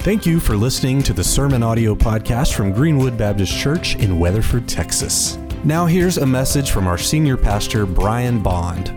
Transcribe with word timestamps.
Thank 0.00 0.24
you 0.24 0.40
for 0.40 0.56
listening 0.56 1.02
to 1.02 1.12
the 1.12 1.24
Sermon 1.24 1.62
Audio 1.62 1.94
Podcast 1.94 2.54
from 2.54 2.72
Greenwood 2.72 3.18
Baptist 3.18 3.54
Church 3.58 3.94
in 3.96 4.18
Weatherford, 4.18 4.66
Texas. 4.66 5.36
Now, 5.64 5.84
here's 5.86 6.16
a 6.16 6.24
message 6.24 6.70
from 6.70 6.86
our 6.86 6.96
senior 6.96 7.36
pastor, 7.36 7.84
Brian 7.84 8.42
Bond. 8.42 8.90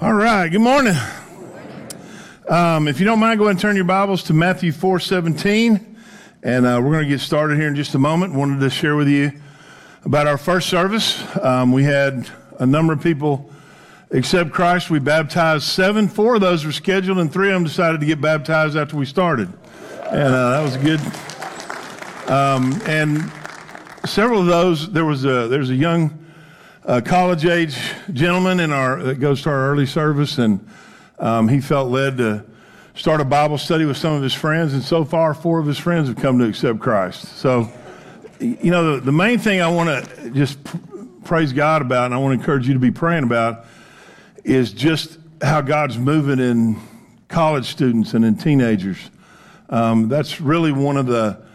All 0.00 0.14
right, 0.14 0.48
good 0.48 0.60
morning. 0.60 0.94
Um, 2.48 2.88
if 2.88 2.98
you 2.98 3.04
don't 3.04 3.18
mind, 3.18 3.38
go 3.38 3.44
ahead 3.44 3.52
and 3.52 3.60
turn 3.60 3.76
your 3.76 3.84
Bibles 3.84 4.22
to 4.24 4.32
Matthew 4.32 4.72
4 4.72 5.00
17. 5.00 5.96
And 6.44 6.64
uh, 6.64 6.80
we're 6.82 6.92
going 6.92 7.04
to 7.04 7.10
get 7.10 7.20
started 7.20 7.58
here 7.58 7.68
in 7.68 7.74
just 7.74 7.94
a 7.94 7.98
moment. 7.98 8.32
Wanted 8.34 8.60
to 8.60 8.70
share 8.70 8.96
with 8.96 9.08
you 9.08 9.32
about 10.04 10.26
our 10.26 10.38
first 10.38 10.70
service. 10.70 11.22
Um, 11.42 11.72
we 11.72 11.84
had 11.84 12.30
a 12.58 12.64
number 12.64 12.94
of 12.94 13.02
people 13.02 13.50
accept 14.10 14.52
Christ. 14.52 14.90
We 14.90 14.98
baptized 14.98 15.64
seven. 15.64 16.08
Four 16.08 16.36
of 16.36 16.40
those 16.40 16.64
were 16.64 16.72
scheduled, 16.72 17.18
and 17.18 17.32
three 17.32 17.48
of 17.48 17.54
them 17.54 17.64
decided 17.64 18.00
to 18.00 18.06
get 18.06 18.20
baptized 18.20 18.76
after 18.76 18.96
we 18.96 19.06
started. 19.06 19.52
And 20.10 20.34
uh, 20.34 20.50
that 20.50 20.62
was 20.62 20.76
good. 20.78 21.00
Um, 22.30 22.80
and 22.86 23.30
several 24.06 24.40
of 24.40 24.46
those, 24.46 24.90
there 24.90 25.04
was 25.04 25.24
a, 25.24 25.48
there's 25.48 25.70
a 25.70 25.74
young 25.74 26.26
uh, 26.84 27.00
college 27.04 27.44
age 27.44 27.78
gentleman 28.12 28.60
in 28.60 28.72
our, 28.72 29.02
that 29.02 29.16
goes 29.16 29.42
to 29.42 29.50
our 29.50 29.70
early 29.70 29.86
service, 29.86 30.38
and 30.38 30.66
um, 31.18 31.48
he 31.48 31.60
felt 31.60 31.90
led 31.90 32.16
to 32.18 32.44
start 32.94 33.20
a 33.20 33.24
Bible 33.24 33.58
study 33.58 33.84
with 33.84 33.96
some 33.96 34.14
of 34.14 34.22
his 34.22 34.34
friends. 34.34 34.72
And 34.72 34.82
so 34.82 35.04
far, 35.04 35.34
four 35.34 35.58
of 35.58 35.66
his 35.66 35.78
friends 35.78 36.08
have 36.08 36.16
come 36.16 36.38
to 36.38 36.46
accept 36.46 36.80
Christ. 36.80 37.24
So, 37.36 37.70
you 38.40 38.70
know, 38.70 38.96
the, 38.96 39.00
the 39.06 39.12
main 39.12 39.38
thing 39.38 39.60
I 39.60 39.68
want 39.68 39.88
to 39.88 40.30
just 40.30 40.58
praise 41.24 41.52
God 41.52 41.82
about, 41.82 42.06
and 42.06 42.14
I 42.14 42.18
want 42.18 42.34
to 42.34 42.40
encourage 42.40 42.66
you 42.66 42.74
to 42.74 42.80
be 42.80 42.90
praying 42.90 43.24
about, 43.24 43.66
is 44.48 44.72
just 44.72 45.18
how 45.42 45.60
God's 45.60 45.98
moving 45.98 46.38
in 46.38 46.80
college 47.28 47.66
students 47.66 48.14
and 48.14 48.24
in 48.24 48.34
teenagers. 48.34 49.10
Um, 49.68 50.08
that's 50.08 50.40
really 50.40 50.72
one 50.72 50.96
of 50.96 51.06
the 51.06 51.46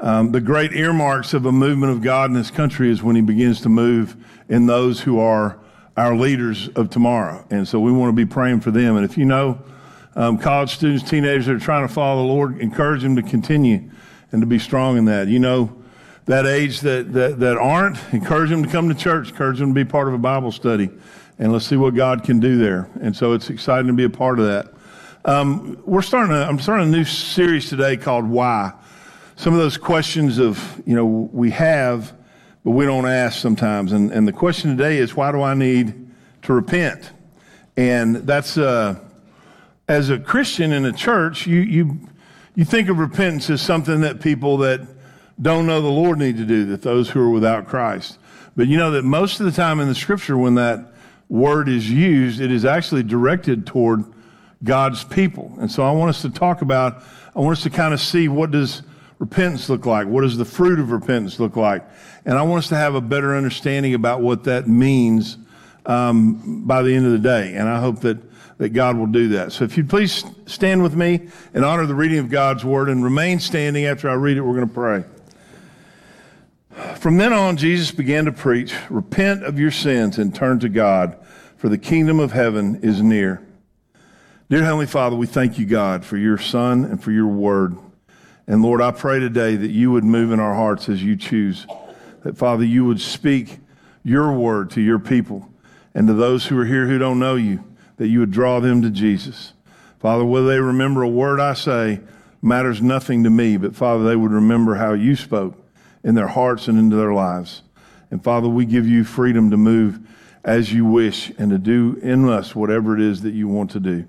um, 0.00 0.32
the 0.32 0.40
great 0.40 0.72
earmarks 0.72 1.32
of 1.32 1.46
a 1.46 1.52
movement 1.52 1.92
of 1.92 2.02
God 2.02 2.28
in 2.28 2.34
this 2.34 2.50
country 2.50 2.90
is 2.90 3.04
when 3.04 3.14
He 3.14 3.22
begins 3.22 3.60
to 3.60 3.68
move 3.68 4.16
in 4.48 4.66
those 4.66 5.00
who 5.00 5.20
are 5.20 5.60
our 5.96 6.16
leaders 6.16 6.68
of 6.70 6.90
tomorrow. 6.90 7.46
And 7.50 7.68
so 7.68 7.78
we 7.78 7.92
want 7.92 8.08
to 8.08 8.16
be 8.16 8.26
praying 8.26 8.62
for 8.62 8.72
them. 8.72 8.96
And 8.96 9.04
if 9.04 9.16
you 9.16 9.24
know 9.24 9.62
um, 10.16 10.38
college 10.38 10.74
students, 10.74 11.08
teenagers 11.08 11.46
that 11.46 11.54
are 11.54 11.60
trying 11.60 11.86
to 11.86 11.94
follow 11.94 12.22
the 12.22 12.28
Lord, 12.28 12.58
encourage 12.58 13.02
them 13.02 13.14
to 13.14 13.22
continue 13.22 13.88
and 14.32 14.42
to 14.42 14.46
be 14.46 14.58
strong 14.58 14.98
in 14.98 15.04
that. 15.04 15.28
You 15.28 15.38
know 15.38 15.72
that 16.24 16.46
age 16.46 16.80
that, 16.80 17.12
that, 17.12 17.38
that 17.38 17.56
aren't, 17.56 17.98
encourage 18.12 18.50
them 18.50 18.64
to 18.64 18.68
come 18.68 18.88
to 18.88 18.96
church, 18.96 19.30
encourage 19.30 19.60
them 19.60 19.72
to 19.72 19.84
be 19.84 19.88
part 19.88 20.08
of 20.08 20.14
a 20.14 20.18
Bible 20.18 20.50
study 20.50 20.90
and 21.38 21.52
let's 21.52 21.66
see 21.66 21.76
what 21.76 21.94
God 21.94 22.24
can 22.24 22.40
do 22.40 22.58
there. 22.58 22.88
And 23.00 23.16
so 23.16 23.32
it's 23.32 23.50
exciting 23.50 23.86
to 23.88 23.92
be 23.92 24.04
a 24.04 24.10
part 24.10 24.38
of 24.38 24.46
that. 24.46 24.72
Um, 25.24 25.80
we're 25.86 26.02
starting. 26.02 26.34
A, 26.34 26.40
I'm 26.40 26.58
starting 26.58 26.88
a 26.88 26.90
new 26.90 27.04
series 27.04 27.68
today 27.68 27.96
called 27.96 28.28
"Why." 28.28 28.72
Some 29.36 29.52
of 29.52 29.60
those 29.60 29.76
questions 29.76 30.38
of 30.38 30.82
you 30.84 30.94
know 30.94 31.06
we 31.06 31.50
have, 31.50 32.12
but 32.64 32.72
we 32.72 32.84
don't 32.84 33.06
ask 33.06 33.40
sometimes. 33.40 33.92
And 33.92 34.10
and 34.10 34.26
the 34.26 34.32
question 34.32 34.76
today 34.76 34.98
is, 34.98 35.14
why 35.14 35.30
do 35.30 35.42
I 35.42 35.54
need 35.54 36.10
to 36.42 36.52
repent? 36.52 37.12
And 37.76 38.16
that's 38.16 38.58
uh, 38.58 38.98
as 39.88 40.10
a 40.10 40.18
Christian 40.18 40.72
in 40.72 40.84
a 40.84 40.92
church, 40.92 41.46
you 41.46 41.60
you 41.60 42.08
you 42.54 42.64
think 42.64 42.88
of 42.88 42.98
repentance 42.98 43.48
as 43.48 43.62
something 43.62 44.00
that 44.00 44.20
people 44.20 44.58
that 44.58 44.80
don't 45.40 45.66
know 45.66 45.80
the 45.80 45.88
Lord 45.88 46.18
need 46.18 46.36
to 46.36 46.44
do, 46.44 46.66
that 46.66 46.82
those 46.82 47.10
who 47.10 47.20
are 47.20 47.30
without 47.30 47.66
Christ. 47.66 48.18
But 48.56 48.66
you 48.66 48.76
know 48.76 48.90
that 48.90 49.04
most 49.04 49.40
of 49.40 49.46
the 49.46 49.52
time 49.52 49.80
in 49.80 49.88
the 49.88 49.94
Scripture, 49.94 50.36
when 50.36 50.56
that 50.56 50.91
word 51.32 51.66
is 51.66 51.90
used, 51.90 52.42
it 52.42 52.52
is 52.52 52.66
actually 52.66 53.02
directed 53.02 53.66
toward 53.66 54.04
God's 54.62 55.02
people. 55.02 55.56
And 55.58 55.72
so 55.72 55.82
I 55.82 55.90
want 55.90 56.10
us 56.10 56.20
to 56.22 56.30
talk 56.30 56.60
about, 56.60 57.02
I 57.34 57.40
want 57.40 57.56
us 57.56 57.62
to 57.62 57.70
kind 57.70 57.94
of 57.94 58.00
see 58.02 58.28
what 58.28 58.50
does 58.50 58.82
repentance 59.18 59.70
look 59.70 59.86
like? 59.86 60.06
What 60.06 60.20
does 60.20 60.36
the 60.36 60.44
fruit 60.44 60.78
of 60.78 60.90
repentance 60.90 61.40
look 61.40 61.56
like? 61.56 61.88
And 62.26 62.36
I 62.36 62.42
want 62.42 62.64
us 62.64 62.68
to 62.68 62.76
have 62.76 62.94
a 62.94 63.00
better 63.00 63.34
understanding 63.34 63.94
about 63.94 64.20
what 64.20 64.44
that 64.44 64.68
means 64.68 65.38
um, 65.86 66.64
by 66.66 66.82
the 66.82 66.94
end 66.94 67.06
of 67.06 67.12
the 67.12 67.18
day. 67.18 67.54
And 67.54 67.66
I 67.66 67.80
hope 67.80 68.00
that, 68.00 68.18
that 68.58 68.74
God 68.74 68.98
will 68.98 69.06
do 69.06 69.28
that. 69.28 69.52
So 69.52 69.64
if 69.64 69.78
you'd 69.78 69.88
please 69.88 70.24
stand 70.44 70.82
with 70.82 70.94
me 70.94 71.28
and 71.54 71.64
honor 71.64 71.86
the 71.86 71.94
reading 71.94 72.18
of 72.18 72.28
God's 72.28 72.62
word 72.62 72.90
and 72.90 73.02
remain 73.02 73.40
standing 73.40 73.86
after 73.86 74.10
I 74.10 74.14
read 74.14 74.36
it, 74.36 74.42
we're 74.42 74.56
going 74.56 74.68
to 74.68 74.74
pray. 74.74 75.04
From 76.96 77.18
then 77.18 77.32
on, 77.32 77.56
Jesus 77.56 77.90
began 77.90 78.24
to 78.24 78.32
preach, 78.32 78.74
Repent 78.88 79.44
of 79.44 79.58
your 79.58 79.70
sins 79.70 80.18
and 80.18 80.34
turn 80.34 80.58
to 80.60 80.68
God, 80.68 81.18
for 81.56 81.68
the 81.68 81.78
kingdom 81.78 82.18
of 82.18 82.32
heaven 82.32 82.80
is 82.82 83.02
near. 83.02 83.46
Dear 84.48 84.64
Heavenly 84.64 84.86
Father, 84.86 85.16
we 85.16 85.26
thank 85.26 85.58
you, 85.58 85.66
God, 85.66 86.04
for 86.04 86.16
your 86.16 86.38
Son 86.38 86.84
and 86.84 87.02
for 87.02 87.10
your 87.10 87.26
word. 87.26 87.76
And 88.46 88.62
Lord, 88.62 88.80
I 88.80 88.90
pray 88.90 89.18
today 89.18 89.56
that 89.56 89.70
you 89.70 89.92
would 89.92 90.04
move 90.04 90.32
in 90.32 90.40
our 90.40 90.54
hearts 90.54 90.88
as 90.88 91.02
you 91.02 91.16
choose. 91.16 91.66
That, 92.22 92.38
Father, 92.38 92.64
you 92.64 92.84
would 92.84 93.00
speak 93.00 93.58
your 94.02 94.32
word 94.32 94.70
to 94.70 94.80
your 94.80 94.98
people 94.98 95.48
and 95.94 96.06
to 96.06 96.14
those 96.14 96.46
who 96.46 96.58
are 96.58 96.64
here 96.64 96.86
who 96.86 96.98
don't 96.98 97.18
know 97.18 97.34
you, 97.34 97.64
that 97.98 98.08
you 98.08 98.20
would 98.20 98.30
draw 98.30 98.60
them 98.60 98.82
to 98.82 98.90
Jesus. 98.90 99.52
Father, 100.00 100.24
whether 100.24 100.48
they 100.48 100.60
remember 100.60 101.02
a 101.02 101.08
word 101.08 101.38
I 101.38 101.54
say 101.54 102.00
matters 102.40 102.82
nothing 102.82 103.24
to 103.24 103.30
me, 103.30 103.56
but 103.56 103.76
Father, 103.76 104.04
they 104.04 104.16
would 104.16 104.32
remember 104.32 104.74
how 104.74 104.94
you 104.94 105.16
spoke 105.16 105.61
in 106.04 106.14
their 106.14 106.28
hearts 106.28 106.68
and 106.68 106.78
into 106.78 106.96
their 106.96 107.12
lives. 107.12 107.62
And 108.10 108.22
Father, 108.22 108.48
we 108.48 108.64
give 108.64 108.86
you 108.86 109.04
freedom 109.04 109.50
to 109.50 109.56
move 109.56 110.00
as 110.44 110.72
you 110.72 110.84
wish 110.84 111.30
and 111.38 111.50
to 111.50 111.58
do 111.58 111.98
in 112.02 112.28
us 112.28 112.54
whatever 112.54 112.94
it 112.94 113.00
is 113.00 113.22
that 113.22 113.32
you 113.32 113.48
want 113.48 113.70
to 113.72 113.80
do. 113.80 114.06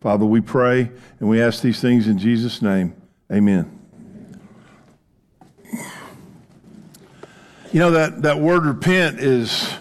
Father, 0.00 0.24
we 0.24 0.40
pray 0.40 0.90
and 1.20 1.28
we 1.28 1.40
ask 1.40 1.62
these 1.62 1.80
things 1.80 2.08
in 2.08 2.18
Jesus' 2.18 2.62
name. 2.62 2.94
Amen. 3.32 3.70
You 7.72 7.80
know 7.80 7.90
that, 7.90 8.22
that 8.22 8.38
word 8.38 8.64
repent 8.64 9.18
is 9.18 9.74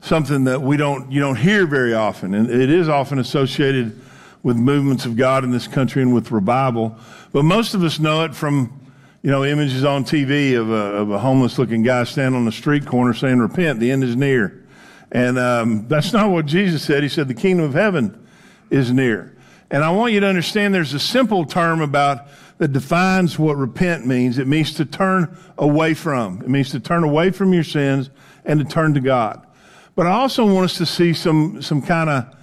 something 0.00 0.44
that 0.44 0.62
we 0.62 0.78
don't 0.78 1.12
you 1.12 1.20
don't 1.20 1.36
hear 1.36 1.66
very 1.66 1.92
often, 1.92 2.32
and 2.32 2.50
it 2.50 2.70
is 2.70 2.88
often 2.88 3.18
associated 3.18 4.00
with 4.42 4.56
movements 4.56 5.04
of 5.04 5.16
God 5.16 5.44
in 5.44 5.50
this 5.50 5.68
country 5.68 6.00
and 6.00 6.14
with 6.14 6.30
revival. 6.30 6.96
But 7.32 7.44
most 7.44 7.74
of 7.74 7.84
us 7.84 7.98
know 7.98 8.24
it 8.24 8.34
from 8.34 8.77
you 9.22 9.30
know, 9.30 9.44
images 9.44 9.84
on 9.84 10.04
TV 10.04 10.58
of 10.58 10.70
a, 10.70 10.74
of 10.74 11.10
a 11.10 11.18
homeless 11.18 11.58
looking 11.58 11.82
guy 11.82 12.04
standing 12.04 12.38
on 12.38 12.44
the 12.44 12.52
street 12.52 12.86
corner 12.86 13.12
saying, 13.12 13.38
Repent, 13.38 13.80
the 13.80 13.90
end 13.90 14.04
is 14.04 14.16
near. 14.16 14.64
And 15.10 15.38
um, 15.38 15.88
that's 15.88 16.12
not 16.12 16.30
what 16.30 16.46
Jesus 16.46 16.82
said. 16.82 17.02
He 17.02 17.08
said, 17.08 17.28
The 17.28 17.34
kingdom 17.34 17.64
of 17.64 17.74
heaven 17.74 18.26
is 18.70 18.92
near. 18.92 19.36
And 19.70 19.82
I 19.82 19.90
want 19.90 20.12
you 20.12 20.20
to 20.20 20.26
understand 20.26 20.74
there's 20.74 20.94
a 20.94 21.00
simple 21.00 21.44
term 21.44 21.80
about 21.80 22.28
that 22.58 22.72
defines 22.72 23.38
what 23.38 23.56
repent 23.56 24.06
means. 24.06 24.38
It 24.38 24.46
means 24.46 24.74
to 24.74 24.84
turn 24.84 25.36
away 25.56 25.94
from. 25.94 26.42
It 26.42 26.48
means 26.48 26.70
to 26.70 26.80
turn 26.80 27.04
away 27.04 27.30
from 27.30 27.52
your 27.52 27.64
sins 27.64 28.10
and 28.44 28.60
to 28.60 28.64
turn 28.64 28.94
to 28.94 29.00
God. 29.00 29.46
But 29.94 30.06
I 30.06 30.12
also 30.12 30.46
want 30.46 30.64
us 30.64 30.78
to 30.78 30.86
see 30.86 31.12
some, 31.12 31.60
some 31.60 31.82
kind 31.82 32.08
of 32.10 32.36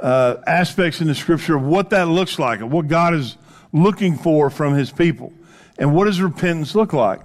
uh, 0.00 0.36
aspects 0.46 1.00
in 1.00 1.06
the 1.06 1.14
scripture 1.14 1.56
of 1.56 1.62
what 1.62 1.90
that 1.90 2.08
looks 2.08 2.38
like, 2.38 2.60
of 2.60 2.72
what 2.72 2.88
God 2.88 3.14
is 3.14 3.36
looking 3.72 4.16
for 4.16 4.50
from 4.50 4.74
his 4.74 4.90
people. 4.90 5.32
And 5.78 5.94
what 5.94 6.04
does 6.04 6.20
repentance 6.20 6.74
look 6.74 6.92
like? 6.92 7.20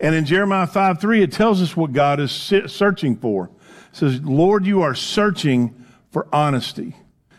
And 0.00 0.14
in 0.14 0.24
Jeremiah 0.24 0.66
5 0.66 1.00
3, 1.00 1.22
it 1.22 1.32
tells 1.32 1.60
us 1.60 1.76
what 1.76 1.92
God 1.92 2.20
is 2.20 2.32
searching 2.32 3.16
for. 3.16 3.50
It 3.92 3.96
says, 3.96 4.20
Lord, 4.22 4.64
you 4.64 4.82
are 4.82 4.94
searching 4.94 5.84
for 6.10 6.26
honesty. 6.32 6.96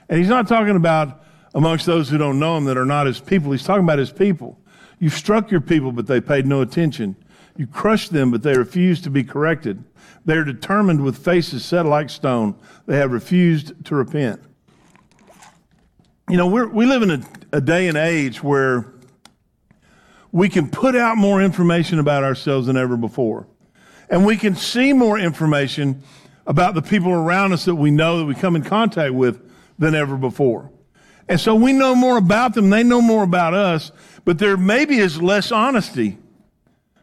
And 0.07 0.19
he's 0.19 0.29
not 0.29 0.47
talking 0.47 0.75
about 0.75 1.23
amongst 1.55 1.85
those 1.85 2.09
who 2.09 2.17
don't 2.17 2.39
know 2.39 2.57
him 2.57 2.65
that 2.65 2.77
are 2.77 2.85
not 2.85 3.07
his 3.07 3.19
people. 3.19 3.51
He's 3.51 3.63
talking 3.63 3.83
about 3.83 3.99
his 3.99 4.11
people. 4.11 4.59
You 4.99 5.09
struck 5.09 5.49
your 5.49 5.61
people, 5.61 5.91
but 5.91 6.05
they 6.05 6.21
paid 6.21 6.45
no 6.45 6.61
attention. 6.61 7.15
You 7.57 7.67
crushed 7.67 8.13
them, 8.13 8.31
but 8.31 8.43
they 8.43 8.57
refused 8.57 9.03
to 9.05 9.09
be 9.09 9.23
corrected. 9.23 9.83
They 10.25 10.35
are 10.35 10.43
determined 10.43 11.03
with 11.03 11.17
faces 11.17 11.65
set 11.65 11.85
like 11.85 12.09
stone. 12.09 12.55
They 12.85 12.97
have 12.97 13.11
refused 13.11 13.73
to 13.85 13.95
repent. 13.95 14.41
You 16.29 16.37
know, 16.37 16.47
we 16.47 16.85
live 16.85 17.01
in 17.01 17.11
a, 17.11 17.21
a 17.51 17.61
day 17.61 17.87
and 17.87 17.97
age 17.97 18.41
where 18.43 18.93
we 20.31 20.49
can 20.49 20.69
put 20.69 20.95
out 20.95 21.17
more 21.17 21.41
information 21.41 21.99
about 21.99 22.23
ourselves 22.23 22.67
than 22.67 22.77
ever 22.77 22.97
before. 22.97 23.47
And 24.09 24.25
we 24.25 24.37
can 24.37 24.55
see 24.55 24.93
more 24.93 25.17
information 25.17 26.03
about 26.45 26.73
the 26.73 26.81
people 26.81 27.11
around 27.11 27.53
us 27.53 27.65
that 27.65 27.75
we 27.75 27.91
know 27.91 28.19
that 28.19 28.25
we 28.25 28.35
come 28.35 28.55
in 28.55 28.63
contact 28.63 29.13
with 29.13 29.41
than 29.77 29.95
ever 29.95 30.17
before. 30.17 30.71
And 31.29 31.39
so 31.39 31.55
we 31.55 31.71
know 31.71 31.95
more 31.95 32.17
about 32.17 32.53
them, 32.53 32.69
they 32.69 32.83
know 32.83 33.01
more 33.01 33.23
about 33.23 33.53
us, 33.53 33.91
but 34.25 34.37
there 34.37 34.57
maybe 34.57 34.97
is 34.97 35.21
less 35.21 35.51
honesty 35.51 36.17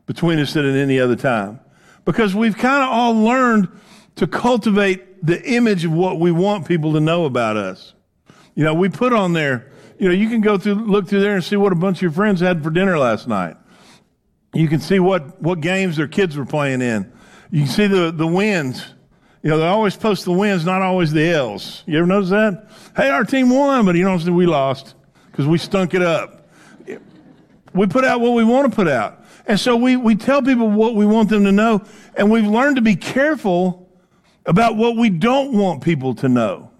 between 0.06 0.38
us 0.38 0.52
than 0.54 0.66
at 0.66 0.76
any 0.76 1.00
other 1.00 1.16
time. 1.16 1.60
Because 2.04 2.34
we've 2.34 2.56
kind 2.56 2.82
of 2.82 2.90
all 2.90 3.14
learned 3.14 3.68
to 4.16 4.26
cultivate 4.26 5.24
the 5.24 5.42
image 5.50 5.84
of 5.84 5.92
what 5.92 6.18
we 6.18 6.30
want 6.30 6.66
people 6.66 6.92
to 6.94 7.00
know 7.00 7.24
about 7.24 7.56
us. 7.56 7.94
You 8.54 8.64
know, 8.64 8.74
we 8.74 8.88
put 8.88 9.12
on 9.12 9.32
there, 9.32 9.70
you 9.98 10.08
know, 10.08 10.14
you 10.14 10.28
can 10.28 10.40
go 10.40 10.58
through, 10.58 10.74
look 10.74 11.08
through 11.08 11.20
there 11.20 11.34
and 11.34 11.42
see 11.42 11.56
what 11.56 11.72
a 11.72 11.76
bunch 11.76 11.98
of 11.98 12.02
your 12.02 12.10
friends 12.12 12.40
had 12.40 12.62
for 12.62 12.70
dinner 12.70 12.98
last 12.98 13.26
night. 13.26 13.56
You 14.54 14.68
can 14.68 14.80
see 14.80 15.00
what, 15.00 15.40
what 15.42 15.60
games 15.60 15.96
their 15.96 16.08
kids 16.08 16.36
were 16.36 16.46
playing 16.46 16.80
in. 16.80 17.12
You 17.50 17.64
can 17.64 17.68
see 17.68 17.86
the, 17.86 18.10
the 18.10 18.26
wins. 18.26 18.94
You 19.42 19.50
know, 19.50 19.58
they 19.58 19.66
always 19.66 19.96
post 19.96 20.24
the 20.24 20.32
wins, 20.32 20.64
not 20.64 20.82
always 20.82 21.12
the 21.12 21.28
L's. 21.30 21.82
You 21.86 21.98
ever 21.98 22.06
notice 22.06 22.30
that? 22.30 22.70
Hey, 22.96 23.10
our 23.10 23.24
team 23.24 23.50
won, 23.50 23.84
but 23.84 23.94
you 23.96 24.04
know, 24.04 24.16
we 24.32 24.46
lost 24.46 24.94
because 25.30 25.46
we 25.46 25.58
stunk 25.58 25.94
it 25.94 26.02
up. 26.02 26.48
We 27.74 27.86
put 27.86 28.04
out 28.04 28.20
what 28.20 28.32
we 28.32 28.44
want 28.44 28.70
to 28.70 28.74
put 28.74 28.88
out. 28.88 29.24
And 29.46 29.58
so 29.58 29.76
we, 29.76 29.96
we 29.96 30.14
tell 30.14 30.42
people 30.42 30.70
what 30.70 30.94
we 30.94 31.06
want 31.06 31.28
them 31.28 31.44
to 31.44 31.52
know, 31.52 31.82
and 32.16 32.30
we've 32.30 32.46
learned 32.46 32.76
to 32.76 32.82
be 32.82 32.96
careful 32.96 33.88
about 34.44 34.76
what 34.76 34.96
we 34.96 35.10
don't 35.10 35.52
want 35.52 35.82
people 35.82 36.14
to 36.16 36.28
know. 36.28 36.70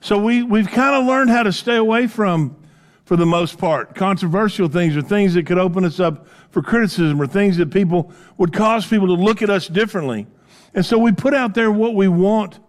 So 0.00 0.18
we, 0.18 0.42
we've 0.42 0.68
kind 0.68 0.94
of 0.94 1.06
learned 1.06 1.30
how 1.30 1.42
to 1.42 1.52
stay 1.52 1.76
away 1.76 2.06
from, 2.06 2.56
for 3.04 3.16
the 3.16 3.26
most 3.26 3.58
part, 3.58 3.94
controversial 3.94 4.68
things 4.68 4.96
or 4.96 5.02
things 5.02 5.34
that 5.34 5.46
could 5.46 5.58
open 5.58 5.84
us 5.84 5.98
up 5.98 6.26
for 6.50 6.62
criticism 6.62 7.20
or 7.20 7.26
things 7.26 7.56
that 7.56 7.70
people 7.70 8.12
would 8.36 8.52
cause 8.52 8.86
people 8.86 9.06
to 9.08 9.14
look 9.14 9.42
at 9.42 9.50
us 9.50 9.66
differently. 9.66 10.26
And 10.74 10.84
so 10.84 10.98
we 10.98 11.12
put 11.12 11.34
out 11.34 11.54
there 11.54 11.70
what 11.70 11.94
we 11.94 12.08
want 12.08 12.60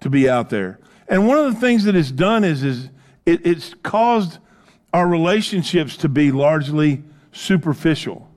to 0.00 0.10
be 0.10 0.28
out 0.28 0.50
there. 0.50 0.80
And 1.08 1.26
one 1.26 1.38
of 1.38 1.52
the 1.52 1.60
things 1.60 1.84
that 1.84 1.96
it's 1.96 2.10
done 2.10 2.44
is, 2.44 2.62
is 2.62 2.90
it, 3.26 3.46
it's 3.46 3.74
caused 3.82 4.38
our 4.92 5.06
relationships 5.06 5.96
to 5.98 6.08
be 6.08 6.32
largely 6.32 7.02
superficial. 7.32 8.28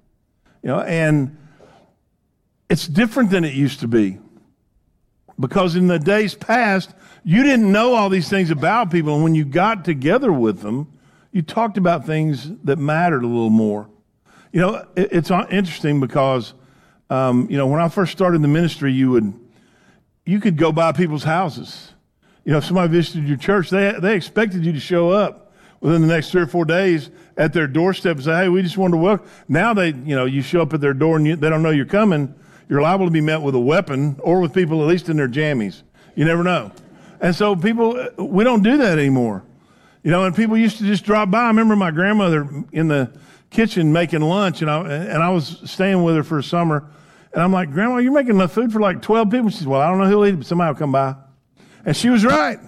You 0.64 0.70
know, 0.70 0.82
and 0.82 1.38
it's 2.70 2.88
different 2.88 3.30
than 3.30 3.44
it 3.44 3.54
used 3.54 3.80
to 3.82 3.88
be. 3.88 4.20
Because 5.40 5.76
in 5.76 5.88
the 5.88 6.00
days 6.00 6.36
past, 6.36 6.94
you 7.24 7.44
didn't 7.44 7.72
know 7.72 7.94
all 7.94 8.10
these 8.10 8.30
things 8.30 8.50
about 8.52 8.92
people. 8.92 9.16
And 9.16 9.24
when 9.24 9.36
you 9.36 9.46
got 9.46 9.86
together 9.86 10.32
with 10.32 10.62
them, 10.62 10.92
you 11.32 11.42
talked 11.42 11.78
about 11.78 12.06
things 12.06 12.52
that 12.64 12.78
mattered 12.78 13.24
a 13.24 13.28
little 13.28 13.50
more. 13.50 13.90
You 14.52 14.62
know, 14.62 14.88
it, 14.96 15.10
it's 15.12 15.32
interesting 15.32 16.00
because, 16.00 16.54
um, 17.10 17.48
you 17.50 17.58
know, 17.58 17.68
when 17.68 17.80
I 17.80 17.90
first 17.90 18.12
started 18.12 18.42
the 18.42 18.48
ministry, 18.48 18.92
you 18.92 19.12
would, 19.12 19.34
you 20.26 20.40
could 20.40 20.58
go 20.58 20.72
by 20.72 20.92
people's 20.92 21.24
houses. 21.24 21.94
You 22.44 22.52
know, 22.52 22.58
if 22.58 22.66
somebody 22.66 22.92
visited 22.92 23.28
your 23.28 23.38
church, 23.38 23.70
they, 23.70 23.94
they 24.02 24.16
expected 24.16 24.66
you 24.66 24.74
to 24.74 24.80
show 24.80 25.12
up 25.12 25.54
within 25.80 26.02
the 26.02 26.08
next 26.08 26.32
three 26.32 26.42
or 26.42 26.48
four 26.48 26.66
days 26.66 27.10
at 27.38 27.54
their 27.54 27.68
doorstep 27.68 28.18
and 28.18 28.26
say, 28.26 28.36
hey, 28.44 28.50
we 28.50 28.62
just 28.62 28.78
wanted 28.78 28.94
to 28.94 28.98
welcome. 28.98 29.28
Now 29.48 29.74
they, 29.74 29.90
you 29.90 30.16
know, 30.16 30.26
you 30.26 30.42
show 30.42 30.62
up 30.62 30.74
at 30.74 30.82
their 30.82 30.94
door 30.94 31.18
and 31.18 31.26
you, 31.26 31.36
they 31.36 31.50
don't 31.50 31.64
know 31.64 31.70
you're 31.70 31.86
coming. 31.86 32.34
You're 32.68 32.82
liable 32.82 33.06
to 33.06 33.12
be 33.12 33.22
met 33.22 33.42
with 33.42 33.56
a 33.56 33.60
weapon 33.60 34.20
or 34.22 34.40
with 34.42 34.54
people 34.54 34.82
at 34.82 34.88
least 34.88 35.08
in 35.10 35.18
their 35.18 35.28
jammies. 35.28 35.84
You 36.16 36.26
never 36.26 36.44
know. 36.44 36.72
And 37.22 37.36
so 37.36 37.56
people, 37.56 37.96
uh, 37.98 38.24
we 38.24 38.44
don't 38.44 38.64
do 38.64 38.78
that 38.78 38.98
anymore. 38.98 39.44
You 40.04 40.10
know, 40.10 40.26
and 40.26 40.36
people 40.36 40.58
used 40.58 40.80
to 40.80 40.84
just 40.84 41.06
drop 41.06 41.30
by. 41.30 41.44
I 41.44 41.48
remember 41.48 41.76
my 41.76 41.92
grandmother 41.92 42.50
in 42.72 42.88
the 42.88 43.14
kitchen 43.52 43.94
making 43.94 44.22
lunch, 44.22 44.62
and 44.62 44.72
I, 44.72 44.80
and 44.92 45.22
I 45.22 45.30
was 45.30 45.62
staying 45.66 46.04
with 46.04 46.16
her 46.16 46.24
for 46.24 46.40
a 46.40 46.44
summer. 46.44 46.90
And 47.34 47.42
I'm 47.42 47.54
like, 47.54 47.72
Grandma, 47.72 47.98
you're 47.98 48.12
making 48.12 48.36
enough 48.36 48.52
food 48.52 48.74
for 48.74 48.82
like 48.82 49.02
12 49.02 49.30
people? 49.30 49.50
She 49.50 49.58
says, 49.58 49.68
Well, 49.68 49.80
I 49.80 49.88
don't 49.88 50.00
know 50.00 50.08
who'll 50.08 50.26
eat 50.26 50.34
it, 50.34 50.38
but 50.38 50.48
somebody 50.48 50.74
will 50.74 50.80
come 50.80 50.92
by. 50.92 51.16
And 51.86 51.96
she 51.96 52.10
was 52.10 52.26
right. 52.26 52.60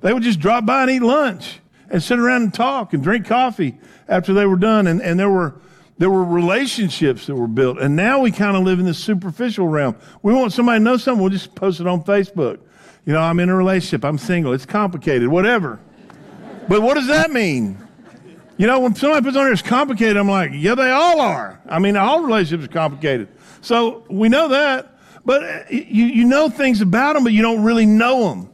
They 0.00 0.12
would 0.12 0.22
just 0.22 0.40
drop 0.40 0.64
by 0.64 0.82
and 0.82 0.90
eat 0.90 1.02
lunch 1.02 1.60
and 1.90 2.02
sit 2.02 2.18
around 2.18 2.42
and 2.42 2.54
talk 2.54 2.94
and 2.94 3.02
drink 3.02 3.26
coffee 3.26 3.78
after 4.08 4.32
they 4.32 4.46
were 4.46 4.56
done. 4.56 4.86
And, 4.86 5.02
and 5.02 5.20
there 5.20 5.30
were 5.30 5.60
there 5.98 6.10
were 6.10 6.24
relationships 6.24 7.26
that 7.26 7.34
were 7.34 7.48
built. 7.48 7.78
And 7.78 7.96
now 7.96 8.20
we 8.20 8.30
kind 8.30 8.56
of 8.56 8.62
live 8.62 8.78
in 8.78 8.86
this 8.86 8.98
superficial 8.98 9.66
realm. 9.66 9.96
We 10.22 10.32
want 10.32 10.52
somebody 10.52 10.78
to 10.78 10.84
know 10.84 10.96
something, 10.96 11.20
we'll 11.20 11.30
just 11.32 11.54
post 11.56 11.80
it 11.80 11.86
on 11.86 12.04
Facebook. 12.04 12.60
You 13.08 13.14
know, 13.14 13.22
I'm 13.22 13.40
in 13.40 13.48
a 13.48 13.56
relationship, 13.56 14.04
I'm 14.04 14.18
single, 14.18 14.52
it's 14.52 14.66
complicated, 14.66 15.28
whatever. 15.28 15.80
but 16.68 16.82
what 16.82 16.92
does 16.92 17.06
that 17.06 17.30
mean? 17.30 17.78
You 18.58 18.66
know, 18.66 18.80
when 18.80 18.94
somebody 18.94 19.24
puts 19.24 19.34
on 19.34 19.44
there 19.44 19.52
it's 19.54 19.62
complicated, 19.62 20.18
I'm 20.18 20.28
like, 20.28 20.50
yeah, 20.52 20.74
they 20.74 20.90
all 20.90 21.18
are. 21.18 21.58
I 21.66 21.78
mean, 21.78 21.96
all 21.96 22.20
relationships 22.20 22.68
are 22.68 22.74
complicated. 22.74 23.28
So 23.62 24.04
we 24.10 24.28
know 24.28 24.48
that. 24.48 24.98
But 25.24 25.42
uh, 25.42 25.62
you, 25.70 26.04
you 26.04 26.24
know 26.26 26.50
things 26.50 26.82
about 26.82 27.14
them, 27.14 27.24
but 27.24 27.32
you 27.32 27.40
don't 27.40 27.64
really 27.64 27.86
know 27.86 28.28
them. 28.28 28.50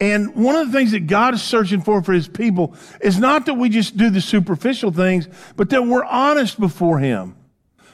And 0.00 0.34
one 0.34 0.56
of 0.56 0.66
the 0.66 0.76
things 0.76 0.90
that 0.90 1.06
God 1.06 1.32
is 1.32 1.40
searching 1.40 1.82
for 1.82 2.02
for 2.02 2.14
his 2.14 2.26
people 2.26 2.74
is 3.00 3.16
not 3.16 3.46
that 3.46 3.54
we 3.54 3.68
just 3.68 3.96
do 3.96 4.10
the 4.10 4.20
superficial 4.20 4.90
things, 4.90 5.28
but 5.54 5.70
that 5.70 5.86
we're 5.86 6.04
honest 6.04 6.58
before 6.58 6.98
him, 6.98 7.36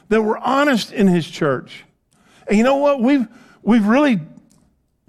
that 0.09 0.23
we're 0.23 0.39
honest 0.39 0.91
in 0.91 1.07
his 1.07 1.29
church. 1.29 1.83
And 2.47 2.57
you 2.57 2.63
know 2.63 2.77
what? 2.77 3.03
We've, 3.03 3.27
we've 3.61 3.85
really 3.85 4.19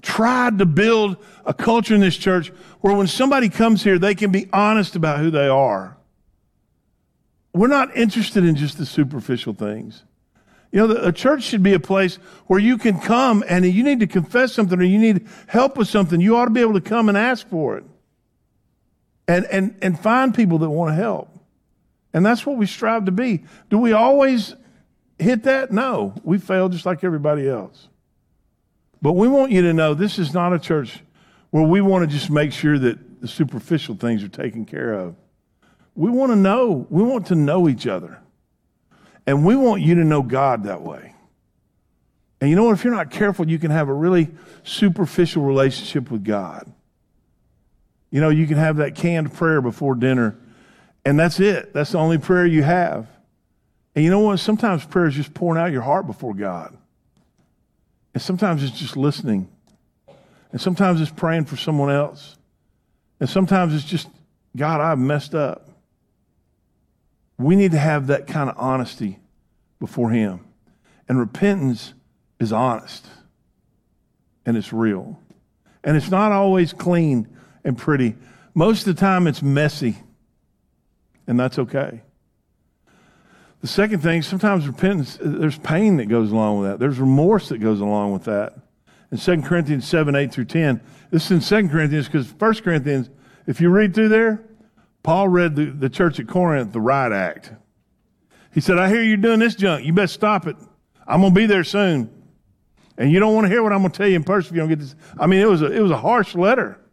tried 0.04 0.58
to 0.58 0.66
build 0.66 1.16
a 1.44 1.54
culture 1.54 1.94
in 1.94 2.00
this 2.00 2.16
church 2.16 2.48
where 2.80 2.94
when 2.94 3.06
somebody 3.06 3.48
comes 3.48 3.82
here, 3.82 3.98
they 3.98 4.14
can 4.14 4.30
be 4.30 4.48
honest 4.52 4.94
about 4.94 5.18
who 5.18 5.30
they 5.30 5.48
are. 5.48 5.96
We're 7.52 7.68
not 7.68 7.96
interested 7.96 8.44
in 8.44 8.56
just 8.56 8.78
the 8.78 8.86
superficial 8.86 9.54
things. 9.54 10.04
You 10.70 10.86
know, 10.86 10.96
a 10.96 11.12
church 11.12 11.44
should 11.44 11.62
be 11.62 11.72
a 11.72 11.80
place 11.80 12.16
where 12.46 12.58
you 12.58 12.78
can 12.78 13.00
come 13.00 13.44
and 13.48 13.64
you 13.64 13.84
need 13.84 14.00
to 14.00 14.06
confess 14.06 14.52
something 14.52 14.78
or 14.78 14.82
you 14.82 14.98
need 14.98 15.26
help 15.46 15.76
with 15.76 15.88
something. 15.88 16.20
You 16.20 16.36
ought 16.36 16.46
to 16.46 16.50
be 16.50 16.60
able 16.60 16.74
to 16.74 16.80
come 16.80 17.08
and 17.08 17.16
ask 17.16 17.48
for 17.48 17.78
it 17.78 17.84
and, 19.28 19.46
and, 19.46 19.78
and 19.82 19.98
find 19.98 20.34
people 20.34 20.58
that 20.58 20.70
want 20.70 20.90
to 20.90 20.94
help. 20.94 21.30
And 22.12 22.26
that's 22.26 22.44
what 22.44 22.56
we 22.56 22.66
strive 22.66 23.04
to 23.06 23.12
be. 23.12 23.44
Do 23.70 23.78
we 23.78 23.92
always 23.92 24.54
hit 25.18 25.44
that? 25.44 25.70
No. 25.70 26.14
We 26.24 26.38
fail 26.38 26.68
just 26.68 26.86
like 26.86 27.04
everybody 27.04 27.48
else. 27.48 27.88
But 29.04 29.16
we 29.16 29.28
want 29.28 29.52
you 29.52 29.60
to 29.60 29.74
know 29.74 29.92
this 29.92 30.18
is 30.18 30.32
not 30.32 30.54
a 30.54 30.58
church 30.58 31.02
where 31.50 31.62
we 31.62 31.82
want 31.82 32.08
to 32.08 32.16
just 32.16 32.30
make 32.30 32.54
sure 32.54 32.78
that 32.78 33.20
the 33.20 33.28
superficial 33.28 33.96
things 33.96 34.24
are 34.24 34.28
taken 34.28 34.64
care 34.64 34.94
of. 34.94 35.14
We 35.94 36.08
want 36.08 36.32
to 36.32 36.36
know, 36.36 36.86
we 36.88 37.02
want 37.02 37.26
to 37.26 37.34
know 37.34 37.68
each 37.68 37.86
other. 37.86 38.18
And 39.26 39.44
we 39.44 39.56
want 39.56 39.82
you 39.82 39.96
to 39.96 40.04
know 40.04 40.22
God 40.22 40.64
that 40.64 40.80
way. 40.80 41.14
And 42.40 42.48
you 42.48 42.56
know 42.56 42.64
what? 42.64 42.78
If 42.78 42.82
you're 42.82 42.94
not 42.94 43.10
careful, 43.10 43.46
you 43.46 43.58
can 43.58 43.70
have 43.70 43.90
a 43.90 43.92
really 43.92 44.30
superficial 44.62 45.42
relationship 45.42 46.10
with 46.10 46.24
God. 46.24 46.72
You 48.10 48.22
know, 48.22 48.30
you 48.30 48.46
can 48.46 48.56
have 48.56 48.76
that 48.76 48.94
canned 48.94 49.34
prayer 49.34 49.60
before 49.60 49.96
dinner, 49.96 50.34
and 51.04 51.20
that's 51.20 51.40
it. 51.40 51.74
That's 51.74 51.92
the 51.92 51.98
only 51.98 52.16
prayer 52.16 52.46
you 52.46 52.62
have. 52.62 53.06
And 53.94 54.02
you 54.02 54.10
know 54.10 54.20
what? 54.20 54.38
Sometimes 54.38 54.82
prayer 54.86 55.08
is 55.08 55.14
just 55.14 55.34
pouring 55.34 55.60
out 55.60 55.72
your 55.72 55.82
heart 55.82 56.06
before 56.06 56.32
God. 56.32 56.74
And 58.14 58.22
sometimes 58.22 58.62
it's 58.62 58.78
just 58.78 58.96
listening. 58.96 59.48
And 60.52 60.60
sometimes 60.60 61.00
it's 61.00 61.10
praying 61.10 61.46
for 61.46 61.56
someone 61.56 61.90
else. 61.90 62.36
And 63.20 63.28
sometimes 63.28 63.74
it's 63.74 63.84
just, 63.84 64.08
God, 64.56 64.80
I've 64.80 64.98
messed 64.98 65.34
up. 65.34 65.68
We 67.38 67.56
need 67.56 67.72
to 67.72 67.78
have 67.78 68.06
that 68.06 68.28
kind 68.28 68.48
of 68.48 68.56
honesty 68.56 69.18
before 69.80 70.10
Him. 70.10 70.40
And 71.08 71.18
repentance 71.18 71.92
is 72.38 72.52
honest 72.52 73.06
and 74.46 74.56
it's 74.56 74.72
real. 74.72 75.18
And 75.82 75.96
it's 75.96 76.10
not 76.10 76.32
always 76.32 76.72
clean 76.72 77.28
and 77.64 77.76
pretty. 77.76 78.14
Most 78.54 78.86
of 78.86 78.94
the 78.94 79.00
time, 79.00 79.26
it's 79.26 79.42
messy, 79.42 79.96
and 81.26 81.38
that's 81.38 81.58
okay. 81.58 82.02
The 83.64 83.68
second 83.68 84.00
thing, 84.00 84.20
sometimes 84.20 84.66
repentance, 84.66 85.16
there's 85.18 85.56
pain 85.56 85.96
that 85.96 86.04
goes 86.04 86.30
along 86.30 86.60
with 86.60 86.68
that. 86.68 86.78
There's 86.78 86.98
remorse 86.98 87.48
that 87.48 87.60
goes 87.60 87.80
along 87.80 88.12
with 88.12 88.24
that. 88.24 88.52
In 89.10 89.16
2 89.16 89.40
Corinthians 89.40 89.88
7, 89.88 90.14
8 90.14 90.30
through 90.30 90.44
10, 90.44 90.82
this 91.10 91.30
is 91.30 91.50
in 91.50 91.68
2 91.68 91.72
Corinthians 91.72 92.04
because 92.06 92.30
1 92.30 92.54
Corinthians, 92.56 93.08
if 93.46 93.62
you 93.62 93.70
read 93.70 93.94
through 93.94 94.10
there, 94.10 94.44
Paul 95.02 95.28
read 95.28 95.56
the, 95.56 95.64
the 95.64 95.88
church 95.88 96.20
at 96.20 96.28
Corinth 96.28 96.74
the 96.74 96.80
riot 96.82 97.14
act. 97.14 97.52
He 98.52 98.60
said, 98.60 98.76
I 98.76 98.90
hear 98.90 99.02
you're 99.02 99.16
doing 99.16 99.40
this 99.40 99.54
junk. 99.54 99.86
You 99.86 99.94
better 99.94 100.08
stop 100.08 100.46
it. 100.46 100.56
I'm 101.06 101.22
going 101.22 101.32
to 101.32 101.40
be 101.40 101.46
there 101.46 101.64
soon. 101.64 102.10
And 102.98 103.10
you 103.10 103.18
don't 103.18 103.34
want 103.34 103.46
to 103.46 103.48
hear 103.48 103.62
what 103.62 103.72
I'm 103.72 103.80
going 103.80 103.92
to 103.92 103.96
tell 103.96 104.08
you 104.08 104.16
in 104.16 104.24
person 104.24 104.50
if 104.50 104.56
you 104.56 104.60
don't 104.60 104.68
get 104.68 104.80
this. 104.80 104.94
I 105.18 105.26
mean, 105.26 105.40
it 105.40 105.48
was 105.48 105.62
a, 105.62 105.72
it 105.72 105.80
was 105.80 105.90
a 105.90 105.96
harsh 105.96 106.34
letter. 106.34 106.83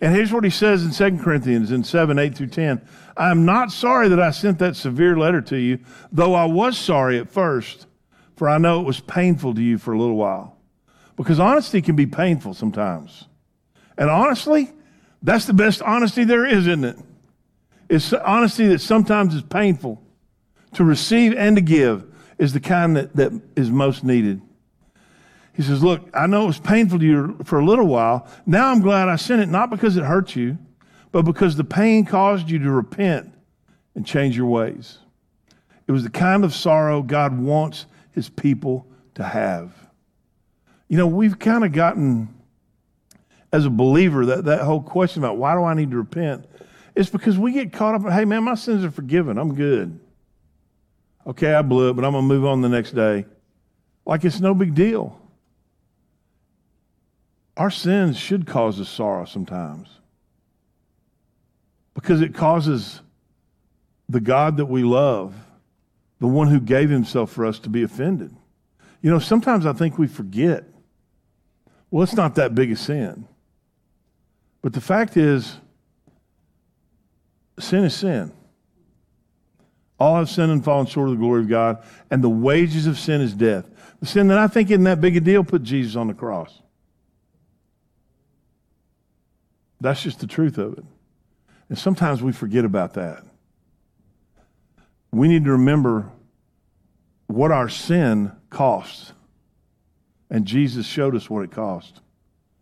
And 0.00 0.14
here's 0.14 0.32
what 0.32 0.44
he 0.44 0.50
says 0.50 0.84
in 0.84 1.16
2 1.16 1.22
Corinthians 1.22 1.72
in 1.72 1.82
7, 1.82 2.18
8 2.18 2.34
through 2.34 2.48
10. 2.48 2.82
I 3.16 3.30
am 3.30 3.44
not 3.46 3.72
sorry 3.72 4.08
that 4.08 4.20
I 4.20 4.30
sent 4.30 4.58
that 4.58 4.76
severe 4.76 5.16
letter 5.16 5.40
to 5.42 5.56
you, 5.56 5.78
though 6.12 6.34
I 6.34 6.44
was 6.44 6.76
sorry 6.76 7.18
at 7.18 7.30
first, 7.30 7.86
for 8.36 8.48
I 8.48 8.58
know 8.58 8.80
it 8.80 8.86
was 8.86 9.00
painful 9.00 9.54
to 9.54 9.62
you 9.62 9.78
for 9.78 9.94
a 9.94 9.98
little 9.98 10.16
while. 10.16 10.58
Because 11.16 11.40
honesty 11.40 11.80
can 11.80 11.96
be 11.96 12.04
painful 12.04 12.52
sometimes. 12.52 13.24
And 13.96 14.10
honestly, 14.10 14.70
that's 15.22 15.46
the 15.46 15.54
best 15.54 15.80
honesty 15.80 16.24
there 16.24 16.44
is, 16.44 16.66
isn't 16.66 16.84
it? 16.84 16.98
It's 17.88 18.12
honesty 18.12 18.66
that 18.68 18.80
sometimes 18.80 19.34
is 19.34 19.42
painful. 19.42 20.02
To 20.74 20.84
receive 20.84 21.32
and 21.34 21.56
to 21.56 21.62
give 21.62 22.04
is 22.38 22.52
the 22.52 22.60
kind 22.60 22.96
that, 22.96 23.16
that 23.16 23.32
is 23.56 23.70
most 23.70 24.04
needed. 24.04 24.42
He 25.56 25.62
says, 25.62 25.82
Look, 25.82 26.08
I 26.12 26.26
know 26.26 26.44
it 26.44 26.48
was 26.48 26.60
painful 26.60 26.98
to 26.98 27.04
you 27.04 27.38
for 27.44 27.58
a 27.58 27.64
little 27.64 27.86
while. 27.86 28.28
Now 28.44 28.70
I'm 28.70 28.82
glad 28.82 29.08
I 29.08 29.16
sent 29.16 29.40
it, 29.40 29.48
not 29.48 29.70
because 29.70 29.96
it 29.96 30.04
hurt 30.04 30.36
you, 30.36 30.58
but 31.12 31.22
because 31.22 31.56
the 31.56 31.64
pain 31.64 32.04
caused 32.04 32.50
you 32.50 32.58
to 32.58 32.70
repent 32.70 33.32
and 33.94 34.06
change 34.06 34.36
your 34.36 34.46
ways. 34.46 34.98
It 35.86 35.92
was 35.92 36.02
the 36.02 36.10
kind 36.10 36.44
of 36.44 36.52
sorrow 36.54 37.02
God 37.02 37.38
wants 37.38 37.86
his 38.12 38.28
people 38.28 38.86
to 39.14 39.24
have. 39.24 39.72
You 40.88 40.98
know, 40.98 41.06
we've 41.06 41.38
kind 41.38 41.64
of 41.64 41.72
gotten 41.72 42.28
as 43.52 43.64
a 43.64 43.70
believer, 43.70 44.26
that, 44.26 44.44
that 44.44 44.60
whole 44.60 44.82
question 44.82 45.22
about 45.22 45.38
why 45.38 45.54
do 45.54 45.64
I 45.64 45.72
need 45.72 45.90
to 45.92 45.96
repent, 45.96 46.44
is 46.94 47.08
because 47.08 47.38
we 47.38 47.52
get 47.52 47.72
caught 47.72 47.94
up 47.94 48.04
in, 48.04 48.12
hey, 48.12 48.26
man, 48.26 48.44
my 48.44 48.54
sins 48.54 48.84
are 48.84 48.90
forgiven. 48.90 49.38
I'm 49.38 49.54
good. 49.54 49.98
Okay, 51.26 51.54
I 51.54 51.62
blew 51.62 51.90
it, 51.90 51.94
but 51.94 52.04
I'm 52.04 52.12
going 52.12 52.24
to 52.24 52.28
move 52.28 52.44
on 52.44 52.60
the 52.60 52.68
next 52.68 52.92
day. 52.92 53.24
Like 54.04 54.24
it's 54.24 54.40
no 54.40 54.52
big 54.52 54.74
deal. 54.74 55.18
Our 57.56 57.70
sins 57.70 58.18
should 58.18 58.46
cause 58.46 58.80
us 58.80 58.88
sorrow 58.88 59.24
sometimes 59.24 59.88
because 61.94 62.20
it 62.20 62.34
causes 62.34 63.00
the 64.08 64.20
God 64.20 64.58
that 64.58 64.66
we 64.66 64.82
love, 64.82 65.34
the 66.20 66.26
one 66.26 66.48
who 66.48 66.60
gave 66.60 66.90
himself 66.90 67.32
for 67.32 67.46
us 67.46 67.58
to 67.60 67.70
be 67.70 67.82
offended. 67.82 68.34
You 69.00 69.10
know, 69.10 69.18
sometimes 69.18 69.64
I 69.66 69.72
think 69.72 69.98
we 69.98 70.06
forget. 70.06 70.64
Well, 71.90 72.02
it's 72.02 72.14
not 72.14 72.34
that 72.34 72.54
big 72.54 72.70
a 72.72 72.76
sin. 72.76 73.26
But 74.60 74.74
the 74.74 74.80
fact 74.80 75.16
is, 75.16 75.56
sin 77.58 77.84
is 77.84 77.94
sin. 77.94 78.32
All 79.98 80.16
have 80.16 80.28
sinned 80.28 80.52
and 80.52 80.62
fallen 80.62 80.86
short 80.86 81.08
of 81.08 81.14
the 81.14 81.20
glory 81.20 81.40
of 81.40 81.48
God, 81.48 81.82
and 82.10 82.22
the 82.22 82.28
wages 82.28 82.86
of 82.86 82.98
sin 82.98 83.22
is 83.22 83.32
death. 83.32 83.66
The 84.00 84.06
sin 84.06 84.28
that 84.28 84.38
I 84.38 84.46
think 84.46 84.70
isn't 84.70 84.84
that 84.84 85.00
big 85.00 85.16
a 85.16 85.20
deal 85.20 85.42
put 85.42 85.62
Jesus 85.62 85.96
on 85.96 86.08
the 86.08 86.14
cross. 86.14 86.60
That's 89.80 90.02
just 90.02 90.20
the 90.20 90.26
truth 90.26 90.58
of 90.58 90.78
it. 90.78 90.84
And 91.68 91.78
sometimes 91.78 92.22
we 92.22 92.32
forget 92.32 92.64
about 92.64 92.94
that. 92.94 93.24
We 95.12 95.28
need 95.28 95.44
to 95.44 95.52
remember 95.52 96.10
what 97.26 97.50
our 97.50 97.68
sin 97.68 98.32
costs. 98.50 99.12
And 100.30 100.46
Jesus 100.46 100.86
showed 100.86 101.14
us 101.14 101.30
what 101.30 101.42
it 101.44 101.50
cost. 101.50 102.00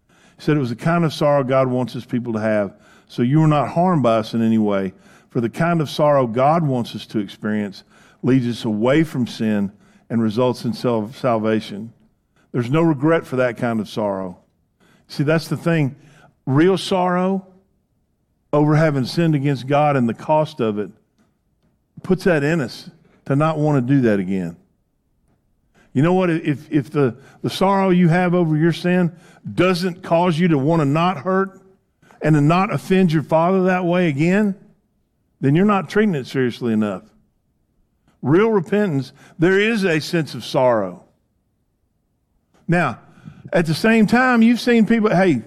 He 0.08 0.42
said 0.42 0.56
it 0.56 0.60
was 0.60 0.70
the 0.70 0.76
kind 0.76 1.04
of 1.04 1.12
sorrow 1.12 1.44
God 1.44 1.68
wants 1.68 1.92
his 1.92 2.04
people 2.04 2.32
to 2.34 2.40
have. 2.40 2.80
So 3.06 3.22
you 3.22 3.42
are 3.42 3.48
not 3.48 3.70
harmed 3.70 4.02
by 4.02 4.16
us 4.16 4.34
in 4.34 4.42
any 4.42 4.58
way. 4.58 4.92
For 5.28 5.40
the 5.40 5.50
kind 5.50 5.80
of 5.80 5.90
sorrow 5.90 6.26
God 6.26 6.66
wants 6.66 6.94
us 6.94 7.06
to 7.08 7.18
experience 7.18 7.84
leads 8.22 8.46
us 8.46 8.64
away 8.64 9.04
from 9.04 9.26
sin 9.26 9.72
and 10.08 10.22
results 10.22 10.64
in 10.64 10.72
salvation. 10.72 11.92
There's 12.52 12.70
no 12.70 12.82
regret 12.82 13.26
for 13.26 13.36
that 13.36 13.56
kind 13.56 13.80
of 13.80 13.88
sorrow. 13.88 14.38
See, 15.08 15.24
that's 15.24 15.48
the 15.48 15.56
thing. 15.56 15.96
Real 16.46 16.76
sorrow 16.76 17.46
over 18.52 18.76
having 18.76 19.04
sinned 19.04 19.34
against 19.34 19.66
God 19.66 19.96
and 19.96 20.08
the 20.08 20.14
cost 20.14 20.60
of 20.60 20.78
it 20.78 20.90
puts 22.02 22.24
that 22.24 22.44
in 22.44 22.60
us 22.60 22.90
to 23.24 23.34
not 23.34 23.58
want 23.58 23.86
to 23.86 23.94
do 23.94 24.02
that 24.02 24.20
again. 24.20 24.56
You 25.92 26.02
know 26.02 26.12
what? 26.12 26.28
If, 26.28 26.70
if 26.70 26.90
the, 26.90 27.16
the 27.42 27.50
sorrow 27.50 27.90
you 27.90 28.08
have 28.08 28.34
over 28.34 28.56
your 28.56 28.72
sin 28.72 29.16
doesn't 29.52 30.02
cause 30.02 30.38
you 30.38 30.48
to 30.48 30.58
want 30.58 30.80
to 30.80 30.86
not 30.86 31.18
hurt 31.18 31.60
and 32.20 32.34
to 32.34 32.40
not 32.40 32.72
offend 32.72 33.12
your 33.12 33.22
father 33.22 33.64
that 33.64 33.84
way 33.84 34.08
again, 34.08 34.54
then 35.40 35.54
you're 35.54 35.64
not 35.64 35.88
treating 35.88 36.14
it 36.14 36.26
seriously 36.26 36.72
enough. 36.72 37.02
Real 38.22 38.50
repentance, 38.50 39.12
there 39.38 39.58
is 39.58 39.84
a 39.84 40.00
sense 40.00 40.34
of 40.34 40.44
sorrow. 40.44 41.04
Now, 42.66 42.98
at 43.52 43.66
the 43.66 43.74
same 43.74 44.06
time, 44.06 44.42
you've 44.42 44.60
seen 44.60 44.86
people, 44.86 45.10
hey, 45.10 45.42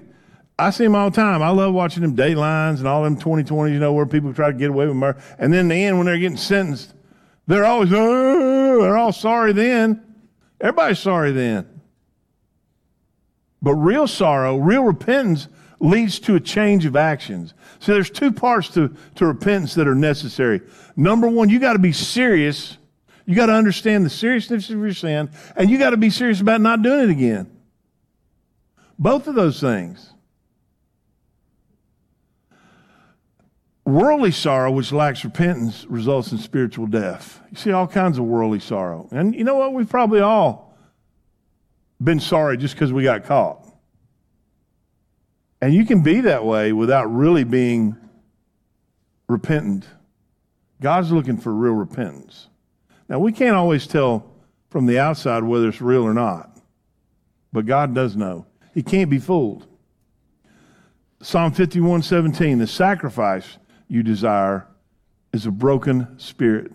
I 0.59 0.71
see 0.71 0.85
them 0.85 0.95
all 0.95 1.09
the 1.09 1.15
time. 1.15 1.43
I 1.43 1.49
love 1.49 1.73
watching 1.73 2.01
them 2.01 2.15
Datelines 2.15 2.79
and 2.79 2.87
all 2.87 3.03
them 3.03 3.19
2020s, 3.19 3.71
you 3.71 3.79
know, 3.79 3.93
where 3.93 4.07
people 4.07 4.33
try 4.33 4.51
to 4.51 4.57
get 4.57 4.69
away 4.69 4.87
with 4.87 4.95
murder. 4.95 5.19
And 5.37 5.53
then 5.53 5.61
in 5.61 5.67
the 5.67 5.75
end, 5.75 5.97
when 5.97 6.07
they're 6.07 6.17
getting 6.17 6.37
sentenced, 6.37 6.93
they're 7.45 7.65
always, 7.65 7.91
oh, 7.93 8.81
they're 8.81 8.97
all 8.97 9.13
sorry 9.13 9.53
then. 9.53 10.03
Everybody's 10.59 10.99
sorry 10.99 11.31
then. 11.31 11.67
But 13.61 13.75
real 13.75 14.07
sorrow, 14.07 14.57
real 14.57 14.83
repentance 14.83 15.47
leads 15.79 16.19
to 16.21 16.35
a 16.35 16.39
change 16.39 16.85
of 16.85 16.95
actions. 16.95 17.53
So 17.79 17.93
there's 17.93 18.09
two 18.09 18.31
parts 18.31 18.69
to, 18.69 18.95
to 19.15 19.25
repentance 19.25 19.75
that 19.75 19.87
are 19.87 19.95
necessary. 19.95 20.61
Number 20.95 21.27
one, 21.27 21.49
you 21.49 21.59
got 21.59 21.73
to 21.73 21.79
be 21.79 21.91
serious. 21.91 22.77
You 23.25 23.35
got 23.35 23.47
to 23.47 23.53
understand 23.53 24.05
the 24.05 24.09
seriousness 24.09 24.69
of 24.69 24.79
your 24.79 24.93
sin, 24.93 25.29
and 25.55 25.69
you 25.69 25.77
got 25.77 25.91
to 25.91 25.97
be 25.97 26.09
serious 26.09 26.41
about 26.41 26.61
not 26.61 26.81
doing 26.81 27.01
it 27.01 27.09
again. 27.09 27.51
Both 28.97 29.27
of 29.27 29.35
those 29.35 29.59
things. 29.59 30.13
Worldly 33.87 34.31
sorrow, 34.31 34.69
which 34.69 34.91
lacks 34.91 35.23
repentance, 35.23 35.85
results 35.87 36.33
in 36.33 36.39
spiritual 36.39 36.87
death. 36.87 37.39
You 37.51 37.55
see 37.55 37.71
all 37.71 37.87
kinds 37.87 38.17
of 38.17 38.25
worldly 38.25 38.59
sorrow. 38.59 39.07
And 39.11 39.33
you 39.33 39.45
know 39.45 39.55
what? 39.55 39.73
We've 39.73 39.87
probably 39.87 40.19
all 40.19 40.77
been 42.03 42.19
sorry 42.19 42.57
just 42.57 42.73
because 42.75 42.91
we 42.91 43.03
got 43.03 43.23
caught. 43.23 43.65
And 45.61 45.73
you 45.73 45.85
can 45.85 46.03
be 46.03 46.19
that 46.19 46.43
way 46.43 46.73
without 46.73 47.05
really 47.05 47.45
being 47.45 47.95
repentant. 49.29 49.85
God's 50.81 51.13
looking 51.13 51.37
for 51.37 51.53
real 51.53 51.71
repentance. 51.71 52.49
Now, 53.07 53.19
we 53.19 53.31
can't 53.31 53.55
always 53.55 53.87
tell 53.87 54.29
from 54.69 54.85
the 54.85 54.99
outside 54.99 55.45
whether 55.45 55.69
it's 55.69 55.79
real 55.79 56.03
or 56.03 56.13
not, 56.13 56.59
but 57.53 57.65
God 57.65 57.95
does 57.95 58.17
know. 58.17 58.47
He 58.73 58.83
can't 58.83 59.09
be 59.09 59.17
fooled. 59.17 59.65
Psalm 61.21 61.53
51 61.53 62.01
17, 62.01 62.57
the 62.57 62.67
sacrifice 62.67 63.57
you 63.87 64.03
desire 64.03 64.67
is 65.33 65.45
a 65.45 65.51
broken 65.51 66.19
spirit. 66.19 66.71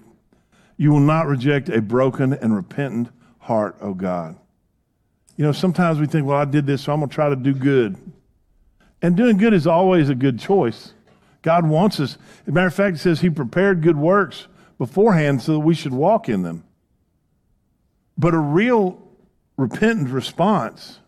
You 0.76 0.90
will 0.90 1.00
not 1.00 1.26
reject 1.26 1.68
a 1.68 1.80
broken 1.80 2.32
and 2.32 2.54
repentant 2.54 3.08
heart, 3.38 3.76
O 3.80 3.94
God. 3.94 4.36
You 5.36 5.44
know, 5.44 5.52
sometimes 5.52 5.98
we 5.98 6.06
think, 6.06 6.26
well, 6.26 6.38
I 6.38 6.44
did 6.44 6.66
this, 6.66 6.82
so 6.82 6.92
I'm 6.92 7.00
going 7.00 7.08
to 7.08 7.14
try 7.14 7.28
to 7.28 7.36
do 7.36 7.54
good. 7.54 7.96
And 9.00 9.16
doing 9.16 9.36
good 9.36 9.54
is 9.54 9.66
always 9.66 10.08
a 10.08 10.14
good 10.14 10.38
choice. 10.38 10.92
God 11.42 11.66
wants 11.66 11.98
us. 11.98 12.16
As 12.42 12.48
a 12.48 12.52
matter 12.52 12.68
of 12.68 12.74
fact, 12.74 12.96
it 12.96 13.00
says 13.00 13.20
He 13.20 13.30
prepared 13.30 13.82
good 13.82 13.96
works 13.96 14.46
beforehand 14.78 15.42
so 15.42 15.52
that 15.52 15.60
we 15.60 15.74
should 15.74 15.92
walk 15.92 16.28
in 16.28 16.42
them. 16.42 16.64
But 18.16 18.34
a 18.34 18.38
real 18.38 19.02
repentant 19.56 20.10
response 20.10 21.00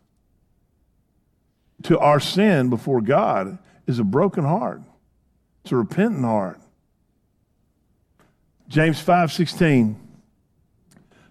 to 1.84 1.98
our 1.98 2.18
sin 2.18 2.70
before 2.70 3.00
God 3.00 3.58
is 3.86 3.98
a 3.98 4.04
broken 4.04 4.44
heart. 4.44 4.82
It's 5.64 5.72
a 5.72 5.76
repentant 5.76 6.24
heart. 6.24 6.60
James 8.68 9.02
5:16 9.02 9.96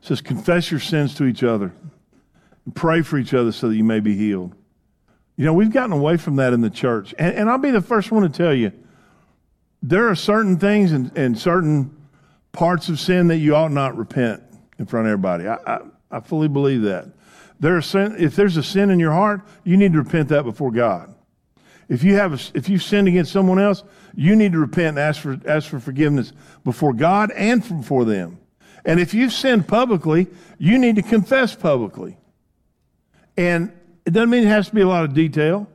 says 0.01 0.21
confess 0.21 0.71
your 0.71 0.79
sins 0.79 1.13
to 1.15 1.25
each 1.25 1.43
other 1.43 1.71
and 2.65 2.75
pray 2.75 3.03
for 3.03 3.19
each 3.19 3.33
other 3.33 3.51
so 3.51 3.69
that 3.69 3.75
you 3.75 3.83
may 3.83 3.99
be 3.99 4.15
healed. 4.15 4.55
You 5.35 5.45
know, 5.45 5.53
we've 5.53 5.71
gotten 5.71 5.91
away 5.91 6.17
from 6.17 6.35
that 6.37 6.51
in 6.51 6.61
the 6.61 6.69
church. 6.69 7.13
And, 7.19 7.35
and 7.35 7.49
I'll 7.49 7.57
be 7.59 7.71
the 7.71 7.81
first 7.81 8.11
one 8.11 8.23
to 8.23 8.29
tell 8.29 8.53
you 8.53 8.71
there 9.83 10.09
are 10.09 10.15
certain 10.15 10.57
things 10.57 10.91
and, 10.91 11.15
and 11.15 11.37
certain 11.37 11.95
parts 12.53 12.89
of 12.89 12.99
sin 12.99 13.27
that 13.27 13.37
you 13.37 13.55
ought 13.55 13.71
not 13.71 13.95
repent 13.95 14.41
in 14.79 14.87
front 14.87 15.05
of 15.05 15.11
everybody. 15.11 15.47
I, 15.47 15.57
I, 15.67 15.79
I 16.09 16.19
fully 16.21 16.47
believe 16.47 16.81
that. 16.83 17.07
There 17.59 17.77
are 17.77 17.81
sin, 17.81 18.15
if 18.17 18.35
there's 18.35 18.57
a 18.57 18.63
sin 18.63 18.89
in 18.89 18.99
your 18.99 19.11
heart, 19.11 19.41
you 19.63 19.77
need 19.77 19.93
to 19.93 19.99
repent 19.99 20.29
that 20.29 20.43
before 20.43 20.71
God. 20.71 21.13
If 21.89 22.03
you 22.03 22.15
have 22.15 22.33
a, 22.33 22.57
if 22.57 22.69
you've 22.69 22.83
sinned 22.83 23.07
against 23.07 23.31
someone 23.31 23.59
else, 23.59 23.83
you 24.15 24.35
need 24.35 24.53
to 24.53 24.59
repent 24.59 24.89
and 24.89 24.99
ask 24.99 25.21
for 25.21 25.39
ask 25.45 25.69
for 25.69 25.79
forgiveness 25.79 26.31
before 26.63 26.93
God 26.93 27.31
and 27.31 27.61
before 27.61 28.05
them. 28.05 28.39
And 28.85 28.99
if 28.99 29.13
you've 29.13 29.33
sinned 29.33 29.67
publicly, 29.67 30.27
you 30.57 30.77
need 30.77 30.95
to 30.97 31.01
confess 31.01 31.55
publicly. 31.55 32.17
And 33.37 33.71
it 34.05 34.11
doesn't 34.11 34.29
mean 34.29 34.43
it 34.43 34.47
has 34.47 34.69
to 34.69 34.75
be 34.75 34.81
a 34.81 34.87
lot 34.87 35.05
of 35.05 35.13
detail. 35.13 35.67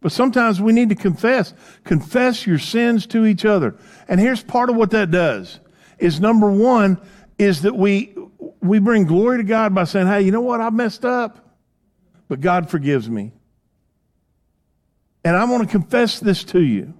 But 0.00 0.10
sometimes 0.10 0.60
we 0.60 0.72
need 0.72 0.88
to 0.88 0.96
confess. 0.96 1.54
Confess 1.84 2.44
your 2.44 2.58
sins 2.58 3.06
to 3.08 3.24
each 3.24 3.44
other. 3.44 3.76
And 4.08 4.18
here's 4.18 4.42
part 4.42 4.68
of 4.68 4.76
what 4.76 4.90
that 4.90 5.10
does 5.10 5.60
is 5.98 6.20
number 6.20 6.50
one 6.50 7.00
is 7.38 7.62
that 7.62 7.76
we 7.76 8.14
we 8.60 8.78
bring 8.78 9.04
glory 9.04 9.38
to 9.38 9.44
God 9.44 9.74
by 9.74 9.84
saying, 9.84 10.06
hey, 10.06 10.22
you 10.22 10.32
know 10.32 10.40
what? 10.40 10.60
I 10.60 10.70
messed 10.70 11.04
up. 11.04 11.56
But 12.28 12.40
God 12.40 12.70
forgives 12.70 13.08
me. 13.08 13.32
And 15.24 15.36
I 15.36 15.44
want 15.44 15.62
to 15.62 15.68
confess 15.68 16.20
this 16.20 16.44
to 16.44 16.60
you. 16.60 16.94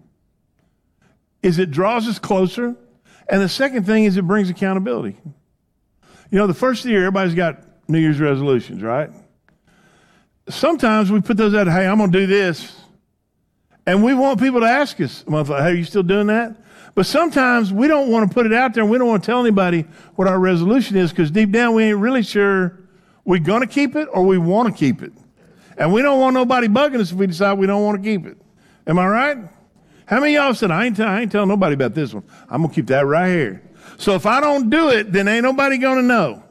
Is 1.43 1.59
it 1.59 1.71
draws 1.71 2.09
us 2.09 2.19
closer. 2.19 2.76
And 3.29 3.43
the 3.43 3.49
second 3.49 3.85
thing 3.85 4.05
is 4.05 4.17
it 4.17 4.26
brings 4.26 4.49
accountability. 4.49 5.17
You 6.31 6.38
know, 6.38 6.47
the 6.47 6.55
first 6.55 6.85
year, 6.85 7.00
everybody's 7.00 7.35
got 7.35 7.62
New 7.88 7.99
Year's 7.99 8.21
resolutions, 8.21 8.83
right? 8.83 9.11
Sometimes 10.49 11.11
we 11.11 11.21
put 11.21 11.37
those 11.37 11.55
out, 11.55 11.67
hey, 11.67 11.87
I'm 11.87 11.99
going 11.99 12.12
to 12.12 12.19
do 12.21 12.26
this. 12.26 12.76
And 13.87 14.02
we 14.05 14.14
want 14.14 14.41
people 14.41 14.61
to 14.61 14.67
ask 14.67 15.00
us, 15.00 15.25
hey, 15.29 15.35
are 15.35 15.75
you 15.75 15.85
still 15.85 16.02
doing 16.02 16.29
that? 16.29 16.57
But 16.95 17.07
sometimes 17.07 17.73
we 17.73 17.88
don't 17.88 18.11
want 18.11 18.29
to 18.29 18.35
put 18.35 18.47
it 18.47 18.52
out 18.52 18.75
there 18.75 18.83
and 18.83 18.91
we 18.91 18.99
don't 18.99 19.09
want 19.09 19.23
to 19.23 19.26
tell 19.26 19.41
anybody 19.41 19.87
what 20.14 20.29
our 20.29 20.38
resolution 20.38 20.97
is 20.97 21.11
because 21.11 21.31
deep 21.31 21.50
down 21.50 21.75
we 21.75 21.85
ain't 21.85 21.99
really 21.99 22.23
sure 22.23 22.81
we're 23.25 23.38
going 23.38 23.62
to 23.62 23.67
keep 23.67 23.97
it 23.97 24.09
or 24.12 24.25
we 24.25 24.38
want 24.38 24.73
to 24.73 24.79
keep 24.79 25.02
it. 25.02 25.12
And 25.76 25.93
we 25.93 26.02
don't 26.02 26.21
want 26.21 26.35
nobody 26.35 26.69
bugging 26.69 27.00
us 27.00 27.12
if 27.12 27.17
we 27.17 27.26
decide 27.26 27.59
we 27.59 27.67
don't 27.67 27.83
want 27.83 28.02
to 28.02 28.09
keep 28.09 28.26
it. 28.26 28.37
Am 28.87 28.99
I 28.99 29.07
right? 29.07 29.38
How 30.07 30.21
many 30.21 30.35
y'all 30.35 30.55
said, 30.55 30.71
I 30.71 30.87
ain't, 30.87 30.97
t- 30.97 31.02
I 31.02 31.23
ain't 31.23 31.33
telling 31.33 31.49
nobody 31.49 31.75
about 31.75 31.95
this 31.95 32.12
one? 32.12 32.25
I'm 32.49 32.62
going 32.62 32.71
to 32.71 32.75
keep 32.75 32.87
that 32.88 33.07
right 33.07 33.29
here. 33.29 33.62
So 33.97 34.14
if 34.14 34.26
I 34.26 34.41
don't 34.41 34.69
do 34.69 34.91
it, 34.91 35.12
then 35.12 35.29
ain't 35.29 35.45
nobody 35.45 35.79
going 35.79 35.97
to 35.97 36.02
know. 36.02 36.43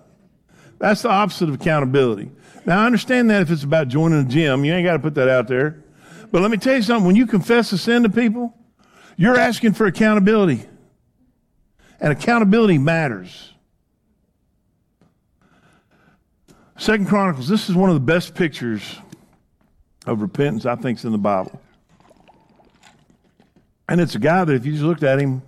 That's 0.80 1.04
the 1.04 1.10
opposite 1.10 1.50
of 1.50 1.56
accountability. 1.56 2.32
Now, 2.66 2.82
I 2.82 2.86
understand 2.86 3.30
that 3.30 3.42
if 3.42 3.52
it's 3.52 3.64
about 3.64 3.88
joining 3.88 4.26
a 4.26 4.28
gym, 4.28 4.66
you 4.66 4.74
ain't 4.74 4.86
got 4.86 4.94
to 4.94 5.00
put 5.00 5.16
that 5.16 5.30
out 5.30 5.48
there. 5.48 5.84
But 6.32 6.42
let 6.42 6.50
me 6.50 6.58
tell 6.58 6.76
you 6.76 6.82
something 6.82 7.06
when 7.06 7.16
you 7.16 7.28
confess 7.28 7.72
a 7.72 7.78
sin 7.78 8.04
to 8.04 8.10
people, 8.10 8.56
you're 9.18 9.38
asking 9.38 9.74
for 9.74 9.86
accountability. 9.86 10.66
And 12.00 12.12
accountability 12.12 12.78
matters. 12.78 13.54
Second 16.78 17.08
Chronicles, 17.08 17.48
this 17.48 17.70
is 17.70 17.76
one 17.76 17.92
of 17.92 17.96
the 17.96 18.00
best 18.00 18.34
pictures 18.34 18.98
of 20.06 20.22
repentance 20.22 20.66
I 20.66 20.76
think 20.76 21.00
is 21.00 21.06
in 21.06 21.12
the 21.12 21.18
Bible. 21.18 21.62
And 23.88 24.00
it's 24.00 24.16
a 24.16 24.20
guy 24.20 24.44
that 24.44 24.54
if 24.54 24.66
you 24.66 24.72
just 24.72 24.84
looked 24.84 25.04
at 25.04 25.20
him, 25.20 25.42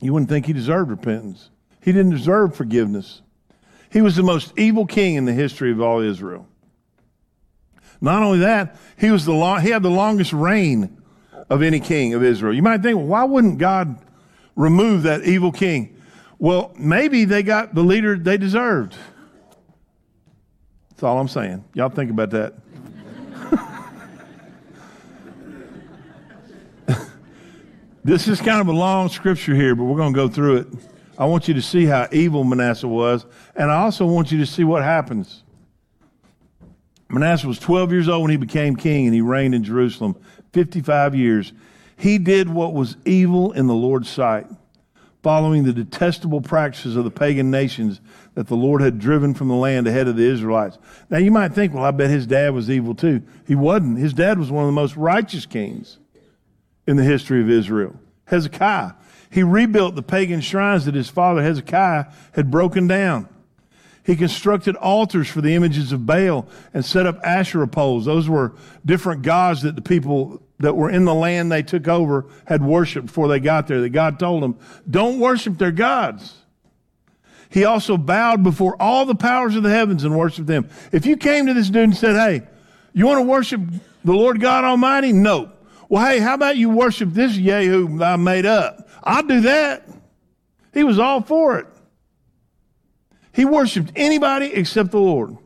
You 0.00 0.12
wouldn't 0.12 0.28
think 0.28 0.46
he 0.46 0.52
deserved 0.52 0.90
repentance. 0.90 1.50
He 1.82 1.92
didn't 1.92 2.10
deserve 2.10 2.54
forgiveness. 2.54 3.22
He 3.90 4.00
was 4.02 4.16
the 4.16 4.22
most 4.22 4.52
evil 4.58 4.86
king 4.86 5.14
in 5.14 5.24
the 5.24 5.32
history 5.32 5.70
of 5.72 5.80
all 5.80 6.00
Israel. 6.00 6.46
Not 8.00 8.22
only 8.22 8.40
that, 8.40 8.76
he 8.98 9.10
was 9.10 9.24
the 9.24 9.32
long, 9.32 9.62
he 9.62 9.70
had 9.70 9.82
the 9.82 9.90
longest 9.90 10.32
reign 10.32 11.00
of 11.48 11.62
any 11.62 11.80
king 11.80 12.12
of 12.12 12.22
Israel. 12.22 12.52
You 12.52 12.62
might 12.62 12.82
think, 12.82 12.96
well, 12.98 13.06
why 13.06 13.24
wouldn't 13.24 13.58
God 13.58 13.98
remove 14.54 15.04
that 15.04 15.22
evil 15.22 15.52
king? 15.52 15.96
Well, 16.38 16.74
maybe 16.78 17.24
they 17.24 17.42
got 17.42 17.74
the 17.74 17.82
leader 17.82 18.18
they 18.18 18.36
deserved. 18.36 18.94
That's 20.90 21.02
all 21.04 21.18
I'm 21.18 21.28
saying. 21.28 21.64
Y'all 21.72 21.88
think 21.88 22.10
about 22.10 22.30
that. 22.30 22.54
This 28.06 28.28
is 28.28 28.40
kind 28.40 28.60
of 28.60 28.68
a 28.68 28.72
long 28.72 29.08
scripture 29.08 29.52
here, 29.52 29.74
but 29.74 29.82
we're 29.82 29.96
going 29.96 30.12
to 30.12 30.16
go 30.16 30.28
through 30.28 30.58
it. 30.58 30.68
I 31.18 31.24
want 31.24 31.48
you 31.48 31.54
to 31.54 31.62
see 31.62 31.86
how 31.86 32.06
evil 32.12 32.44
Manasseh 32.44 32.86
was, 32.86 33.26
and 33.56 33.68
I 33.68 33.82
also 33.82 34.06
want 34.06 34.30
you 34.30 34.38
to 34.38 34.46
see 34.46 34.62
what 34.62 34.84
happens. 34.84 35.42
Manasseh 37.08 37.48
was 37.48 37.58
12 37.58 37.90
years 37.90 38.08
old 38.08 38.22
when 38.22 38.30
he 38.30 38.36
became 38.36 38.76
king, 38.76 39.06
and 39.06 39.14
he 39.14 39.22
reigned 39.22 39.56
in 39.56 39.64
Jerusalem 39.64 40.14
55 40.52 41.16
years. 41.16 41.52
He 41.96 42.18
did 42.18 42.48
what 42.48 42.74
was 42.74 42.96
evil 43.04 43.50
in 43.50 43.66
the 43.66 43.74
Lord's 43.74 44.08
sight, 44.08 44.46
following 45.24 45.64
the 45.64 45.72
detestable 45.72 46.40
practices 46.40 46.94
of 46.94 47.02
the 47.02 47.10
pagan 47.10 47.50
nations 47.50 48.00
that 48.34 48.46
the 48.46 48.54
Lord 48.54 48.82
had 48.82 49.00
driven 49.00 49.34
from 49.34 49.48
the 49.48 49.54
land 49.54 49.88
ahead 49.88 50.06
of 50.06 50.14
the 50.14 50.30
Israelites. 50.30 50.78
Now, 51.10 51.18
you 51.18 51.32
might 51.32 51.54
think, 51.54 51.74
well, 51.74 51.82
I 51.82 51.90
bet 51.90 52.10
his 52.10 52.28
dad 52.28 52.54
was 52.54 52.70
evil 52.70 52.94
too. 52.94 53.22
He 53.48 53.56
wasn't. 53.56 53.98
His 53.98 54.12
dad 54.12 54.38
was 54.38 54.52
one 54.52 54.62
of 54.62 54.68
the 54.68 54.80
most 54.80 54.94
righteous 54.94 55.44
kings 55.44 55.98
in 56.86 56.96
the 56.96 57.04
history 57.04 57.40
of 57.40 57.50
Israel 57.50 57.94
Hezekiah. 58.26 58.92
He 59.30 59.42
rebuilt 59.42 59.94
the 59.94 60.02
pagan 60.02 60.40
shrines 60.40 60.84
that 60.84 60.94
his 60.94 61.08
father 61.08 61.42
Hezekiah 61.42 62.06
had 62.32 62.50
broken 62.50 62.86
down. 62.86 63.28
He 64.04 64.14
constructed 64.14 64.76
altars 64.76 65.28
for 65.28 65.40
the 65.40 65.54
images 65.54 65.90
of 65.90 66.06
Baal 66.06 66.46
and 66.72 66.84
set 66.84 67.06
up 67.06 67.18
Asherah 67.24 67.66
poles. 67.66 68.04
Those 68.04 68.28
were 68.28 68.54
different 68.84 69.22
gods 69.22 69.62
that 69.62 69.74
the 69.74 69.82
people 69.82 70.40
that 70.58 70.76
were 70.76 70.88
in 70.88 71.04
the 71.04 71.14
land 71.14 71.50
they 71.50 71.62
took 71.62 71.88
over 71.88 72.26
had 72.46 72.62
worshiped 72.62 73.08
before 73.08 73.26
they 73.28 73.40
got 73.40 73.66
there. 73.66 73.80
That 73.80 73.90
God 73.90 74.20
told 74.20 74.44
them, 74.44 74.58
don't 74.88 75.18
worship 75.18 75.58
their 75.58 75.72
gods. 75.72 76.34
He 77.50 77.64
also 77.64 77.96
bowed 77.96 78.42
before 78.42 78.80
all 78.80 79.06
the 79.06 79.14
powers 79.14 79.56
of 79.56 79.64
the 79.64 79.70
heavens 79.70 80.04
and 80.04 80.16
worshiped 80.16 80.46
them. 80.46 80.68
If 80.92 81.04
you 81.04 81.16
came 81.16 81.46
to 81.46 81.54
this 81.54 81.68
dude 81.68 81.84
and 81.84 81.96
said, 81.96 82.14
hey, 82.14 82.46
you 82.92 83.06
want 83.06 83.18
to 83.18 83.26
worship 83.26 83.60
the 84.04 84.12
Lord 84.12 84.40
God 84.40 84.64
Almighty? 84.64 85.12
No. 85.12 85.52
Well, 85.88 86.04
hey, 86.04 86.18
how 86.18 86.34
about 86.34 86.56
you 86.56 86.70
worship 86.70 87.10
this 87.12 87.36
Yahoo 87.36 88.02
I 88.02 88.16
made 88.16 88.46
up? 88.46 88.88
I'll 89.02 89.22
do 89.22 89.42
that. 89.42 89.88
He 90.72 90.84
was 90.84 90.98
all 90.98 91.22
for 91.22 91.58
it. 91.58 91.66
He 93.32 93.44
worshiped 93.44 93.92
anybody 93.94 94.46
except 94.46 94.90
the 94.90 94.98
Lord. 94.98 95.36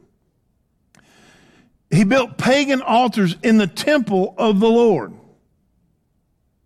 He 1.91 2.05
built 2.05 2.39
pagan 2.39 2.83
altars 2.83 3.37
in 3.43 3.59
the 3.59 3.67
temple 3.67 4.35
of 4.39 4.61
the 4.61 4.69
Lord. 4.69 5.13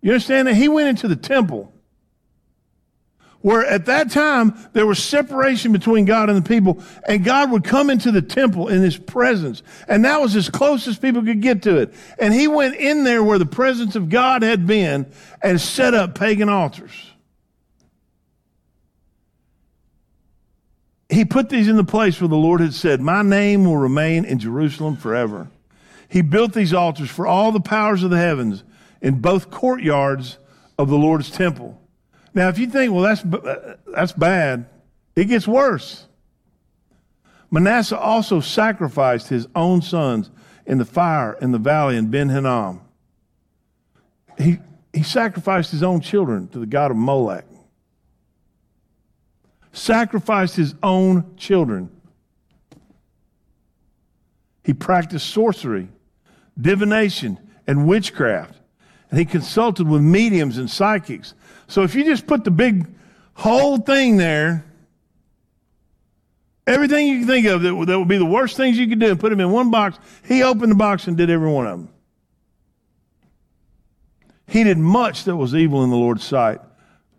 You 0.01 0.11
understand 0.11 0.47
that? 0.47 0.55
He 0.55 0.67
went 0.67 0.87
into 0.87 1.07
the 1.07 1.15
temple 1.15 1.73
where 3.45 3.63
at 3.63 3.85
that 3.85 4.09
time 4.09 4.57
there 4.73 4.87
was 4.87 4.97
separation 4.97 5.71
between 5.71 6.03
God 6.03 6.31
and 6.31 6.43
the 6.43 6.49
people, 6.49 6.81
and 7.07 7.23
God 7.23 7.51
would 7.51 7.63
come 7.63 7.91
into 7.91 8.11
the 8.11 8.23
temple 8.23 8.69
in 8.69 8.81
his 8.81 8.97
presence. 8.97 9.61
And 9.87 10.03
that 10.03 10.19
was 10.19 10.35
as 10.35 10.49
close 10.49 10.87
as 10.87 10.97
people 10.97 11.21
could 11.21 11.43
get 11.43 11.61
to 11.61 11.77
it. 11.77 11.93
And 12.17 12.33
he 12.33 12.47
went 12.47 12.73
in 12.73 13.03
there 13.03 13.23
where 13.23 13.37
the 13.37 13.45
presence 13.45 13.95
of 13.95 14.09
God 14.09 14.41
had 14.41 14.65
been 14.65 15.05
and 15.43 15.61
set 15.61 15.93
up 15.93 16.15
pagan 16.15 16.49
altars. 16.49 17.11
he 21.07 21.23
put 21.23 21.49
these 21.49 21.67
in 21.67 21.75
the 21.75 21.83
place 21.83 22.19
where 22.19 22.27
the 22.27 22.35
Lord 22.35 22.61
had 22.61 22.73
said, 22.73 22.99
My 22.99 23.21
name 23.21 23.65
will 23.65 23.77
remain 23.77 24.25
in 24.25 24.39
Jerusalem 24.39 24.97
forever. 24.97 25.49
He 26.09 26.23
built 26.23 26.53
these 26.53 26.73
altars 26.73 27.11
for 27.11 27.27
all 27.27 27.51
the 27.51 27.59
powers 27.59 28.01
of 28.01 28.09
the 28.09 28.17
heavens 28.17 28.63
in 29.03 29.21
both 29.21 29.51
courtyards 29.51 30.39
of 30.79 30.89
the 30.89 30.97
Lord's 30.97 31.29
temple. 31.29 31.79
Now, 32.35 32.49
if 32.49 32.59
you 32.59 32.67
think, 32.67 32.93
well, 32.93 33.01
that's, 33.01 33.23
that's 33.87 34.11
bad, 34.11 34.67
it 35.15 35.25
gets 35.25 35.47
worse. 35.47 36.05
Manasseh 37.49 37.97
also 37.97 38.41
sacrificed 38.41 39.29
his 39.29 39.47
own 39.55 39.81
sons 39.81 40.29
in 40.67 40.77
the 40.77 40.85
fire 40.85 41.37
in 41.41 41.51
the 41.51 41.57
valley 41.57 41.97
in 41.97 42.11
Ben 42.11 42.29
Hinnom. 42.29 42.81
He, 44.37 44.59
he 44.93 45.01
sacrificed 45.01 45.71
his 45.71 45.81
own 45.81 46.01
children 46.01 46.47
to 46.49 46.59
the 46.59 46.67
god 46.67 46.91
of 46.91 46.97
Molech 46.97 47.45
sacrificed 49.77 50.55
his 50.55 50.73
own 50.81 51.35
children. 51.37 51.89
He 54.63 54.73
practiced 54.73 55.29
sorcery, 55.29 55.89
divination, 56.59 57.37
and 57.67 57.87
witchcraft. 57.87 58.59
And 59.09 59.19
he 59.19 59.25
consulted 59.25 59.87
with 59.87 60.01
mediums 60.01 60.57
and 60.57 60.69
psychics. 60.69 61.33
So 61.67 61.83
if 61.83 61.95
you 61.95 62.03
just 62.03 62.27
put 62.27 62.43
the 62.43 62.51
big 62.51 62.87
whole 63.33 63.77
thing 63.77 64.17
there, 64.17 64.65
everything 66.67 67.07
you 67.07 67.19
can 67.19 67.27
think 67.27 67.45
of 67.47 67.61
that, 67.61 67.85
that 67.87 67.99
would 67.99 68.07
be 68.07 68.17
the 68.17 68.25
worst 68.25 68.57
things 68.57 68.77
you 68.77 68.87
could 68.87 68.99
do 68.99 69.11
and 69.11 69.19
put 69.19 69.29
them 69.29 69.39
in 69.39 69.51
one 69.51 69.71
box, 69.71 69.99
he 70.27 70.43
opened 70.43 70.71
the 70.71 70.75
box 70.75 71.07
and 71.07 71.17
did 71.17 71.29
every 71.29 71.49
one 71.49 71.67
of 71.67 71.79
them. 71.79 71.89
He 74.47 74.63
did 74.63 74.77
much 74.77 75.23
that 75.25 75.35
was 75.35 75.55
evil 75.55 75.83
in 75.83 75.89
the 75.89 75.95
Lord's 75.95 76.23
sight 76.23 76.59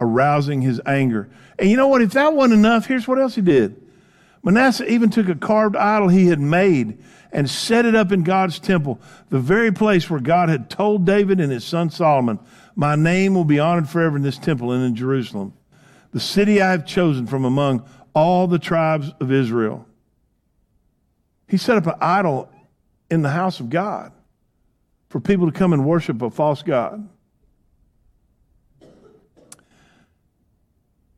arousing 0.01 0.63
his 0.63 0.81
anger. 0.87 1.29
And 1.59 1.71
you 1.71 1.77
know 1.77 1.89
what? 1.89 2.03
If 2.03 2.13
that 2.13 2.35
wasn't 2.35 2.55
enough, 2.55 2.87
here's 2.87 3.09
what 3.09 3.19
else 3.19 3.35
he 3.35 3.41
did. 3.41 3.86
Manasseh 4.47 4.89
even 4.89 5.11
took 5.11 5.29
a 5.29 5.35
carved 5.35 5.75
idol 5.75 6.07
he 6.07 6.29
had 6.29 6.39
made 6.39 7.03
and 7.33 7.51
set 7.51 7.85
it 7.85 7.97
up 7.97 8.13
in 8.13 8.23
God's 8.23 8.61
temple, 8.61 9.01
the 9.29 9.41
very 9.41 9.73
place 9.73 10.09
where 10.09 10.21
God 10.21 10.49
had 10.49 10.71
told 10.71 11.05
David 11.05 11.41
and 11.41 11.51
his 11.51 11.65
son 11.65 11.91
Solomon, 11.91 12.39
My 12.77 12.95
name 12.95 13.35
will 13.35 13.45
be 13.45 13.59
honored 13.59 13.89
forever 13.89 14.17
in 14.17 14.23
this 14.23 14.39
temple 14.39 14.71
and 14.71 14.85
in 14.85 14.95
Jerusalem, 14.95 15.53
the 16.13 16.21
city 16.21 16.63
I 16.63 16.71
have 16.71 16.87
chosen 16.87 17.27
from 17.27 17.45
among 17.45 17.89
all 18.15 18.47
the 18.47 18.61
tribes 18.61 19.11
of 19.19 19.33
Israel. 19.33 19.85
He 21.49 21.57
set 21.57 21.77
up 21.77 21.89
an 21.89 21.99
idol 22.01 22.49
in 23.11 23.23
the 23.23 23.31
house 23.31 23.59
of 23.59 23.69
God 23.69 24.13
for 25.09 25.19
people 25.19 25.51
to 25.51 25.59
come 25.59 25.73
and 25.73 25.85
worship 25.85 26.23
a 26.23 26.31
false 26.31 26.63
God. 26.63 27.09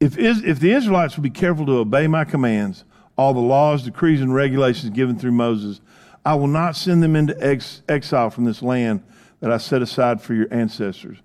If, 0.00 0.16
if 0.16 0.60
the 0.60 0.72
Israelites 0.72 1.16
would 1.16 1.22
be 1.22 1.28
careful 1.28 1.66
to 1.66 1.72
obey 1.72 2.06
my 2.06 2.24
commands, 2.24 2.84
all 3.18 3.34
the 3.34 3.40
laws, 3.40 3.82
decrees, 3.82 4.20
and 4.20 4.32
regulations 4.32 4.90
given 4.90 5.18
through 5.18 5.32
Moses, 5.32 5.80
I 6.24 6.36
will 6.36 6.46
not 6.46 6.76
send 6.76 7.02
them 7.02 7.16
into 7.16 7.36
ex- 7.44 7.82
exile 7.88 8.30
from 8.30 8.44
this 8.44 8.62
land 8.62 9.02
that 9.40 9.50
I 9.50 9.58
set 9.58 9.82
aside 9.82 10.22
for 10.22 10.34
your 10.34 10.46
ancestors. 10.52 11.18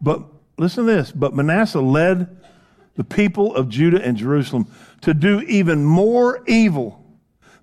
But 0.00 0.22
listen 0.56 0.86
to 0.86 0.92
this. 0.92 1.10
But 1.10 1.34
Manasseh 1.34 1.80
led 1.80 2.36
the 2.94 3.04
people 3.04 3.54
of 3.54 3.68
Judah 3.68 4.02
and 4.02 4.16
Jerusalem 4.16 4.68
to 5.02 5.12
do 5.12 5.40
even 5.40 5.84
more 5.84 6.42
evil 6.46 7.04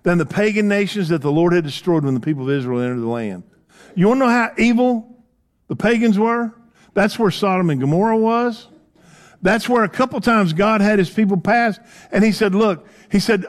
than 0.02 0.18
the 0.18 0.26
pagan 0.26 0.68
nations 0.68 1.08
that 1.08 1.22
the 1.22 1.32
Lord 1.32 1.52
had 1.52 1.64
destroyed 1.64 2.04
when 2.04 2.14
the 2.14 2.20
people 2.20 2.44
of 2.44 2.50
Israel 2.50 2.80
entered 2.80 3.00
the 3.00 3.06
land. 3.06 3.42
You 3.94 4.08
want 4.08 4.20
to 4.20 4.26
know 4.26 4.30
how 4.30 4.52
evil 4.58 5.24
the 5.68 5.76
pagans 5.76 6.18
were? 6.18 6.52
That's 6.94 7.18
where 7.18 7.30
Sodom 7.30 7.70
and 7.70 7.80
Gomorrah 7.80 8.16
was. 8.16 8.68
That's 9.40 9.68
where 9.68 9.84
a 9.84 9.88
couple 9.88 10.20
times 10.20 10.52
God 10.52 10.80
had 10.80 10.98
his 10.98 11.10
people 11.10 11.36
pass, 11.36 11.78
and 12.10 12.24
he 12.24 12.32
said, 12.32 12.54
Look, 12.54 12.86
he 13.10 13.20
said, 13.20 13.44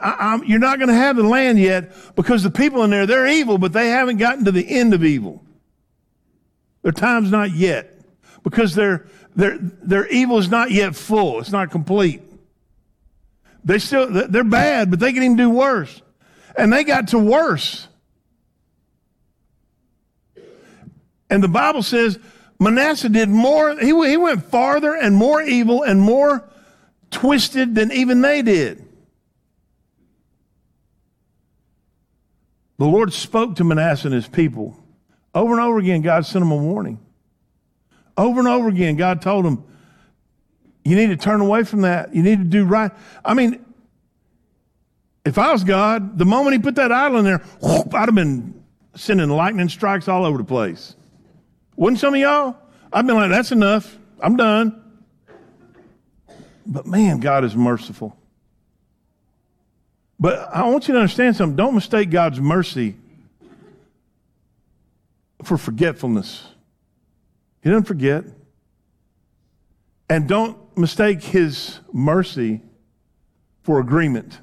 You're 0.46 0.58
not 0.58 0.78
going 0.78 0.88
to 0.88 0.94
have 0.94 1.16
the 1.16 1.24
land 1.24 1.58
yet 1.58 1.92
because 2.14 2.42
the 2.42 2.50
people 2.50 2.84
in 2.84 2.90
there, 2.90 3.06
they're 3.06 3.26
evil, 3.26 3.58
but 3.58 3.72
they 3.72 3.88
haven't 3.88 4.18
gotten 4.18 4.44
to 4.44 4.52
the 4.52 4.68
end 4.68 4.94
of 4.94 5.04
evil. 5.04 5.44
Their 6.82 6.92
time's 6.92 7.30
not 7.30 7.52
yet 7.52 8.00
because 8.42 8.74
their, 8.74 9.06
their, 9.34 9.58
their 9.58 10.06
evil 10.08 10.38
is 10.38 10.48
not 10.48 10.70
yet 10.70 10.94
full, 10.94 11.40
it's 11.40 11.52
not 11.52 11.70
complete. 11.70 12.22
They 13.64 13.78
still, 13.78 14.08
they're 14.08 14.44
bad, 14.44 14.90
but 14.90 15.00
they 15.00 15.12
can 15.12 15.22
even 15.22 15.36
do 15.36 15.50
worse. 15.50 16.00
And 16.56 16.72
they 16.72 16.84
got 16.84 17.08
to 17.08 17.18
worse. 17.18 17.88
And 21.28 21.42
the 21.42 21.48
Bible 21.48 21.82
says 21.82 22.18
Manasseh 22.60 23.08
did 23.08 23.30
more, 23.30 23.74
he, 23.80 23.86
he 23.86 24.16
went 24.18 24.44
farther 24.44 24.94
and 24.94 25.16
more 25.16 25.40
evil 25.40 25.82
and 25.82 25.98
more 25.98 26.46
twisted 27.10 27.74
than 27.74 27.90
even 27.90 28.20
they 28.20 28.42
did. 28.42 28.86
The 32.76 32.84
Lord 32.84 33.12
spoke 33.12 33.56
to 33.56 33.64
Manasseh 33.64 34.08
and 34.08 34.14
his 34.14 34.28
people. 34.28 34.76
Over 35.34 35.52
and 35.52 35.62
over 35.62 35.78
again, 35.78 36.02
God 36.02 36.26
sent 36.26 36.42
him 36.42 36.50
a 36.50 36.56
warning. 36.56 36.98
Over 38.16 38.40
and 38.40 38.48
over 38.48 38.68
again, 38.68 38.96
God 38.96 39.22
told 39.22 39.46
him, 39.46 39.64
You 40.84 40.96
need 40.96 41.08
to 41.08 41.16
turn 41.16 41.40
away 41.40 41.64
from 41.64 41.82
that. 41.82 42.14
You 42.14 42.22
need 42.22 42.38
to 42.38 42.44
do 42.44 42.64
right. 42.64 42.90
I 43.24 43.32
mean, 43.32 43.64
if 45.24 45.38
I 45.38 45.52
was 45.52 45.64
God, 45.64 46.18
the 46.18 46.24
moment 46.26 46.56
he 46.56 46.58
put 46.58 46.74
that 46.74 46.92
idol 46.92 47.18
in 47.18 47.24
there, 47.24 47.42
whoop, 47.62 47.94
I'd 47.94 48.06
have 48.06 48.14
been 48.14 48.62
sending 48.96 49.30
lightning 49.30 49.68
strikes 49.68 50.08
all 50.08 50.26
over 50.26 50.38
the 50.38 50.44
place. 50.44 50.96
Wouldn't 51.80 51.98
some 51.98 52.12
of 52.12 52.20
y'all? 52.20 52.56
I've 52.92 53.06
been 53.06 53.16
like, 53.16 53.30
that's 53.30 53.52
enough. 53.52 53.96
I'm 54.20 54.36
done. 54.36 54.82
But 56.66 56.84
man, 56.86 57.20
God 57.20 57.42
is 57.42 57.56
merciful. 57.56 58.14
But 60.18 60.50
I 60.54 60.68
want 60.68 60.88
you 60.88 60.92
to 60.92 61.00
understand 61.00 61.36
something. 61.36 61.56
Don't 61.56 61.74
mistake 61.74 62.10
God's 62.10 62.38
mercy 62.38 62.96
for 65.42 65.56
forgetfulness. 65.56 66.46
He 67.62 67.70
doesn't 67.70 67.84
forget. 67.84 68.24
And 70.10 70.28
don't 70.28 70.58
mistake 70.76 71.22
his 71.22 71.80
mercy 71.94 72.60
for 73.62 73.80
agreement. 73.80 74.38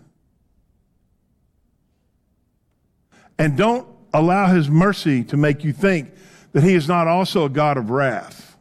And 3.38 3.56
don't 3.56 3.88
allow 4.12 4.48
his 4.48 4.72
mercy 4.72 5.24
to 5.26 5.38
make 5.38 5.64
you 5.64 5.72
think 5.72 6.14
that 6.54 6.64
he 6.64 6.74
is 6.74 6.88
not 6.88 7.08
also 7.08 7.46
a 7.46 7.50
God 7.50 7.78
of 7.78 7.90
wrath. 7.90 8.58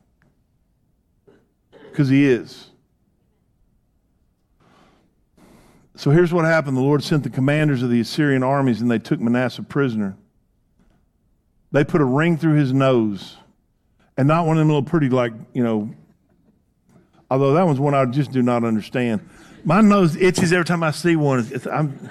Because 1.90 2.09
he 2.09 2.27
is. 2.27 2.70
So 5.94 6.11
here's 6.11 6.33
what 6.33 6.44
happened 6.44 6.77
the 6.77 6.83
Lord 6.83 7.03
sent 7.03 7.22
the 7.22 7.31
commanders 7.31 7.83
of 7.83 7.88
the 7.90 8.01
Assyrian 8.01 8.42
armies 8.42 8.83
and 8.83 8.90
they 8.90 8.99
took 8.99 9.18
Manasseh 9.18 9.62
prisoner. 9.62 10.16
They 11.72 11.85
put 11.85 12.03
a 12.03 12.05
ring 12.05 12.37
through 12.37 12.55
his 12.55 12.72
nose 12.72 13.37
and 14.16 14.29
not 14.29 14.46
one 14.46 14.57
of 14.57 14.61
them 14.61 14.68
little 14.68 14.83
pretty, 14.83 15.09
like, 15.09 15.33
you 15.53 15.62
know, 15.62 15.90
although 17.31 17.55
that 17.55 17.66
one's 17.66 17.81
one 17.81 17.94
I 17.94 18.05
just 18.05 18.31
do 18.31 18.42
not 18.42 18.62
understand. 18.62 19.27
My 19.64 19.81
nose 19.81 20.16
itches 20.16 20.53
every 20.53 20.64
time 20.64 20.83
I 20.83 20.90
see 20.90 21.16
one. 21.16 21.51
I'm, 21.70 22.11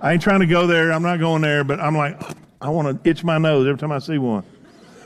I 0.00 0.12
ain't 0.12 0.22
trying 0.22 0.40
to 0.40 0.46
go 0.46 0.66
there. 0.66 0.92
I'm 0.92 1.02
not 1.02 1.18
going 1.20 1.42
there, 1.42 1.64
but 1.64 1.80
I'm 1.80 1.96
like, 1.96 2.20
I 2.60 2.70
want 2.70 3.02
to 3.02 3.08
itch 3.08 3.24
my 3.24 3.38
nose 3.38 3.66
every 3.66 3.78
time 3.78 3.92
I 3.92 3.98
see 3.98 4.18
one. 4.18 4.44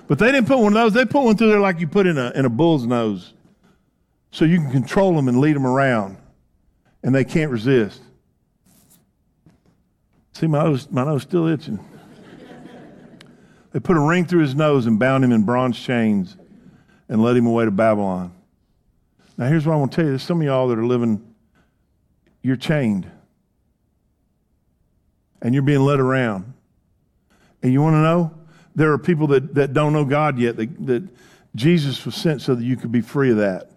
But 0.09 0.19
they 0.19 0.31
didn't 0.31 0.47
put 0.47 0.59
one 0.59 0.69
of 0.69 0.75
those. 0.75 0.93
They 0.93 1.05
put 1.05 1.25
one 1.25 1.37
through 1.37 1.49
there 1.49 1.61
like 1.61 1.81
you 1.81 1.89
put 1.89 2.07
in 2.07 2.17
a, 2.17 2.31
in 2.35 2.45
a 2.45 2.51
bull's 2.51 2.87
nose. 2.87 3.35
So 4.31 4.45
you 4.45 4.59
can 4.59 4.71
control 4.71 5.15
them 5.15 5.29
and 5.29 5.41
lead 5.41 5.57
them 5.57 5.67
around. 5.67 6.19
And 7.03 7.15
they 7.15 7.25
can't 7.25 7.51
resist. 7.51 8.01
See, 10.33 10.47
my 10.47 10.63
nose, 10.63 10.91
my 10.91 11.05
nose 11.05 11.23
still 11.23 11.47
itching. 11.47 11.83
they 13.73 13.81
put 13.81 13.97
a 13.97 14.01
ring 14.01 14.27
through 14.27 14.43
his 14.43 14.55
nose 14.55 14.87
and 14.87 14.99
bound 14.99 15.25
him 15.25 15.33
in 15.33 15.45
bronze 15.45 15.81
chains 15.81 16.37
and 17.09 17.23
led 17.23 17.37
him 17.37 17.47
away 17.47 17.65
to 17.65 17.71
Babylon. 17.71 18.33
Now, 19.39 19.49
here's 19.49 19.67
what 19.67 19.75
I 19.75 19.77
want 19.77 19.93
to 19.93 19.97
tell 19.97 20.05
you. 20.05 20.11
There's 20.13 20.23
some 20.23 20.41
of 20.41 20.47
y'all 20.47 20.69
that 20.69 20.79
are 20.79 20.87
living, 20.87 21.35
you're 22.43 22.57
chained. 22.57 23.11
And 25.43 25.55
you're 25.55 25.63
being 25.63 25.81
led 25.81 26.01
around. 26.01 26.53
And 27.63 27.73
you 27.73 27.83
want 27.83 27.95
to 27.95 28.03
know? 28.03 28.36
There 28.77 28.93
are 28.93 28.99
people 28.99 29.27
that, 29.29 29.55
that 29.55 29.73
don't 29.73 29.93
know 29.93 30.05
God 30.05 30.39
yet, 30.39 30.57
that, 30.57 30.87
that 30.87 31.09
Jesus 31.57 32.05
was 32.05 32.15
sent 32.15 32.43
so 32.43 32.55
that 32.55 32.63
you 32.63 32.77
could 32.77 32.93
be 32.93 33.01
free 33.01 33.31
of 33.31 33.39
that. 33.39 33.71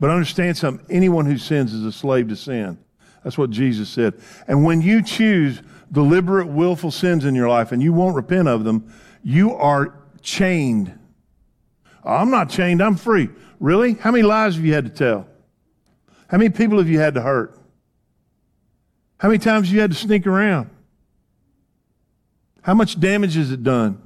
But 0.00 0.10
understand 0.10 0.56
something 0.56 0.84
anyone 0.90 1.26
who 1.26 1.36
sins 1.36 1.74
is 1.74 1.84
a 1.84 1.92
slave 1.92 2.28
to 2.28 2.36
sin. 2.36 2.78
That's 3.22 3.36
what 3.36 3.50
Jesus 3.50 3.90
said. 3.90 4.14
And 4.48 4.64
when 4.64 4.80
you 4.80 5.02
choose 5.02 5.60
deliberate, 5.92 6.46
willful 6.46 6.90
sins 6.90 7.26
in 7.26 7.34
your 7.34 7.48
life 7.48 7.70
and 7.70 7.82
you 7.82 7.92
won't 7.92 8.16
repent 8.16 8.48
of 8.48 8.64
them, 8.64 8.90
you 9.22 9.54
are 9.54 9.94
chained. 10.22 10.98
I'm 12.02 12.30
not 12.30 12.48
chained, 12.48 12.82
I'm 12.82 12.96
free. 12.96 13.28
Really? 13.60 13.92
How 13.92 14.10
many 14.10 14.22
lies 14.22 14.56
have 14.56 14.64
you 14.64 14.72
had 14.72 14.86
to 14.86 14.90
tell? 14.90 15.28
How 16.28 16.38
many 16.38 16.48
people 16.48 16.78
have 16.78 16.88
you 16.88 16.98
had 16.98 17.14
to 17.14 17.20
hurt? 17.20 17.58
How 19.18 19.28
many 19.28 19.38
times 19.38 19.66
have 19.66 19.74
you 19.74 19.82
had 19.82 19.90
to 19.90 19.96
sneak 19.96 20.26
around? 20.26 20.70
How 22.62 22.74
much 22.74 22.98
damage 23.00 23.34
has 23.34 23.50
it 23.50 23.62
done? 23.62 24.02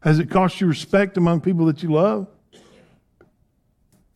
Has 0.00 0.18
it 0.18 0.30
cost 0.30 0.60
you 0.60 0.66
respect 0.66 1.16
among 1.16 1.40
people 1.40 1.66
that 1.66 1.82
you 1.82 1.92
love? 1.92 2.28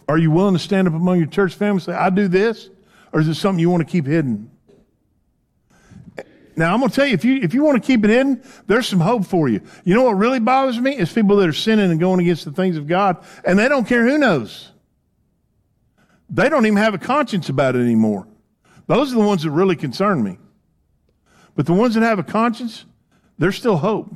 Are 0.09 0.19
you 0.19 0.31
willing 0.31 0.55
to 0.55 0.61
stand 0.61 0.89
up 0.89 0.95
among 0.95 1.19
your 1.19 1.27
church 1.27 1.55
family 1.55 1.77
and 1.77 1.83
say, 1.83 1.93
I 1.93 2.11
do 2.11 2.29
this? 2.29 2.71
Or 3.13 3.21
is 3.21 3.29
it 3.29 3.35
something 3.35 3.61
you 3.61 3.71
want 3.71 3.87
to 3.87 3.91
keep 3.91 4.07
hidden? 4.07 4.51
Now, 6.55 6.75
I'm 6.75 6.81
going 6.81 6.91
to 6.91 6.95
tell 6.95 7.07
you, 7.07 7.15
if 7.15 7.25
you, 7.25 7.37
if 7.37 7.55
you 7.55 7.65
want 7.65 7.83
to 7.83 7.87
keep 7.87 8.05
it 8.05 8.11
hidden, 8.11 8.43
there's 8.67 8.87
some 8.87 9.01
hope 9.01 9.25
for 9.25 9.49
you. 9.49 9.63
You 9.85 9.95
know 9.95 10.03
what 10.03 10.17
really 10.17 10.39
bothers 10.39 10.79
me? 10.79 10.97
Is 10.97 11.13
people 11.13 11.37
that 11.37 11.49
are 11.49 11.55
sinning 11.55 11.91
and 11.91 11.99
going 11.99 12.21
against 12.21 12.45
the 12.45 12.53
things 12.53 12.77
of 12.77 12.87
God, 12.87 13.25
and 13.45 13.59
they 13.59 13.69
don't 13.69 13.87
care 13.87 14.07
who 14.07 14.19
knows. 14.19 14.71
They 16.29 16.49
don't 16.49 16.67
even 16.67 16.77
have 16.77 16.95
a 16.95 16.99
conscience 16.99 17.49
about 17.49 17.75
it 17.75 17.81
anymore. 17.81 18.27
Those 18.87 19.13
are 19.13 19.15
the 19.15 19.27
ones 19.27 19.45
that 19.45 19.51
really 19.51 19.77
concern 19.77 20.23
me. 20.23 20.39
But 21.55 21.67
the 21.67 21.73
ones 21.73 21.95
that 21.95 22.03
have 22.03 22.19
a 22.19 22.23
conscience, 22.23 22.85
there's 23.39 23.57
still 23.57 23.77
hope. 23.77 24.15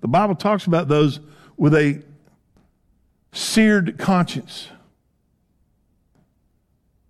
The 0.00 0.08
Bible 0.08 0.34
talks 0.34 0.66
about 0.66 0.88
those 0.88 1.20
with 1.56 1.74
a 1.74 2.02
seared 3.32 3.98
conscience. 3.98 4.68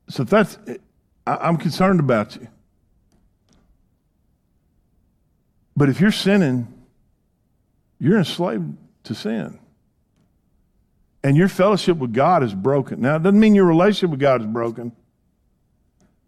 So 0.08 0.22
if 0.22 0.30
that's, 0.30 0.58
I'm 1.26 1.56
concerned 1.56 2.00
about 2.00 2.36
you. 2.36 2.48
But 5.76 5.88
if 5.88 6.00
you're 6.00 6.12
sinning, 6.12 6.68
you're 7.98 8.18
enslaved 8.18 8.76
to 9.04 9.14
sin. 9.14 9.58
And 11.22 11.36
your 11.36 11.48
fellowship 11.48 11.96
with 11.96 12.12
God 12.12 12.42
is 12.42 12.54
broken. 12.54 13.00
Now, 13.00 13.16
it 13.16 13.22
doesn't 13.22 13.40
mean 13.40 13.54
your 13.54 13.64
relationship 13.64 14.10
with 14.10 14.20
God 14.20 14.42
is 14.42 14.46
broken, 14.46 14.92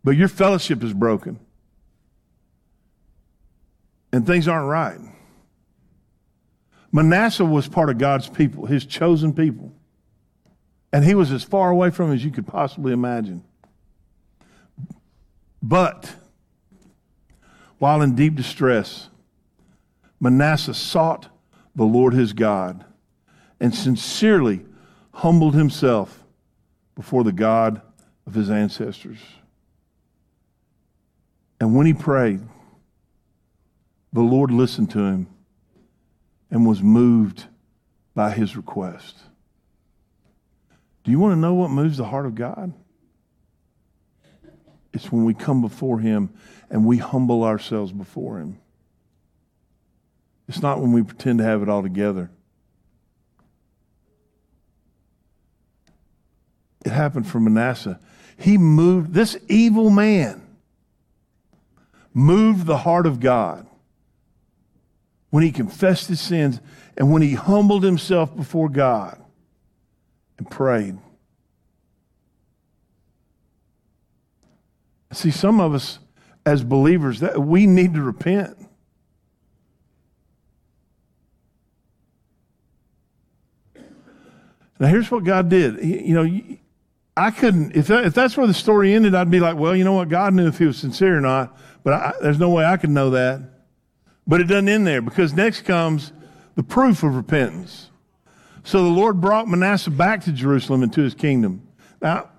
but 0.03 0.17
your 0.17 0.29
fellowship 0.29 0.83
is 0.83 0.95
broken. 0.95 1.39
And 4.17 4.27
things 4.27 4.49
aren't 4.49 4.67
right. 4.67 4.99
Manasseh 6.91 7.45
was 7.45 7.69
part 7.69 7.91
of 7.91 7.99
God's 7.99 8.31
people, 8.31 8.65
his 8.65 8.87
chosen 8.87 9.35
people. 9.35 9.75
And 10.91 11.05
he 11.05 11.15
was 11.15 11.31
as 11.33 11.45
far 11.45 11.69
away 11.69 11.91
from 11.91 12.11
as 12.11 12.25
you 12.25 12.31
could 12.31 12.47
possibly 12.47 12.95
imagine. 12.95 13.45
But 15.63 16.17
while 17.77 18.01
in 18.01 18.15
deep 18.15 18.37
distress, 18.37 19.11
Manasseh 20.19 20.73
sought 20.73 21.29
the 21.75 21.85
Lord 21.85 22.15
his 22.15 22.33
God 22.33 22.87
and 23.61 23.75
sincerely 23.75 24.65
humbled 25.13 25.55
himself 25.55 26.25
before 26.95 27.23
the 27.23 27.33
God 27.33 27.83
of 28.27 28.33
his 28.33 28.49
ancestors. 28.49 29.19
And 31.61 31.77
when 31.77 31.85
he 31.85 31.93
prayed, 31.93 32.41
the 34.17 34.23
Lord 34.23 34.51
listened 34.51 34.91
to 34.93 35.01
him 35.01 35.27
and 36.51 36.67
was 36.67 36.83
moved 36.83 37.45
by 38.15 38.31
his 38.31 38.57
request. 38.57 39.15
Do 41.05 41.11
you 41.11 41.19
want 41.19 41.33
to 41.33 41.39
know 41.39 41.53
what 41.53 41.69
moves 41.69 41.99
the 41.99 42.07
heart 42.07 42.25
of 42.25 42.35
God? 42.35 42.73
It's 44.95 45.13
when 45.13 45.27
we 45.27 45.35
come 45.35 45.61
before 45.61 46.01
him 46.01 46.31
and 46.71 46.87
we 46.87 46.97
humble 46.97 47.45
ourselves 47.45 47.93
before 47.93 48.39
him. 48.39 48.59
It's 50.49 50.63
not 50.63 50.81
when 50.81 50.93
we 50.93 51.03
pretend 51.03 51.41
to 51.41 51.45
have 51.45 51.61
it 51.61 51.69
all 51.69 51.83
together. 51.83 52.31
It 56.87 56.91
happened 56.93 57.27
for 57.27 57.39
Manasseh. 57.39 58.01
He 58.39 58.57
moved, 58.57 59.13
this 59.13 59.37
evil 59.47 59.91
man 59.91 60.41
moved 62.15 62.65
the 62.65 62.79
heart 62.79 63.05
of 63.05 63.21
God 63.21 63.67
when 65.31 65.43
he 65.43 65.53
confessed 65.53 66.09
his 66.09 66.21
sins 66.21 66.61
and 66.97 67.13
when 67.13 67.23
he 67.23 67.35
humbled 67.35 67.83
himself 67.83 68.35
before 68.35 68.69
God 68.69 69.21
and 70.39 70.51
prayed. 70.51 70.99
See, 75.13 75.31
some 75.31 75.61
of 75.61 75.75
us 75.75 75.99
as 76.47 76.63
believers, 76.63 77.21
that 77.21 77.43
we 77.43 77.67
need 77.67 77.95
to 77.95 78.01
repent. 78.01 78.57
Now, 84.79 84.87
here's 84.87 85.11
what 85.11 85.25
God 85.25 85.49
did. 85.49 85.83
You 85.85 86.15
know, 86.15 86.41
I 87.17 87.33
couldn't, 87.33 87.75
if, 87.75 87.89
that, 87.89 88.05
if 88.05 88.15
that's 88.15 88.37
where 88.37 88.47
the 88.47 88.55
story 88.55 88.95
ended, 88.95 89.15
I'd 89.15 89.31
be 89.31 89.41
like, 89.41 89.57
well, 89.57 89.75
you 89.75 89.83
know 89.83 89.95
what? 89.95 90.09
God 90.09 90.35
knew 90.35 90.47
if 90.47 90.59
he 90.59 90.67
was 90.67 90.77
sincere 90.77 91.19
or 91.19 91.21
not, 91.21 91.59
but 91.83 91.95
I, 91.95 92.13
there's 92.23 92.39
no 92.39 92.51
way 92.51 92.65
I 92.65 92.77
could 92.77 92.91
know 92.91 93.11
that. 93.11 93.41
But 94.27 94.41
it 94.41 94.45
doesn't 94.45 94.69
end 94.69 94.87
there 94.87 95.01
because 95.01 95.33
next 95.35 95.63
comes 95.63 96.13
the 96.57 96.63
proof 96.63 97.03
of 97.03 97.15
repentance. 97.15 97.91
So 98.65 98.83
the 98.83 98.91
Lord 98.91 99.21
brought 99.21 99.47
Manasseh 99.47 99.91
back 99.91 100.25
to 100.25 100.33
Jerusalem 100.33 100.83
and 100.83 100.93
to 100.95 101.03
his 101.03 101.15
kingdom. 101.15 101.69
Now, 102.03 102.31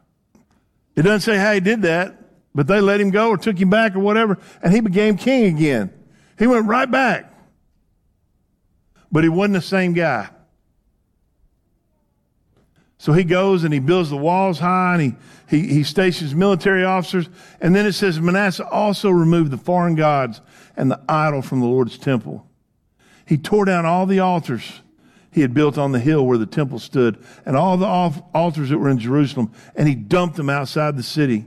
it 0.96 1.04
doesn't 1.04 1.22
say 1.22 1.38
how 1.38 1.54
he 1.54 1.60
did 1.60 1.84
that, 1.84 2.20
but 2.54 2.68
they 2.68 2.82
let 2.82 3.00
him 3.00 3.12
go 3.12 3.30
or 3.30 3.38
took 3.38 3.58
him 3.58 3.70
back 3.70 3.96
or 3.96 4.00
whatever, 4.00 4.38
and 4.62 4.74
he 4.74 4.82
became 4.82 5.16
king 5.16 5.56
again. 5.56 5.94
He 6.38 6.48
went 6.48 6.66
right 6.66 6.90
back. 6.90 7.32
But 9.12 9.24
he 9.24 9.30
wasn't 9.30 9.54
the 9.54 9.62
same 9.62 9.94
guy. 9.94 10.30
So 13.00 13.14
he 13.14 13.24
goes 13.24 13.64
and 13.64 13.74
he 13.74 13.80
builds 13.80 14.10
the 14.10 14.18
walls 14.18 14.60
high 14.60 14.96
and 14.96 15.02
he, 15.02 15.16
he, 15.50 15.74
he 15.74 15.84
stations 15.84 16.34
military 16.34 16.84
officers. 16.84 17.30
And 17.62 17.76
then 17.76 17.86
it 17.86 17.94
says 17.94 18.20
Manasseh 18.20 18.68
also 18.68 19.10
removed 19.10 19.52
the 19.52 19.58
foreign 19.58 19.96
gods 19.96 20.42
and 20.76 20.90
the 20.90 21.00
idol 21.08 21.42
from 21.42 21.60
the 21.60 21.68
Lord's 21.68 21.98
temple. 21.98 22.48
He 23.26 23.38
tore 23.38 23.66
down 23.66 23.86
all 23.86 24.06
the 24.06 24.20
altars 24.20 24.82
he 25.32 25.42
had 25.42 25.54
built 25.54 25.78
on 25.78 25.92
the 25.92 26.00
hill 26.00 26.26
where 26.26 26.38
the 26.38 26.48
temple 26.48 26.80
stood 26.80 27.24
and 27.46 27.56
all 27.56 27.78
the 27.78 27.86
altars 28.34 28.70
that 28.70 28.78
were 28.78 28.90
in 28.90 28.98
Jerusalem, 28.98 29.52
and 29.76 29.88
he 29.88 29.94
dumped 29.94 30.36
them 30.36 30.50
outside 30.50 30.98
the 30.98 31.04
city. 31.04 31.46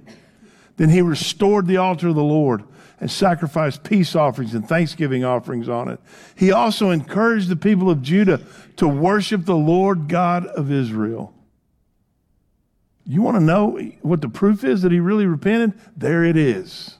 Then 0.76 0.90
he 0.90 1.02
restored 1.02 1.66
the 1.66 1.78
altar 1.78 2.08
of 2.08 2.14
the 2.14 2.22
Lord 2.22 2.62
and 3.00 3.10
sacrificed 3.10 3.82
peace 3.82 4.14
offerings 4.14 4.54
and 4.54 4.68
thanksgiving 4.68 5.24
offerings 5.24 5.68
on 5.68 5.88
it. 5.88 5.98
He 6.36 6.52
also 6.52 6.90
encouraged 6.90 7.48
the 7.48 7.56
people 7.56 7.90
of 7.90 8.02
Judah 8.02 8.40
to 8.76 8.86
worship 8.86 9.44
the 9.46 9.56
Lord 9.56 10.06
God 10.06 10.46
of 10.46 10.70
Israel. 10.70 11.34
You 13.06 13.22
want 13.22 13.36
to 13.36 13.42
know 13.42 13.78
what 14.02 14.20
the 14.20 14.28
proof 14.28 14.62
is 14.64 14.82
that 14.82 14.92
he 14.92 15.00
really 15.00 15.26
repented? 15.26 15.78
There 15.96 16.24
it 16.24 16.36
is. 16.36 16.96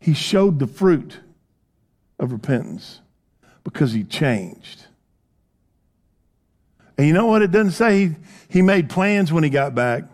He 0.00 0.14
showed 0.14 0.58
the 0.58 0.66
fruit 0.66 1.20
of 2.18 2.32
repentance 2.32 3.00
because 3.62 3.92
he 3.92 4.04
changed. 4.04 4.86
And 6.96 7.06
you 7.06 7.12
know 7.12 7.26
what? 7.26 7.42
It 7.42 7.50
doesn't 7.50 7.72
say 7.72 8.06
he, 8.06 8.16
he 8.48 8.62
made 8.62 8.88
plans 8.88 9.32
when 9.32 9.44
he 9.44 9.50
got 9.50 9.74
back 9.74 10.04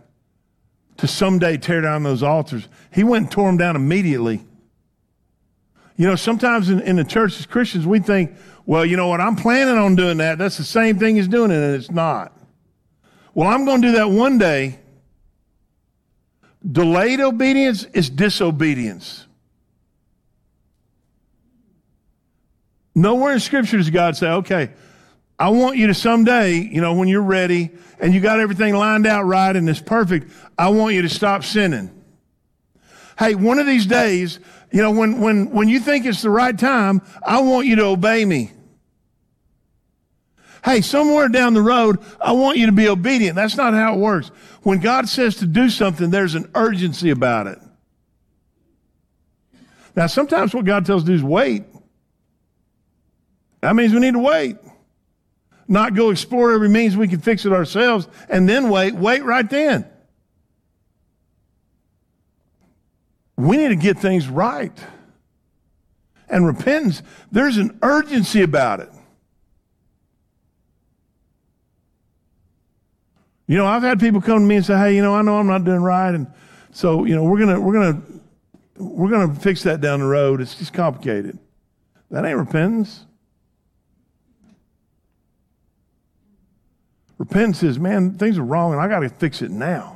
to 0.98 1.06
someday 1.06 1.56
tear 1.56 1.80
down 1.80 2.02
those 2.02 2.22
altars. 2.22 2.68
He 2.92 3.04
went 3.04 3.24
and 3.24 3.32
tore 3.32 3.48
them 3.48 3.56
down 3.56 3.76
immediately. 3.76 4.44
You 5.96 6.06
know, 6.06 6.16
sometimes 6.16 6.68
in, 6.68 6.80
in 6.80 6.96
the 6.96 7.04
church 7.04 7.38
as 7.38 7.46
Christians, 7.46 7.86
we 7.86 8.00
think, 8.00 8.32
well, 8.66 8.84
you 8.84 8.96
know 8.96 9.08
what? 9.08 9.20
I'm 9.20 9.36
planning 9.36 9.76
on 9.76 9.96
doing 9.96 10.18
that. 10.18 10.38
That's 10.38 10.58
the 10.58 10.64
same 10.64 10.98
thing 10.98 11.18
as 11.18 11.28
doing 11.28 11.50
it, 11.50 11.54
and 11.54 11.74
it's 11.74 11.90
not. 11.90 12.32
Well, 13.34 13.48
I'm 13.48 13.64
going 13.64 13.82
to 13.82 13.88
do 13.88 13.92
that 13.94 14.10
one 14.10 14.38
day. 14.38 14.78
Delayed 16.70 17.20
obedience 17.20 17.84
is 17.92 18.08
disobedience. 18.08 19.26
Nowhere 22.94 23.32
in 23.32 23.40
Scripture 23.40 23.76
does 23.76 23.90
God 23.90 24.16
say, 24.16 24.28
okay, 24.28 24.70
I 25.38 25.48
want 25.48 25.76
you 25.76 25.88
to 25.88 25.94
someday, 25.94 26.54
you 26.58 26.80
know, 26.80 26.94
when 26.94 27.08
you're 27.08 27.22
ready 27.22 27.70
and 27.98 28.14
you 28.14 28.20
got 28.20 28.38
everything 28.38 28.74
lined 28.74 29.06
out 29.06 29.24
right 29.24 29.54
and 29.54 29.68
it's 29.68 29.80
perfect, 29.80 30.30
I 30.56 30.68
want 30.68 30.94
you 30.94 31.02
to 31.02 31.08
stop 31.08 31.42
sinning. 31.42 31.90
Hey, 33.18 33.34
one 33.34 33.58
of 33.58 33.66
these 33.66 33.86
days, 33.86 34.38
you 34.70 34.80
know, 34.80 34.92
when, 34.92 35.20
when, 35.20 35.50
when 35.50 35.68
you 35.68 35.80
think 35.80 36.06
it's 36.06 36.22
the 36.22 36.30
right 36.30 36.56
time, 36.56 37.02
I 37.22 37.40
want 37.40 37.66
you 37.66 37.76
to 37.76 37.84
obey 37.84 38.24
me. 38.24 38.52
Hey, 40.64 40.80
somewhere 40.80 41.28
down 41.28 41.52
the 41.52 41.60
road, 41.60 41.98
I 42.18 42.32
want 42.32 42.56
you 42.56 42.66
to 42.66 42.72
be 42.72 42.88
obedient. 42.88 43.36
That's 43.36 43.56
not 43.56 43.74
how 43.74 43.94
it 43.94 43.98
works. 43.98 44.28
When 44.62 44.80
God 44.80 45.08
says 45.08 45.36
to 45.36 45.46
do 45.46 45.68
something, 45.68 46.08
there's 46.10 46.34
an 46.34 46.50
urgency 46.54 47.10
about 47.10 47.46
it. 47.46 47.58
Now, 49.94 50.06
sometimes 50.06 50.54
what 50.54 50.64
God 50.64 50.86
tells 50.86 51.02
us 51.02 51.06
to 51.06 51.12
do 51.12 51.16
is 51.16 51.22
wait. 51.22 51.64
That 53.60 53.76
means 53.76 53.92
we 53.92 54.00
need 54.00 54.14
to 54.14 54.18
wait. 54.18 54.56
Not 55.68 55.94
go 55.94 56.10
explore 56.10 56.52
every 56.52 56.70
means 56.70 56.96
we 56.96 57.08
can 57.08 57.20
fix 57.20 57.44
it 57.44 57.52
ourselves 57.52 58.08
and 58.30 58.48
then 58.48 58.70
wait. 58.70 58.94
Wait 58.94 59.22
right 59.22 59.48
then. 59.48 59.86
We 63.36 63.58
need 63.58 63.68
to 63.68 63.76
get 63.76 63.98
things 63.98 64.28
right. 64.28 64.72
And 66.28 66.46
repentance, 66.46 67.02
there's 67.30 67.58
an 67.58 67.78
urgency 67.82 68.42
about 68.42 68.80
it. 68.80 68.90
You 73.46 73.58
know, 73.58 73.66
I've 73.66 73.82
had 73.82 74.00
people 74.00 74.20
come 74.20 74.38
to 74.38 74.44
me 74.44 74.56
and 74.56 74.64
say, 74.64 74.76
"Hey, 74.78 74.96
you 74.96 75.02
know, 75.02 75.14
I 75.14 75.22
know 75.22 75.38
I'm 75.38 75.46
not 75.46 75.64
doing 75.64 75.82
right, 75.82 76.14
and 76.14 76.26
so 76.70 77.04
you 77.04 77.14
know, 77.14 77.24
we're 77.24 77.38
gonna 77.38 77.60
we're 77.60 77.74
gonna 77.74 78.02
we're 78.76 79.10
gonna 79.10 79.34
fix 79.34 79.62
that 79.64 79.80
down 79.80 80.00
the 80.00 80.06
road. 80.06 80.40
It's 80.40 80.54
just 80.54 80.72
complicated. 80.72 81.38
That 82.10 82.24
ain't 82.24 82.38
repentance. 82.38 83.04
Repentance 87.18 87.62
is, 87.62 87.78
man, 87.78 88.18
things 88.18 88.38
are 88.38 88.44
wrong, 88.44 88.72
and 88.72 88.80
I 88.80 88.88
got 88.88 89.00
to 89.00 89.08
fix 89.08 89.40
it 89.40 89.50
now. 89.50 89.93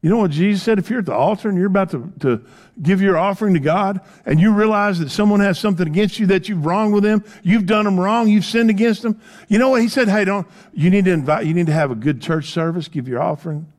You 0.00 0.10
know 0.10 0.18
what 0.18 0.30
Jesus 0.30 0.62
said? 0.62 0.78
If 0.78 0.90
you're 0.90 1.00
at 1.00 1.06
the 1.06 1.14
altar 1.14 1.48
and 1.48 1.58
you're 1.58 1.66
about 1.66 1.90
to, 1.90 2.12
to 2.20 2.44
give 2.80 3.02
your 3.02 3.18
offering 3.18 3.54
to 3.54 3.60
God 3.60 4.00
and 4.24 4.38
you 4.38 4.52
realize 4.52 5.00
that 5.00 5.10
someone 5.10 5.40
has 5.40 5.58
something 5.58 5.86
against 5.88 6.20
you 6.20 6.26
that 6.26 6.48
you've 6.48 6.64
wronged 6.64 6.94
with 6.94 7.02
them, 7.02 7.24
you've 7.42 7.66
done 7.66 7.84
them 7.84 7.98
wrong, 7.98 8.28
you've 8.28 8.44
sinned 8.44 8.70
against 8.70 9.02
them. 9.02 9.20
You 9.48 9.58
know 9.58 9.70
what? 9.70 9.82
He 9.82 9.88
said, 9.88 10.08
hey, 10.08 10.24
don't, 10.24 10.46
you 10.72 10.88
need 10.88 11.06
to 11.06 11.10
invite, 11.10 11.46
you 11.46 11.54
need 11.54 11.66
to 11.66 11.72
have 11.72 11.90
a 11.90 11.96
good 11.96 12.22
church 12.22 12.50
service, 12.50 12.86
give 12.86 13.08
your 13.08 13.20
offering, 13.20 13.72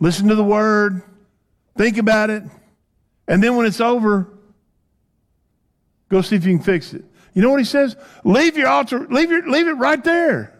listen 0.00 0.28
to 0.28 0.34
the 0.34 0.44
word, 0.44 1.02
think 1.76 1.98
about 1.98 2.30
it. 2.30 2.42
And 3.28 3.42
then 3.42 3.56
when 3.56 3.66
it's 3.66 3.80
over, 3.80 4.28
go 6.08 6.22
see 6.22 6.36
if 6.36 6.46
you 6.46 6.56
can 6.56 6.64
fix 6.64 6.94
it. 6.94 7.04
You 7.34 7.42
know 7.42 7.50
what 7.50 7.60
he 7.60 7.66
says? 7.66 7.96
Leave 8.24 8.56
your 8.56 8.68
altar, 8.68 9.06
leave, 9.10 9.30
your, 9.30 9.46
leave 9.46 9.68
it 9.68 9.74
right 9.74 10.02
there. 10.02 10.58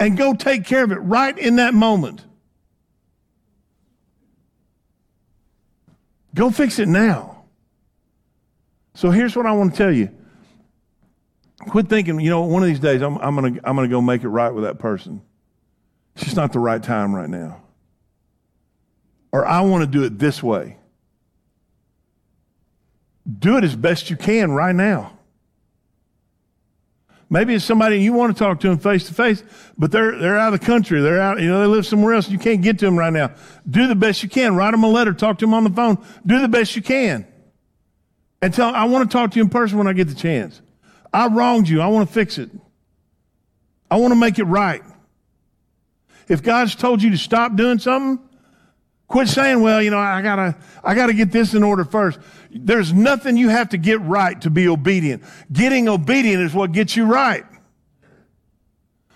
And 0.00 0.16
go 0.16 0.34
take 0.34 0.64
care 0.64 0.82
of 0.82 0.90
it 0.90 0.96
right 0.96 1.38
in 1.38 1.56
that 1.56 1.72
moment. 1.72 2.24
Go 6.38 6.50
fix 6.50 6.78
it 6.78 6.86
now. 6.86 7.42
So 8.94 9.10
here's 9.10 9.34
what 9.34 9.44
I 9.44 9.50
want 9.50 9.72
to 9.72 9.76
tell 9.76 9.92
you. 9.92 10.08
Quit 11.68 11.88
thinking, 11.88 12.20
you 12.20 12.30
know, 12.30 12.42
one 12.42 12.62
of 12.62 12.68
these 12.68 12.78
days 12.78 13.02
I'm, 13.02 13.18
I'm 13.18 13.34
going 13.34 13.54
to 13.54 13.68
I'm 13.68 13.74
gonna 13.74 13.88
go 13.88 14.00
make 14.00 14.22
it 14.22 14.28
right 14.28 14.50
with 14.54 14.62
that 14.62 14.78
person. 14.78 15.20
It's 16.14 16.22
just 16.22 16.36
not 16.36 16.52
the 16.52 16.60
right 16.60 16.80
time 16.80 17.12
right 17.12 17.28
now. 17.28 17.60
Or 19.32 19.44
I 19.44 19.62
want 19.62 19.82
to 19.82 19.88
do 19.88 20.04
it 20.04 20.20
this 20.20 20.40
way. 20.40 20.76
Do 23.36 23.56
it 23.56 23.64
as 23.64 23.74
best 23.74 24.08
you 24.08 24.16
can 24.16 24.52
right 24.52 24.76
now. 24.76 25.17
Maybe 27.30 27.54
it's 27.54 27.64
somebody 27.64 28.00
you 28.00 28.14
want 28.14 28.34
to 28.34 28.38
talk 28.42 28.60
to 28.60 28.68
them 28.68 28.78
face 28.78 29.06
to 29.08 29.14
face, 29.14 29.42
but 29.76 29.92
they're, 29.92 30.18
they're 30.18 30.38
out 30.38 30.54
of 30.54 30.60
the 30.60 30.64
country. 30.64 31.02
They're 31.02 31.20
out, 31.20 31.40
you 31.40 31.48
know, 31.48 31.60
they 31.60 31.66
live 31.66 31.86
somewhere 31.86 32.14
else. 32.14 32.28
You 32.30 32.38
can't 32.38 32.62
get 32.62 32.78
to 32.78 32.86
them 32.86 32.98
right 32.98 33.12
now. 33.12 33.32
Do 33.68 33.86
the 33.86 33.94
best 33.94 34.22
you 34.22 34.30
can. 34.30 34.56
Write 34.56 34.70
them 34.70 34.82
a 34.82 34.88
letter. 34.88 35.12
Talk 35.12 35.38
to 35.38 35.44
them 35.44 35.52
on 35.52 35.64
the 35.64 35.70
phone. 35.70 36.02
Do 36.24 36.40
the 36.40 36.48
best 36.48 36.74
you 36.74 36.80
can. 36.80 37.26
And 38.40 38.54
tell, 38.54 38.74
I 38.74 38.84
want 38.84 39.10
to 39.10 39.12
talk 39.14 39.32
to 39.32 39.36
you 39.36 39.42
in 39.42 39.50
person 39.50 39.76
when 39.76 39.86
I 39.86 39.92
get 39.92 40.08
the 40.08 40.14
chance. 40.14 40.62
I 41.12 41.26
wronged 41.26 41.68
you. 41.68 41.82
I 41.82 41.88
want 41.88 42.08
to 42.08 42.14
fix 42.14 42.38
it. 42.38 42.50
I 43.90 43.96
want 43.96 44.12
to 44.12 44.18
make 44.18 44.38
it 44.38 44.44
right. 44.44 44.82
If 46.28 46.42
God's 46.42 46.74
told 46.74 47.02
you 47.02 47.10
to 47.10 47.18
stop 47.18 47.56
doing 47.56 47.78
something, 47.78 48.27
quit 49.08 49.28
saying, 49.28 49.60
well, 49.60 49.82
you 49.82 49.90
know, 49.90 49.98
I 49.98 50.22
gotta, 50.22 50.56
I 50.84 50.94
gotta 50.94 51.14
get 51.14 51.32
this 51.32 51.54
in 51.54 51.64
order 51.64 51.84
first. 51.84 52.20
There's 52.50 52.92
nothing 52.92 53.36
you 53.36 53.48
have 53.48 53.70
to 53.70 53.78
get 53.78 54.00
right 54.02 54.40
to 54.42 54.50
be 54.50 54.68
obedient. 54.68 55.24
Getting 55.52 55.88
obedient 55.88 56.42
is 56.42 56.54
what 56.54 56.72
gets 56.72 56.94
you 56.96 57.06
right. 57.06 57.44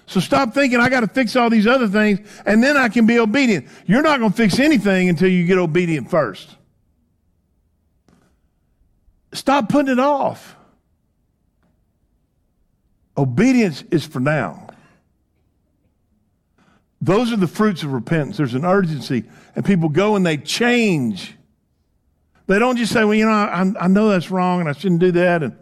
So 0.06 0.20
stop 0.20 0.52
thinking 0.52 0.78
I 0.78 0.90
got 0.90 1.00
to 1.00 1.06
fix 1.06 1.36
all 1.36 1.48
these 1.48 1.66
other 1.66 1.88
things 1.88 2.20
and 2.44 2.62
then 2.62 2.76
I 2.76 2.90
can 2.90 3.06
be 3.06 3.18
obedient. 3.18 3.66
You're 3.86 4.02
not 4.02 4.18
to 4.18 4.30
fix 4.30 4.58
anything 4.58 5.08
until 5.08 5.30
you 5.30 5.46
get 5.46 5.56
obedient 5.56 6.10
first. 6.10 6.54
Stop 9.32 9.70
putting 9.70 9.90
it 9.90 9.98
off. 9.98 10.54
Obedience 13.16 13.84
is 13.90 14.04
for 14.04 14.20
now. 14.20 14.61
Those 17.02 17.32
are 17.32 17.36
the 17.36 17.48
fruits 17.48 17.82
of 17.82 17.92
repentance. 17.92 18.36
There's 18.36 18.54
an 18.54 18.64
urgency, 18.64 19.24
and 19.56 19.64
people 19.64 19.88
go 19.88 20.14
and 20.14 20.24
they 20.24 20.36
change. 20.36 21.34
They 22.46 22.60
don't 22.60 22.76
just 22.76 22.92
say, 22.92 23.02
well, 23.02 23.14
you 23.14 23.26
know, 23.26 23.32
I, 23.32 23.72
I 23.80 23.88
know 23.88 24.08
that's 24.08 24.30
wrong 24.30 24.60
and 24.60 24.68
I 24.68 24.72
shouldn't 24.72 25.00
do 25.00 25.10
that 25.12 25.42
and 25.42 25.56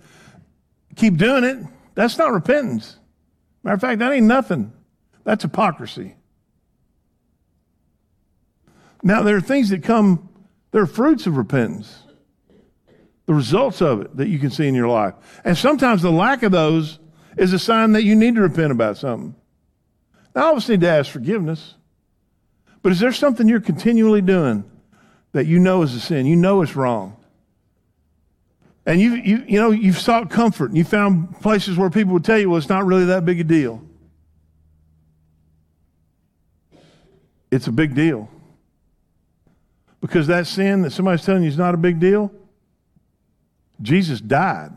keep 0.96 1.16
doing 1.16 1.44
it. 1.44 1.58
That's 1.94 2.18
not 2.18 2.32
repentance. 2.32 2.96
Matter 3.62 3.74
of 3.74 3.80
fact, 3.80 3.98
that 4.00 4.12
ain't 4.12 4.26
nothing. 4.26 4.72
That's 5.24 5.42
hypocrisy. 5.42 6.14
Now, 9.02 9.22
there 9.22 9.36
are 9.36 9.40
things 9.40 9.70
that 9.70 9.82
come, 9.82 10.28
there 10.72 10.82
are 10.82 10.86
fruits 10.86 11.26
of 11.26 11.38
repentance, 11.38 12.02
the 13.24 13.32
results 13.32 13.80
of 13.80 14.02
it 14.02 14.16
that 14.18 14.28
you 14.28 14.38
can 14.38 14.50
see 14.50 14.68
in 14.68 14.74
your 14.74 14.88
life. 14.88 15.14
And 15.42 15.56
sometimes 15.56 16.02
the 16.02 16.10
lack 16.10 16.42
of 16.42 16.52
those 16.52 16.98
is 17.38 17.54
a 17.54 17.58
sign 17.58 17.92
that 17.92 18.02
you 18.02 18.14
need 18.14 18.34
to 18.34 18.42
repent 18.42 18.72
about 18.72 18.98
something. 18.98 19.34
I 20.34 20.42
always 20.42 20.68
need 20.68 20.80
to 20.82 20.88
ask 20.88 21.10
forgiveness. 21.10 21.74
But 22.82 22.92
is 22.92 23.00
there 23.00 23.12
something 23.12 23.48
you're 23.48 23.60
continually 23.60 24.22
doing 24.22 24.64
that 25.32 25.46
you 25.46 25.58
know 25.58 25.82
is 25.82 25.94
a 25.94 26.00
sin. 26.00 26.26
You 26.26 26.36
know 26.36 26.62
it's 26.62 26.74
wrong. 26.74 27.16
And 28.86 29.00
you, 29.00 29.14
you, 29.14 29.44
you 29.46 29.60
know, 29.60 29.70
you've 29.70 29.98
sought 29.98 30.30
comfort 30.30 30.70
and 30.70 30.76
you 30.76 30.84
found 30.84 31.40
places 31.40 31.76
where 31.76 31.90
people 31.90 32.14
would 32.14 32.24
tell 32.24 32.38
you, 32.38 32.50
well, 32.50 32.58
it's 32.58 32.68
not 32.68 32.84
really 32.86 33.06
that 33.06 33.24
big 33.24 33.40
a 33.40 33.44
deal. 33.44 33.82
It's 37.50 37.66
a 37.66 37.72
big 37.72 37.94
deal. 37.94 38.28
Because 40.00 40.26
that 40.28 40.46
sin 40.46 40.82
that 40.82 40.92
somebody's 40.92 41.24
telling 41.24 41.42
you 41.42 41.48
is 41.48 41.58
not 41.58 41.74
a 41.74 41.76
big 41.76 42.00
deal, 42.00 42.32
Jesus 43.82 44.20
died 44.20 44.72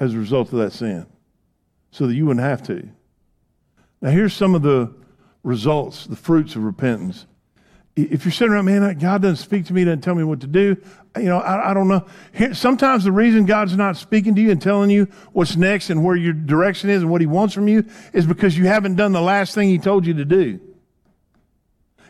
as 0.00 0.14
a 0.14 0.18
result 0.18 0.52
of 0.52 0.58
that 0.58 0.72
sin 0.72 1.06
so 1.90 2.06
that 2.06 2.14
you 2.14 2.26
wouldn't 2.26 2.44
have 2.44 2.62
to. 2.64 2.88
Now, 4.02 4.10
here's 4.10 4.34
some 4.34 4.54
of 4.54 4.60
the 4.60 4.92
results, 5.42 6.06
the 6.06 6.16
fruits 6.16 6.54
of 6.56 6.64
repentance 6.64 7.24
if 7.94 8.24
you're 8.24 8.32
sitting 8.32 8.54
around, 8.54 8.64
man, 8.64 8.98
God 8.98 9.20
doesn't 9.20 9.36
speak 9.36 9.66
to 9.66 9.74
me, 9.74 9.84
doesn't 9.84 10.00
tell 10.00 10.14
me 10.14 10.24
what 10.24 10.40
to 10.40 10.46
do, 10.46 10.76
you 11.16 11.24
know, 11.24 11.38
I, 11.38 11.70
I 11.70 11.74
don't 11.74 11.88
know. 11.88 12.06
Here, 12.32 12.54
sometimes 12.54 13.04
the 13.04 13.12
reason 13.12 13.44
God's 13.44 13.76
not 13.76 13.98
speaking 13.98 14.34
to 14.36 14.40
you 14.40 14.50
and 14.50 14.62
telling 14.62 14.88
you 14.88 15.08
what's 15.32 15.56
next 15.56 15.90
and 15.90 16.02
where 16.02 16.16
your 16.16 16.32
direction 16.32 16.88
is 16.88 17.02
and 17.02 17.10
what 17.10 17.20
He 17.20 17.26
wants 17.26 17.54
from 17.54 17.68
you 17.68 17.84
is 18.14 18.26
because 18.26 18.56
you 18.56 18.66
haven't 18.66 18.96
done 18.96 19.12
the 19.12 19.20
last 19.20 19.54
thing 19.54 19.68
He 19.68 19.78
told 19.78 20.06
you 20.06 20.14
to 20.14 20.24
do. 20.24 20.58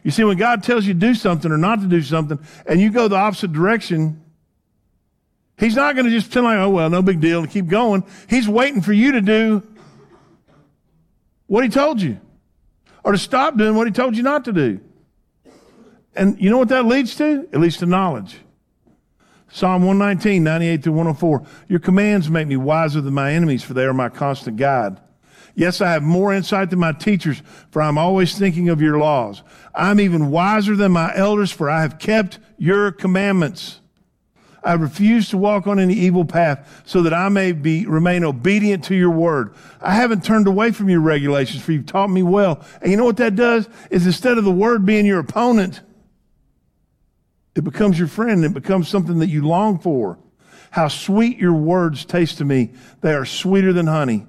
You 0.05 0.13
see, 0.13 0.23
when 0.23 0.37
God 0.37 0.63
tells 0.63 0.87
you 0.87 0.95
to 0.95 1.01
do 1.01 1.15
something 1.15 1.51
or 1.51 1.59
not 1.59 1.81
to 1.81 1.87
do 1.87 2.03
something, 2.03 2.39
and 2.65 2.81
you 2.81 2.91
go 2.91 3.09
the 3.09 3.17
opposite 3.17 3.53
direction, 3.53 4.23
He's 5.59 5.75
not 5.75 5.97
going 5.97 6.07
to 6.07 6.13
just 6.13 6.33
tell 6.33 6.45
you, 6.45 6.51
oh, 6.51 6.71
well, 6.71 6.91
no 6.91 7.03
big 7.03 7.21
deal, 7.21 7.45
keep 7.47 7.67
going. 7.67 8.05
He's 8.29 8.49
waiting 8.49 8.83
for 8.83 8.93
you 8.93 9.13
to 9.13 9.21
do 9.21 9.67
what 11.53 11.63
He 11.63 11.69
told 11.69 12.01
you 12.01 12.19
or 13.05 13.13
to 13.13 13.19
stop 13.19 13.59
doing 13.59 13.77
what 13.77 13.87
He 13.87 13.93
told 13.93 14.17
you 14.17 14.23
not 14.23 14.47
to 14.47 14.55
do. 14.55 14.81
And 16.17 16.41
you 16.41 16.49
know 16.49 16.57
what 16.57 16.71
that 16.71 16.87
leads 16.87 17.15
to? 17.17 17.47
It 17.53 17.59
leads 17.59 17.77
to 17.79 17.87
knowledge. 17.87 18.39
Psalm 19.51 19.83
119, 19.83 20.43
98 20.43 20.83
to 20.85 20.93
104. 20.93 21.43
Your 21.69 21.79
commands 21.79 22.31
make 22.31 22.49
me 22.49 22.57
wiser 22.57 23.03
than 23.03 23.13
my 23.13 23.35
enemies, 23.35 23.63
for 23.63 23.75
they 23.75 23.85
are 23.85 23.93
my 23.93 24.09
constant 24.09 24.57
guide. 24.57 24.99
Yes, 25.55 25.83
I 25.83 25.93
have 25.93 26.03
more 26.03 26.33
insight 26.33 26.71
than 26.71 26.79
my 26.79 26.93
teachers, 26.93 27.43
for 27.71 27.83
I'm 27.83 27.99
always 27.99 28.39
thinking 28.39 28.71
of 28.71 28.81
your 28.81 28.97
laws. 28.97 29.43
I'm 29.75 30.01
even 30.01 30.31
wiser 30.31 30.75
than 30.75 30.93
my 30.93 31.15
elders, 31.15 31.51
for 31.51 31.69
I 31.69 31.83
have 31.83 31.99
kept 31.99 32.39
your 32.57 32.91
commandments. 32.93 33.82
I 34.65 34.75
refuse 34.75 35.29
to 35.31 35.39
walk 35.39 35.67
on 35.67 35.79
any 35.81 35.95
evil 35.95 36.25
path 36.25 36.83
so 36.87 37.03
that 37.03 37.13
I 37.13 37.29
may 37.29 37.53
be, 37.53 37.85
remain 37.87 38.23
obedient 38.25 38.85
to 38.85 38.95
your 38.95 39.11
word. 39.11 39.55
I 39.81 39.95
haven't 39.95 40.25
turned 40.25 40.47
away 40.47 40.71
from 40.71 40.89
your 40.89 41.01
regulations, 41.01 41.63
for 41.63 41.73
you've 41.73 41.87
taught 41.87 42.11
me 42.11 42.23
well. 42.23 42.65
And 42.81 42.91
you 42.91 42.97
know 42.97 43.05
what 43.05 43.17
that 43.17 43.35
does? 43.35 43.69
Is 43.91 44.07
instead 44.07 44.39
of 44.39 44.45
the 44.45 44.53
word 44.53 44.87
being 44.87 45.05
your 45.05 45.19
opponent, 45.19 45.81
it 47.55 47.65
becomes 47.65 47.99
your 47.99 48.09
friend. 48.09 48.45
It 48.45 48.55
becomes 48.55 48.89
something 48.89 49.19
that 49.19 49.29
you 49.29 49.47
long 49.47 49.79
for. 49.79 50.19
How 50.71 50.89
sweet 50.89 51.39
your 51.39 51.53
words 51.53 52.05
taste 52.05 52.39
to 52.39 52.45
me. 52.45 52.71
They 53.01 53.13
are 53.13 53.27
sweeter 53.27 53.73
than 53.73 53.89
honey. 53.89 54.27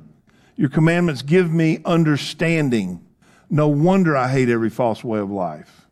Your 0.55 0.69
commandments 0.69 1.21
give 1.21 1.51
me 1.51 1.79
understanding. 1.85 3.05
No 3.49 3.67
wonder 3.67 4.17
I 4.17 4.29
hate 4.29 4.49
every 4.49 4.69
false 4.69 5.03
way 5.03 5.19
of 5.19 5.29
life. 5.31 5.87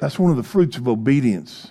That's 0.00 0.18
one 0.18 0.30
of 0.30 0.36
the 0.36 0.42
fruits 0.42 0.76
of 0.76 0.88
obedience. 0.88 1.70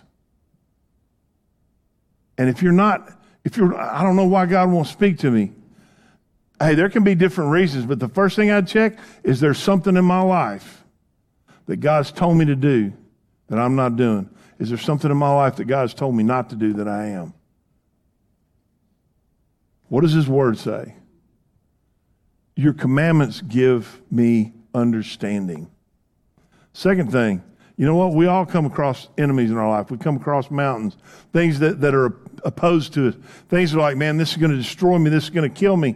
And 2.38 2.50
if 2.50 2.62
you're 2.62 2.72
not, 2.72 3.10
if 3.44 3.58
you're, 3.58 3.80
I 3.80 4.04
don't 4.04 4.16
know 4.16 4.26
why 4.26 4.46
God 4.46 4.72
won't 4.72 4.88
speak 4.88 5.20
to 5.20 5.32
me. 5.32 5.52
Hey, 6.60 6.76
there 6.76 6.90
can 6.90 7.04
be 7.04 7.16
different 7.16 7.52
reasons, 7.52 7.86
but 7.86 8.00
the 8.00 8.08
first 8.08 8.36
thing 8.36 8.52
I'd 8.52 8.68
check 8.68 8.98
is 9.24 9.40
there 9.40 9.54
something 9.54 9.98
in 9.98 10.06
my 10.06 10.22
life 10.22 10.84
that 11.66 11.78
God's 11.78 12.12
told 12.12 12.38
me 12.38 12.46
to 12.46 12.56
do 12.56 12.94
that 13.48 13.60
I'm 13.60 13.76
not 13.76 13.96
doing? 13.96 14.30
Is 14.60 14.70
there 14.70 14.78
something 14.78 15.12
in 15.12 15.18
my 15.18 15.34
life 15.34 15.58
that 15.58 15.66
God's 15.66 15.94
told 15.94 16.16
me 16.16 16.24
not 16.24 16.50
to 16.52 16.56
do 16.56 16.74
that 16.74 16.88
I 16.88 17.08
am? 17.08 17.34
What 19.90 20.02
does 20.02 20.14
His 20.14 20.28
Word 20.28 20.58
say? 20.58 20.96
Your 22.56 22.74
commandments 22.74 23.42
give 23.42 24.02
me 24.10 24.54
understanding. 24.74 25.70
Second 26.74 27.12
thing, 27.12 27.44
you 27.78 27.86
know 27.86 27.96
what? 27.96 28.14
We 28.14 28.28
all 28.28 28.46
come 28.46 28.66
across 28.66 29.10
enemies 29.18 29.52
in 29.52 29.58
our 29.58 29.70
life. 29.70 29.92
We 29.92 29.98
come 29.98 30.16
across 30.16 30.52
mountains, 30.52 30.98
things 31.32 31.60
that, 31.60 31.82
that 31.82 31.94
are 31.94 32.12
opposed 32.44 32.94
to 32.94 33.08
it. 33.08 33.16
Things 33.50 33.74
are 33.74 33.80
like, 33.80 33.98
man, 33.98 34.18
this 34.18 34.32
is 34.32 34.38
going 34.38 34.52
to 34.52 34.58
destroy 34.58 34.98
me. 34.98 35.10
This 35.10 35.26
is 35.26 35.30
going 35.30 35.50
to 35.50 35.60
kill 35.60 35.78
me. 35.78 35.96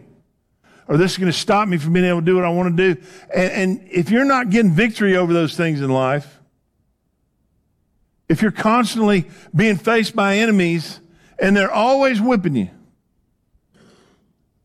Or 0.88 0.98
this 0.98 1.12
is 1.12 1.18
going 1.18 1.32
to 1.32 1.38
stop 1.38 1.68
me 1.68 1.78
from 1.78 1.94
being 1.94 2.06
able 2.06 2.22
to 2.22 2.26
do 2.26 2.36
what 2.36 2.46
I 2.46 2.50
want 2.50 2.76
to 2.76 2.94
do. 2.94 3.02
And, 3.34 3.52
and 3.52 3.88
if 3.92 4.10
you're 4.10 4.26
not 4.26 4.50
getting 4.50 4.72
victory 4.72 5.18
over 5.18 5.34
those 5.34 5.58
things 5.58 5.82
in 5.82 5.90
life, 5.90 6.40
if 8.30 8.42
you're 8.42 8.52
constantly 8.52 9.26
being 9.56 9.78
faced 9.78 10.16
by 10.16 10.38
enemies 10.38 11.00
and 11.40 11.56
they're 11.56 11.72
always 11.72 12.22
whipping 12.22 12.56
you. 12.56 12.70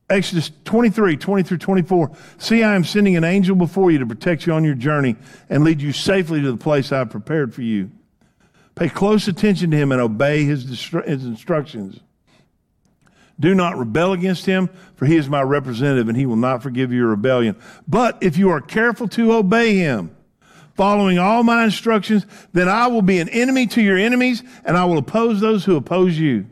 Exodus 0.09 0.51
23, 0.65 1.17
20 1.17 1.43
through 1.43 1.59
24. 1.59 2.13
See, 2.39 2.63
I 2.63 2.75
am 2.75 2.85
sending 2.85 3.17
an 3.17 3.25
angel 3.25 3.57
before 3.57 3.91
you 3.91 3.99
to 3.99 4.07
protect 4.07 4.47
you 4.47 4.53
on 4.53 4.63
your 4.63 4.75
journey 4.75 5.17
and 5.49 5.65
lead 5.65 5.81
you 5.81 5.93
safely 5.93 6.41
to 6.43 6.53
the 6.53 6.59
place 6.59 6.93
I've 6.93 7.11
prepared 7.11 7.55
for 7.55 7.63
you. 7.63 7.91
Pay 8.75 8.89
close 8.89 9.29
attention 9.29 9.71
to 9.71 9.77
him 9.77 9.93
and 9.93 10.01
obey 10.01 10.45
his, 10.45 10.65
his 10.65 11.25
instructions. 11.25 12.01
Do 13.39 13.55
not 13.55 13.77
rebel 13.77 14.13
against 14.13 14.47
him, 14.47 14.71
for 14.95 15.07
he 15.07 15.17
is 15.17 15.29
my 15.29 15.43
representative 15.43 16.09
and 16.09 16.17
he 16.17 16.27
will 16.27 16.37
not 16.37 16.63
forgive 16.63 16.93
your 16.93 17.09
rebellion. 17.09 17.57
But 17.89 18.19
if 18.23 18.37
you 18.37 18.51
are 18.51 18.61
careful 18.61 19.09
to 19.09 19.33
obey 19.33 19.77
him, 19.77 20.15
following 20.75 21.19
all 21.19 21.43
my 21.43 21.65
instructions, 21.65 22.27
then 22.53 22.69
I 22.69 22.87
will 22.87 23.03
be 23.03 23.19
an 23.19 23.29
enemy 23.29 23.67
to 23.69 23.83
your 23.83 23.99
enemies 23.99 24.43
and 24.65 24.77
I 24.77 24.85
will 24.85 24.99
oppose 24.99 25.41
those 25.41 25.65
who 25.65 25.77
oppose 25.77 26.19
you. 26.19 26.47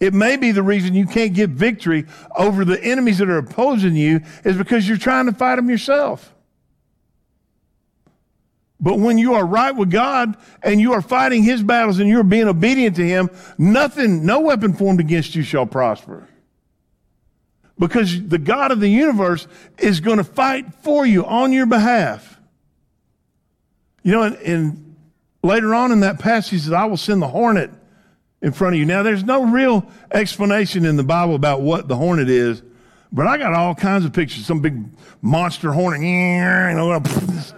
It 0.00 0.12
may 0.12 0.36
be 0.36 0.50
the 0.50 0.64
reason 0.64 0.94
you 0.94 1.06
can't 1.06 1.32
get 1.32 1.50
victory 1.50 2.06
over 2.36 2.64
the 2.64 2.82
enemies 2.82 3.18
that 3.18 3.30
are 3.30 3.38
opposing 3.38 3.94
you 3.94 4.20
is 4.44 4.56
because 4.56 4.88
you're 4.88 4.98
trying 4.98 5.26
to 5.26 5.32
fight 5.32 5.56
them 5.56 5.70
yourself. 5.70 6.34
But 8.82 8.98
when 8.98 9.16
you 9.16 9.34
are 9.34 9.46
right 9.46 9.74
with 9.74 9.90
God 9.90 10.36
and 10.62 10.80
you 10.80 10.92
are 10.92 11.00
fighting 11.00 11.44
his 11.44 11.62
battles 11.62 12.00
and 12.00 12.08
you're 12.10 12.24
being 12.24 12.48
obedient 12.48 12.96
to 12.96 13.06
him, 13.06 13.30
nothing, 13.56 14.26
no 14.26 14.40
weapon 14.40 14.74
formed 14.74 14.98
against 14.98 15.36
you 15.36 15.44
shall 15.44 15.66
prosper. 15.66 16.28
Because 17.78 18.26
the 18.26 18.38
God 18.38 18.72
of 18.72 18.80
the 18.80 18.88
universe 18.88 19.46
is 19.78 20.00
going 20.00 20.18
to 20.18 20.24
fight 20.24 20.74
for 20.82 21.06
you 21.06 21.24
on 21.24 21.52
your 21.52 21.66
behalf. 21.66 22.40
You 24.02 24.12
know, 24.12 24.22
and, 24.24 24.96
later 25.44 25.74
on 25.74 25.92
in 25.92 26.00
that 26.00 26.18
passage, 26.18 26.50
he 26.50 26.58
says, 26.58 26.72
I 26.72 26.84
will 26.84 26.96
send 26.96 27.22
the 27.22 27.28
hornet 27.28 27.70
in 28.40 28.52
front 28.52 28.74
of 28.74 28.80
you. 28.80 28.86
Now, 28.86 29.02
there's 29.02 29.24
no 29.24 29.44
real 29.44 29.86
explanation 30.12 30.84
in 30.84 30.96
the 30.96 31.02
Bible 31.02 31.34
about 31.34 31.62
what 31.62 31.88
the 31.88 31.96
hornet 31.96 32.28
is, 32.28 32.62
but 33.12 33.26
I 33.26 33.36
got 33.36 33.52
all 33.52 33.74
kinds 33.74 34.06
of 34.06 34.12
pictures. 34.12 34.46
Some 34.46 34.60
big 34.60 34.82
monster 35.20 35.70
hornet, 35.70 36.00
you 36.00 36.76
know, 36.76 37.02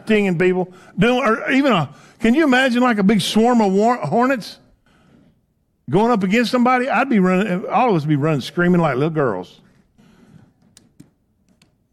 stinging 0.03 0.37
people. 0.37 0.75
Or 1.01 1.51
even 1.51 1.73
a, 1.73 1.95
can 2.19 2.35
you 2.35 2.43
imagine 2.45 2.83
like 2.83 2.99
a 2.99 3.05
big 3.05 3.21
swarm 3.21 3.61
of 3.61 3.73
war, 3.73 3.97
hornets 3.97 4.59
going 5.89 6.11
up 6.11 6.25
against 6.25 6.51
somebody? 6.51 6.89
I'd 6.89 7.09
be 7.09 7.21
running, 7.21 7.67
all 7.69 7.91
of 7.91 7.97
us 7.97 8.05
be 8.05 8.17
running 8.17 8.41
screaming 8.41 8.81
like 8.81 8.97
little 8.97 9.11
girls. 9.11 9.61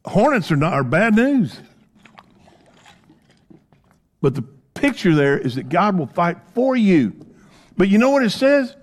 Hornets 0.06 0.52
are 0.52 0.56
not 0.56 0.74
are 0.74 0.84
bad 0.84 1.16
news. 1.16 1.60
But 4.22 4.34
the 4.34 4.44
picture 4.74 5.14
there 5.14 5.38
is 5.38 5.56
that 5.56 5.70
God 5.70 5.98
will 6.00 6.08
fight 6.08 6.38
for 6.56 6.76
you. 6.76 7.14
But 7.78 7.90
you 7.90 8.00
know 8.00 8.10
what 8.10 8.24
it 8.24 8.32
says? 8.32 8.76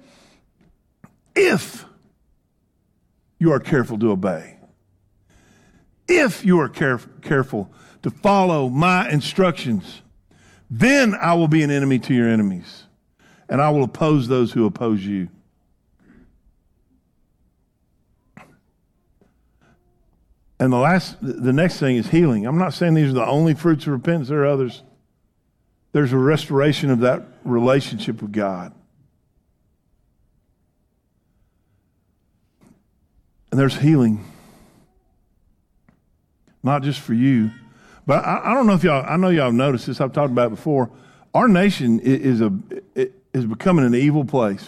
If 1.34 1.84
you 3.40 3.52
are 3.52 3.60
careful 3.60 3.98
to 3.98 4.10
obey, 4.10 4.57
if 6.08 6.44
you 6.44 6.60
are 6.60 6.68
caref- 6.68 7.22
careful 7.22 7.70
to 8.02 8.10
follow 8.10 8.68
my 8.68 9.08
instructions, 9.10 10.02
then 10.70 11.14
I 11.14 11.34
will 11.34 11.48
be 11.48 11.62
an 11.62 11.70
enemy 11.70 11.98
to 12.00 12.14
your 12.14 12.28
enemies, 12.28 12.84
and 13.48 13.60
I 13.60 13.70
will 13.70 13.84
oppose 13.84 14.28
those 14.28 14.52
who 14.52 14.66
oppose 14.66 15.04
you. 15.04 15.28
And 20.60 20.72
the 20.72 20.78
last, 20.78 21.16
the 21.20 21.52
next 21.52 21.78
thing 21.78 21.96
is 21.96 22.08
healing. 22.08 22.44
I'm 22.44 22.58
not 22.58 22.74
saying 22.74 22.94
these 22.94 23.10
are 23.10 23.14
the 23.14 23.26
only 23.26 23.54
fruits 23.54 23.86
of 23.86 23.92
repentance. 23.92 24.28
There 24.28 24.42
are 24.42 24.46
others 24.46 24.82
there's 25.92 26.12
a 26.12 26.18
restoration 26.18 26.90
of 26.90 27.00
that 27.00 27.22
relationship 27.44 28.20
with 28.20 28.32
God. 28.32 28.72
And 33.50 33.58
there's 33.58 33.76
healing. 33.76 34.24
Not 36.62 36.82
just 36.82 37.00
for 37.00 37.14
you, 37.14 37.50
but 38.06 38.24
I, 38.24 38.40
I, 38.44 38.54
don't 38.54 38.66
know 38.66 38.74
if 38.74 38.82
y'all, 38.82 39.04
I 39.06 39.16
know 39.16 39.28
y'all 39.28 39.46
have 39.46 39.54
noticed 39.54 39.86
this, 39.86 40.00
I've 40.00 40.12
talked 40.12 40.32
about 40.32 40.46
it 40.48 40.56
before. 40.56 40.90
Our 41.34 41.46
nation 41.46 42.00
is, 42.00 42.40
a, 42.40 42.52
is 43.34 43.46
becoming 43.46 43.84
an 43.84 43.94
evil 43.94 44.24
place. 44.24 44.66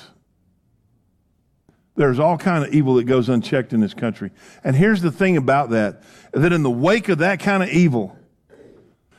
There's 1.96 2.18
all 2.18 2.38
kind 2.38 2.64
of 2.64 2.72
evil 2.72 2.94
that 2.94 3.04
goes 3.04 3.28
unchecked 3.28 3.72
in 3.72 3.80
this 3.80 3.94
country. 3.94 4.30
And 4.62 4.76
here's 4.76 5.02
the 5.02 5.10
thing 5.10 5.36
about 5.36 5.70
that, 5.70 6.02
that 6.32 6.52
in 6.52 6.62
the 6.62 6.70
wake 6.70 7.08
of 7.08 7.18
that 7.18 7.40
kind 7.40 7.62
of 7.62 7.70
evil, 7.70 8.16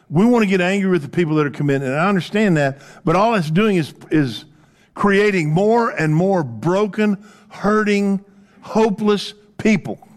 we 0.09 0.25
want 0.25 0.43
to 0.43 0.47
get 0.47 0.61
angry 0.61 0.89
with 0.89 1.01
the 1.01 1.09
people 1.09 1.35
that 1.35 1.47
are 1.47 1.51
committing, 1.51 1.87
and 1.87 1.97
I 1.97 2.07
understand 2.07 2.57
that, 2.57 2.81
but 3.05 3.15
all 3.15 3.33
it's 3.35 3.49
doing 3.49 3.77
is, 3.77 3.93
is 4.11 4.45
creating 4.93 5.49
more 5.49 5.89
and 5.89 6.13
more 6.13 6.43
broken, 6.43 7.25
hurting, 7.49 8.23
hopeless 8.61 9.33
people 9.57 10.07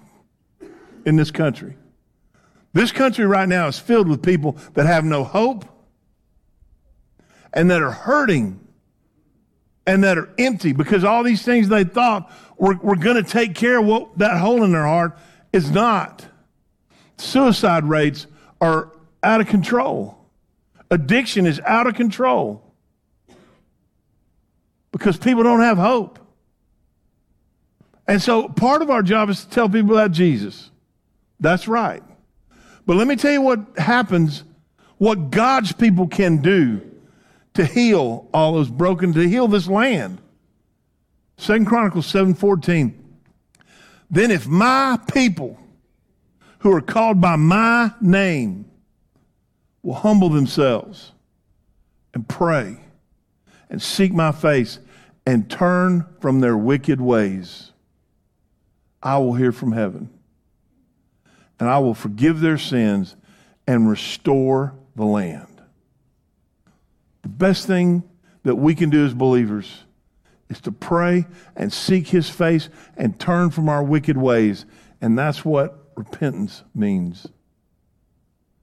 in 1.07 1.17
this 1.17 1.31
country. 1.31 1.77
This 2.75 2.91
country 2.91 3.25
right 3.25 3.49
now 3.49 3.69
is 3.69 3.79
filled 3.79 4.09
with 4.09 4.23
people 4.23 4.59
that 4.75 4.85
have 4.85 5.05
no 5.05 5.25
hope 5.25 5.65
and 7.53 7.71
that 7.71 7.81
are 7.81 7.93
hurting 7.93 8.61
and 9.87 10.03
that 10.03 10.19
are 10.19 10.29
empty 10.39 10.73
because 10.73 11.05
all 11.05 11.23
these 11.23 11.43
things 11.43 11.69
they 11.69 11.85
thought 11.85 12.31
were, 12.59 12.75
were 12.83 12.97
going 12.97 13.17
to 13.17 13.23
take 13.23 13.55
care 13.55 13.79
of 13.79 13.87
what 13.87 14.19
that 14.19 14.39
hole 14.39 14.65
in 14.65 14.73
their 14.73 14.85
heart 14.85 15.17
is 15.53 15.71
not. 15.71 16.27
Suicide 17.17 17.85
rates 17.85 18.27
are 18.61 18.93
out 19.23 19.41
of 19.41 19.47
control. 19.47 20.19
Addiction 20.91 21.47
is 21.47 21.61
out 21.61 21.87
of 21.87 21.95
control 21.95 22.75
because 24.91 25.17
people 25.17 25.45
don't 25.45 25.61
have 25.61 25.79
hope. 25.79 26.19
And 28.09 28.21
so 28.21 28.49
part 28.49 28.83
of 28.83 28.91
our 28.91 29.03
job 29.03 29.31
is 29.31 29.45
to 29.45 29.51
tell 29.51 29.69
people 29.69 29.97
about 29.97 30.11
Jesus. 30.11 30.71
That's 31.39 31.69
right. 31.69 32.03
But 32.87 32.97
let 32.97 33.07
me 33.07 33.17
tell 33.17 33.33
you 33.33 33.41
what 33.41 33.61
happens, 33.79 34.45
what 34.99 35.31
God's 35.31 35.73
people 35.73 36.07
can 36.07 36.43
do 36.43 36.83
to 37.55 37.65
heal 37.65 38.29
all 38.35 38.55
those 38.55 38.71
broken, 38.71 39.13
to 39.15 39.29
heal 39.29 39.49
this 39.49 39.69
land. 39.69 40.21
Second 41.37 41.67
Chronicles 41.67 42.07
7:14. 42.07 42.95
Then 44.11 44.31
if 44.31 44.47
my 44.47 44.99
people 45.13 45.59
who 46.59 46.73
are 46.73 46.81
called 46.81 47.21
by 47.21 47.37
my 47.37 47.93
name 48.01 48.67
will 49.83 49.95
humble 49.95 50.29
themselves 50.29 51.13
and 52.13 52.29
pray 52.29 52.79
and 53.71 53.83
seek 53.83 54.13
my 54.13 54.31
face 54.31 54.79
and 55.27 55.51
turn 55.51 56.07
from 56.21 56.41
their 56.41 56.57
wicked 56.57 57.01
ways, 57.01 57.73
I 59.03 59.19
will 59.19 59.35
hear 59.35 59.53
from 59.53 59.73
heaven 59.73 60.11
and 61.59 61.69
I 61.69 61.79
will 61.79 61.95
forgive 61.95 62.41
their 62.41 62.59
sins 62.59 63.17
and 63.67 63.89
restore 63.89 64.75
the 64.97 65.05
land. 65.05 65.63
The 67.23 67.29
best 67.29 67.67
thing 67.67 68.03
that 68.43 68.57
we 68.57 68.75
can 68.75 68.91
do 68.91 69.05
as 69.05 69.15
believers 69.15 69.85
is 70.49 70.61
to 70.63 70.73
pray 70.73 71.27
and 71.57 71.73
seek 71.73 72.09
his 72.09 72.29
face 72.29 72.69
and 72.97 73.19
turn 73.19 73.51
from 73.51 73.69
our 73.69 73.83
wicked 73.83 74.17
ways. 74.17 74.67
And 75.01 75.19
that's 75.19 75.45
what 75.45 75.91
repentance 75.97 76.63
means. 76.75 77.27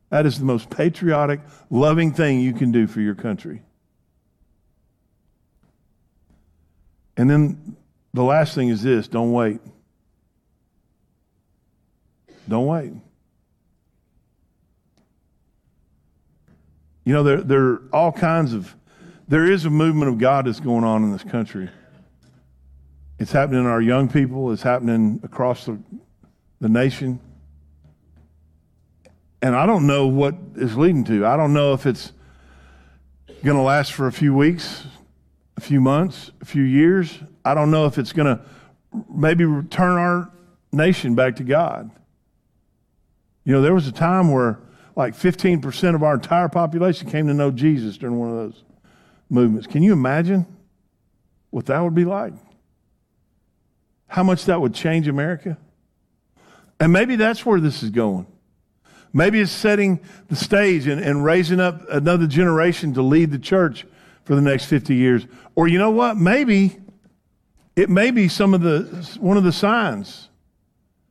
That 0.10 0.26
is 0.26 0.38
the 0.38 0.46
most 0.46 0.70
patriotic, 0.70 1.40
loving 1.70 2.14
thing 2.14 2.40
you 2.40 2.54
can 2.54 2.72
do 2.72 2.86
for 2.86 3.02
your 3.02 3.16
country. 3.16 3.64
And 7.18 7.30
then 7.30 7.78
the 8.14 8.24
last 8.24 8.54
thing 8.56 8.70
is 8.70 8.84
this 8.84 9.08
don't 9.08 9.32
wait. 9.32 9.62
Don't 12.48 12.66
wait. 12.66 12.94
You 17.04 17.14
know, 17.14 17.24
there, 17.24 17.42
there 17.42 17.64
are 17.64 17.82
all 17.92 18.12
kinds 18.12 18.54
of, 18.54 18.76
there 19.28 19.50
is 19.50 19.66
a 19.66 19.70
movement 19.70 20.10
of 20.10 20.18
God 20.18 20.46
that's 20.46 20.60
going 20.60 20.84
on 20.84 21.04
in 21.04 21.12
this 21.12 21.24
country. 21.24 21.70
It's 23.18 23.32
happening 23.32 23.62
in 23.62 23.68
our 23.68 23.82
young 23.82 24.08
people, 24.08 24.52
it's 24.52 24.64
happening 24.64 25.20
across 25.24 25.66
the, 25.66 25.80
the 26.60 26.70
nation. 26.70 27.20
And 29.42 29.56
I 29.56 29.66
don't 29.66 29.88
know 29.88 30.08
what 30.08 30.36
is 30.56 30.78
leading 30.78 31.04
to. 31.06 31.26
I 31.26 31.38
don't 31.38 31.54
know 31.54 31.74
if 31.74 31.86
it's 31.86 32.12
going 33.44 33.58
to 33.58 33.64
last 33.64 33.94
for 33.94 34.06
a 34.06 34.12
few 34.12 34.36
weeks, 34.36 34.86
a 35.58 35.62
few 35.62 35.82
months, 35.82 36.32
a 36.42 36.46
few 36.46 36.64
years. 36.64 37.18
I 37.44 37.56
don't 37.56 37.72
know 37.72 37.88
if 37.88 37.98
it's 37.98 38.14
going 38.14 38.38
to 38.38 38.44
maybe 39.10 39.46
turn 39.70 39.98
our 39.98 40.32
nation 40.72 41.16
back 41.16 41.38
to 41.38 41.44
God. 41.44 41.90
You 43.44 43.54
know, 43.54 43.62
there 43.62 43.74
was 43.74 43.88
a 43.88 43.92
time 43.92 44.32
where 44.32 44.60
like 44.96 45.16
15% 45.16 45.96
of 45.96 46.04
our 46.04 46.16
entire 46.16 46.50
population 46.50 47.10
came 47.10 47.28
to 47.28 47.34
know 47.34 47.52
Jesus 47.52 47.98
during 47.98 48.18
one 48.18 48.30
of 48.30 48.36
those 48.36 48.64
movements. 49.30 49.68
Can 49.68 49.84
you 49.84 49.94
imagine 49.94 50.46
what 51.50 51.66
that 51.68 51.80
would 51.80 51.96
be 51.96 52.06
like? 52.06 52.34
How 54.08 54.24
much 54.24 54.46
that 54.46 54.60
would 54.60 54.74
change 54.74 55.08
America? 55.08 55.58
And 56.80 56.92
maybe 56.92 57.16
that's 57.16 57.46
where 57.46 57.60
this 57.60 57.84
is 57.84 57.90
going. 57.90 58.28
Maybe 59.14 59.40
it's 59.42 59.52
setting 59.52 60.00
the 60.30 60.36
stage 60.36 60.88
and, 60.88 61.02
and 61.02 61.24
raising 61.24 61.60
up 61.60 61.88
another 61.90 62.28
generation 62.28 62.94
to 62.94 63.02
lead 63.02 63.32
the 63.32 63.40
church 63.40 63.86
for 64.24 64.36
the 64.36 64.42
next 64.42 64.66
50 64.66 64.96
years. 64.96 65.28
Or 65.56 65.68
you 65.68 65.78
know 65.78 65.92
what? 65.92 66.18
Maybe 66.18 66.78
it 67.76 67.90
may 67.90 68.12
be 68.12 68.28
some 68.28 68.54
of 68.54 68.62
the 68.62 69.18
one 69.20 69.38
of 69.38 69.44
the 69.44 69.52
signs 69.52 70.30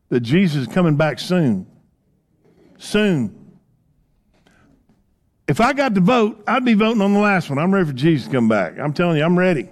that 0.08 0.20
Jesus 0.20 0.62
is 0.62 0.66
coming 0.66 0.96
back 0.96 1.18
soon 1.18 1.66
soon. 2.80 3.36
If 5.46 5.60
I 5.60 5.72
got 5.72 5.94
to 5.94 6.00
vote, 6.00 6.42
I'd 6.46 6.64
be 6.64 6.74
voting 6.74 7.02
on 7.02 7.12
the 7.12 7.20
last 7.20 7.50
one. 7.50 7.58
I'm 7.58 7.72
ready 7.72 7.86
for 7.86 7.92
Jesus 7.92 8.26
to 8.26 8.32
come 8.32 8.48
back. 8.48 8.78
I'm 8.78 8.92
telling 8.92 9.16
you, 9.18 9.24
I'm 9.24 9.38
ready. 9.38 9.68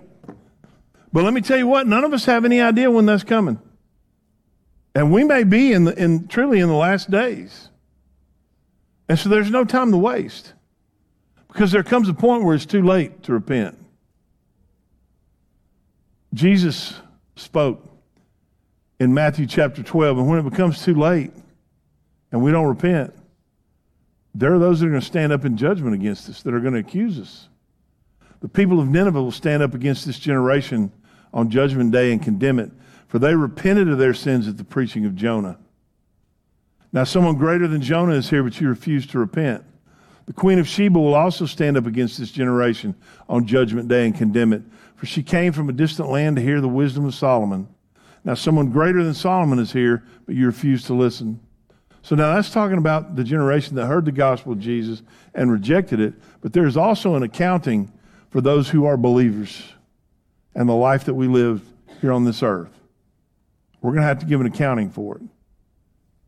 But 1.13 1.25
let 1.25 1.33
me 1.33 1.41
tell 1.41 1.57
you 1.57 1.67
what, 1.67 1.87
none 1.87 2.05
of 2.05 2.13
us 2.13 2.25
have 2.27 2.45
any 2.45 2.61
idea 2.61 2.91
when 2.91 3.07
that's 3.07 3.25
coming. 3.25 3.59
And 4.95 5.13
we 5.13 5.25
may 5.25 5.45
be 5.45 5.73
in, 5.73 5.85
the, 5.85 6.01
in 6.01 6.29
truly 6.29 6.61
in 6.61 6.69
the 6.69 6.75
last 6.75 7.11
days. 7.11 7.71
And 9.09 9.19
so 9.19 9.29
there's 9.29 9.51
no 9.51 9.65
time 9.65 9.91
to 9.93 9.97
waste. 9.97 10.53
Because 11.47 11.73
there 11.73 11.83
comes 11.83 12.09
a 12.09 12.15
point 12.15 12.45
where 12.45 12.55
it's 12.55 12.67
too 12.67 12.83
late 12.83 13.23
to 13.23 13.33
repent. 13.33 13.79
Jesus 16.35 16.95
spoke 17.37 17.89
in 19.01 19.15
Matthew 19.15 19.47
chapter 19.47 19.83
12, 19.83 20.19
and 20.19 20.29
when 20.29 20.41
it 20.41 20.51
becomes 20.51 20.85
too 20.85 20.95
late, 20.95 21.33
and 22.33 22.43
we 22.43 22.51
don't 22.51 22.67
repent, 22.67 23.15
there 24.35 24.55
are 24.55 24.59
those 24.59 24.81
that 24.81 24.87
are 24.87 24.91
going 24.91 25.01
to 25.01 25.07
stand 25.07 25.33
up 25.33 25.45
in 25.45 25.57
judgment 25.57 25.95
against 25.95 26.29
us, 26.29 26.43
that 26.43 26.55
are 26.55 26.61
going 26.61 26.75
to 26.75 26.81
accuse 26.81 27.19
us. 27.19 27.49
The 28.41 28.49
people 28.49 28.79
of 28.79 28.89
Nineveh 28.89 29.23
will 29.23 29.33
stand 29.33 29.63
up 29.63 29.75
against 29.75 30.07
this 30.07 30.19
generation 30.19 30.93
on 31.33 31.51
judgment 31.51 31.91
day 31.91 32.13
and 32.13 32.23
condemn 32.23 32.59
it, 32.59 32.71
for 33.09 33.19
they 33.19 33.35
repented 33.35 33.89
of 33.89 33.99
their 33.99 34.15
sins 34.15 34.47
at 34.47 34.57
the 34.57 34.65
preaching 34.65 35.05
of 35.07 35.17
Jonah. 35.17 35.59
Now, 36.93 37.05
someone 37.05 37.37
greater 37.37 37.67
than 37.67 37.83
Jonah 37.83 38.15
is 38.15 38.31
here, 38.31 38.43
but 38.43 38.61
you 38.61 38.69
refuse 38.69 39.07
to 39.09 39.19
repent. 39.19 39.65
The 40.27 40.33
queen 40.33 40.59
of 40.59 40.69
Sheba 40.69 40.99
will 40.99 41.15
also 41.15 41.47
stand 41.47 41.77
up 41.77 41.87
against 41.87 42.19
this 42.19 42.31
generation 42.31 42.95
on 43.29 43.47
judgment 43.47 43.89
day 43.89 44.07
and 44.07 44.15
condemn 44.15 44.53
it, 44.53 44.63
for 44.95 45.07
she 45.07 45.23
came 45.23 45.53
from 45.53 45.69
a 45.69 45.73
distant 45.73 46.11
land 46.11 46.37
to 46.37 46.43
hear 46.43 46.61
the 46.61 46.69
wisdom 46.69 47.05
of 47.07 47.15
Solomon. 47.15 47.69
Now, 48.25 48.35
someone 48.35 48.71
greater 48.71 49.03
than 49.03 49.15
Solomon 49.15 49.59
is 49.59 49.73
here, 49.73 50.05
but 50.27 50.35
you 50.35 50.47
refuse 50.47 50.85
to 50.85 50.95
listen. 50.95 51.41
So 52.09 52.17
now 52.17 52.35
that's 52.35 52.49
talking 52.49 52.79
about 52.79 53.17
the 53.17 53.23
generation 53.23 53.77
that 53.77 53.85
heard 53.85 54.07
the 54.07 54.13
gospel 54.13 54.53
of 54.53 54.61
Jesus 54.61 55.03
and 55.35 55.53
rejected 55.53 56.01
it, 56.01 56.15
but 56.41 56.55
there's 56.55 56.75
also 56.75 57.17
an 57.17 57.23
accounting 57.23 57.93
for 58.31 58.41
those 58.41 58.71
who 58.71 58.87
are 58.87 58.97
believers 58.97 59.63
and 60.55 60.67
the 60.67 60.75
life 60.75 61.05
that 61.05 61.13
we 61.13 61.29
live 61.29 61.61
here 62.01 62.15
on 62.15 62.25
this 62.25 62.43
earth. 62.43 62.73
We're 63.83 63.91
going 63.91 64.01
to 64.01 64.07
have 64.07 64.21
to 64.21 64.25
give 64.25 64.41
an 64.41 64.47
accounting 64.47 64.89
for 64.89 65.17
it. 65.17 65.23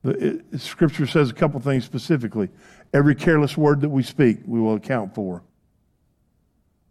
The, 0.02 0.36
it, 0.52 0.60
scripture 0.60 1.06
says 1.06 1.30
a 1.30 1.32
couple 1.32 1.58
things 1.60 1.86
specifically. 1.86 2.50
Every 2.92 3.14
careless 3.14 3.56
word 3.56 3.80
that 3.80 3.88
we 3.88 4.02
speak, 4.02 4.40
we 4.44 4.60
will 4.60 4.74
account 4.74 5.14
for. 5.14 5.42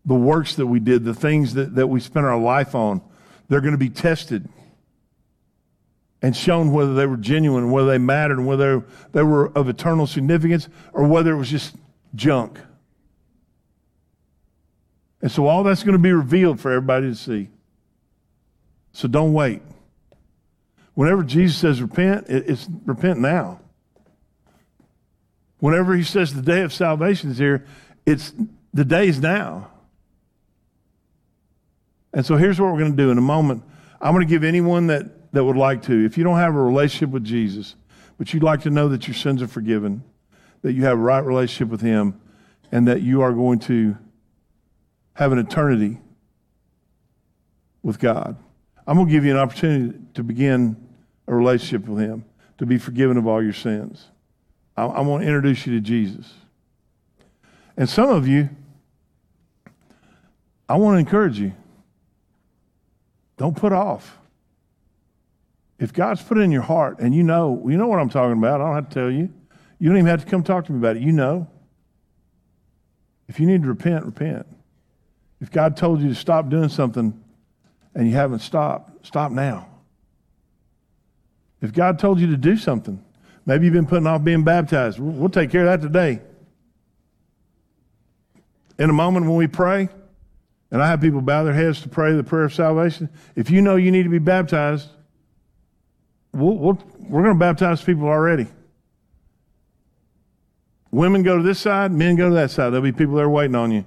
The 0.04 0.16
works 0.16 0.56
that 0.56 0.66
we 0.66 0.80
did, 0.80 1.04
the 1.04 1.14
things 1.14 1.54
that, 1.54 1.76
that 1.76 1.86
we 1.86 2.00
spent 2.00 2.26
our 2.26 2.40
life 2.40 2.74
on, 2.74 3.04
they're 3.50 3.62
going 3.62 3.74
to 3.74 3.78
be 3.78 3.92
tested 3.92 4.50
and 6.22 6.36
shown 6.36 6.72
whether 6.72 6.94
they 6.94 7.06
were 7.06 7.18
genuine, 7.18 7.72
whether 7.72 7.88
they 7.88 7.98
mattered, 7.98 8.42
whether 8.42 8.84
they 9.14 9.24
were 9.24 9.50
of 9.58 9.70
eternal 9.70 10.06
significance, 10.06 10.68
or 10.94 11.08
whether 11.08 11.32
it 11.32 11.38
was 11.38 11.50
just 11.50 11.76
junk. 12.16 12.60
And 15.22 15.32
so 15.32 15.48
all 15.48 15.64
that's 15.64 15.84
going 15.84 15.94
to 15.94 16.02
be 16.02 16.12
revealed 16.12 16.60
for 16.60 16.72
everybody 16.72 17.08
to 17.08 17.16
see. 17.16 17.50
So 18.94 19.08
don't 19.08 19.34
wait. 19.34 19.62
Whenever 20.94 21.24
Jesus 21.24 21.58
says 21.58 21.82
repent, 21.82 22.26
it's 22.28 22.68
repent 22.86 23.20
now. 23.20 23.62
Whenever 25.60 25.96
he 25.96 26.04
says 26.04 26.34
the 26.34 26.42
day 26.42 26.62
of 26.62 26.74
salvation 26.74 27.32
is 27.32 27.38
here, 27.38 27.66
it's 28.06 28.34
the 28.74 28.86
day 28.86 29.08
is 29.08 29.20
now. 29.20 29.70
And 32.14 32.26
so 32.26 32.38
here's 32.38 32.60
what 32.60 32.72
we're 32.72 32.80
going 32.80 32.92
to 32.92 32.98
do 32.98 33.12
in 33.12 33.18
a 33.18 33.22
moment. 33.22 33.64
I'm 34.02 34.14
going 34.14 34.26
to 34.26 34.30
give 34.30 34.44
anyone 34.44 34.88
that 34.88 35.06
that 35.32 35.44
would 35.44 35.58
like 35.58 35.84
to, 35.84 36.06
if 36.06 36.18
you 36.18 36.24
don't 36.24 36.38
have 36.38 36.56
a 36.56 36.62
relationship 36.62 37.10
with 37.10 37.24
Jesus, 37.24 37.76
but 38.18 38.34
you'd 38.34 38.44
like 38.44 38.62
to 38.62 38.70
know 38.70 38.90
that 38.90 39.08
your 39.08 39.16
sins 39.16 39.42
are 39.42 39.48
forgiven, 39.48 40.04
that 40.62 40.74
you 40.74 40.84
have 40.86 40.98
a 40.98 41.02
right 41.02 41.24
relationship 41.24 41.70
with 41.70 41.82
Him, 41.82 42.20
and 42.72 42.88
that 42.88 43.02
you 43.02 43.22
are 43.22 43.34
going 43.34 43.60
to 43.60 43.98
have 45.14 45.32
an 45.32 45.40
eternity 45.40 46.00
with 47.84 48.00
God, 48.00 48.36
I'm 48.86 48.96
going 48.96 49.08
to 49.08 49.12
give 49.12 49.24
you 49.24 49.32
an 49.32 49.38
opportunity 49.38 49.98
to 50.16 50.24
begin 50.24 50.76
a 51.28 51.36
relationship 51.36 51.88
with 51.88 52.00
Him, 52.00 52.26
to 52.58 52.66
be 52.66 52.78
forgiven 52.78 53.18
of 53.18 53.28
all 53.28 53.42
your 53.42 53.54
sins. 53.54 54.06
I, 54.76 55.02
want 55.02 55.24
to 55.24 55.28
introduce 55.28 55.68
you 55.68 55.74
to 55.74 55.82
Jesus. 55.82 56.32
And 57.76 57.90
some 57.90 58.10
of 58.10 58.28
you, 58.28 58.50
I 60.68 60.78
want 60.78 60.96
to 60.96 61.00
encourage 61.00 61.38
you. 61.38 61.54
Don't 63.38 63.56
put 63.56 63.74
off. 63.74 64.18
If 65.80 65.94
God's 65.94 66.22
put 66.22 66.38
it 66.38 66.42
in 66.42 66.52
your 66.52 66.62
heart 66.62 67.00
and 67.00 67.16
you 67.16 67.24
know, 67.24 67.66
you 67.68 67.78
know 67.78 67.88
what 67.88 68.00
I'm 68.00 68.10
talking 68.10 68.38
about, 68.38 68.62
I 68.62 68.66
don't 68.66 68.76
have 68.76 68.90
to 68.90 68.94
tell 68.94 69.10
you. 69.10 69.30
You 69.80 69.90
don't 69.90 69.98
even 69.98 70.08
have 70.08 70.24
to 70.24 70.30
come 70.30 70.44
talk 70.44 70.66
to 70.66 70.72
me 70.74 70.78
about 70.78 70.98
it. 70.98 71.02
You 71.02 71.14
know. 71.14 71.48
If 73.30 73.40
you 73.40 73.46
need 73.46 73.62
to 73.62 73.68
repent, 73.68 74.06
repent. 74.06 74.46
If 75.40 75.52
God 75.52 75.78
told 75.78 76.02
you 76.02 76.10
to 76.10 76.16
stop 76.16 76.50
doing 76.50 76.68
something 76.68 77.24
and 77.96 78.08
you 78.08 78.14
haven't 78.14 78.40
stopped, 78.40 79.06
stop 79.06 79.32
now. 79.32 79.68
If 81.62 81.74
God 81.74 82.00
told 82.00 82.20
you 82.20 82.28
to 82.28 82.38
do 82.38 82.58
something, 82.58 83.04
maybe 83.46 83.66
you've 83.66 83.74
been 83.74 83.86
putting 83.86 84.08
off 84.08 84.24
being 84.24 84.44
baptized, 84.44 85.00
we'll 85.00 85.30
take 85.30 85.52
care 85.52 85.66
of 85.66 85.82
that 85.82 85.88
today. 85.88 86.22
in 88.78 88.90
a 88.90 88.94
moment 88.94 89.26
when 89.26 89.36
we 89.36 89.48
pray, 89.48 89.90
and 90.72 90.82
I 90.82 90.88
have 90.88 91.02
people 91.02 91.22
bow 91.22 91.44
their 91.44 91.54
heads 91.54 91.82
to 91.82 91.90
pray 91.90 92.14
the 92.14 92.24
prayer 92.24 92.46
of 92.46 92.54
salvation, 92.54 93.10
if 93.36 93.50
you 93.52 93.62
know 93.62 93.76
you 93.76 93.92
need 93.92 94.04
to 94.04 94.10
be 94.10 94.20
baptized, 94.20 94.90
we'll, 96.34 96.58
we'll, 96.58 96.84
we're 97.00 97.24
going 97.24 97.36
to 97.36 97.40
baptize 97.40 97.84
people 97.84 98.08
already. 98.08 98.48
Women 100.92 101.24
go 101.24 101.38
to 101.38 101.44
this 101.44 101.60
side, 101.60 101.92
men 101.92 102.16
go 102.16 102.30
to 102.30 102.36
that 102.36 102.52
side. 102.52 102.72
There'll 102.72 102.82
be 102.82 102.92
people 102.92 103.16
there 103.16 103.30
waiting 103.30 103.56
on 103.56 103.72
you. 103.72 103.86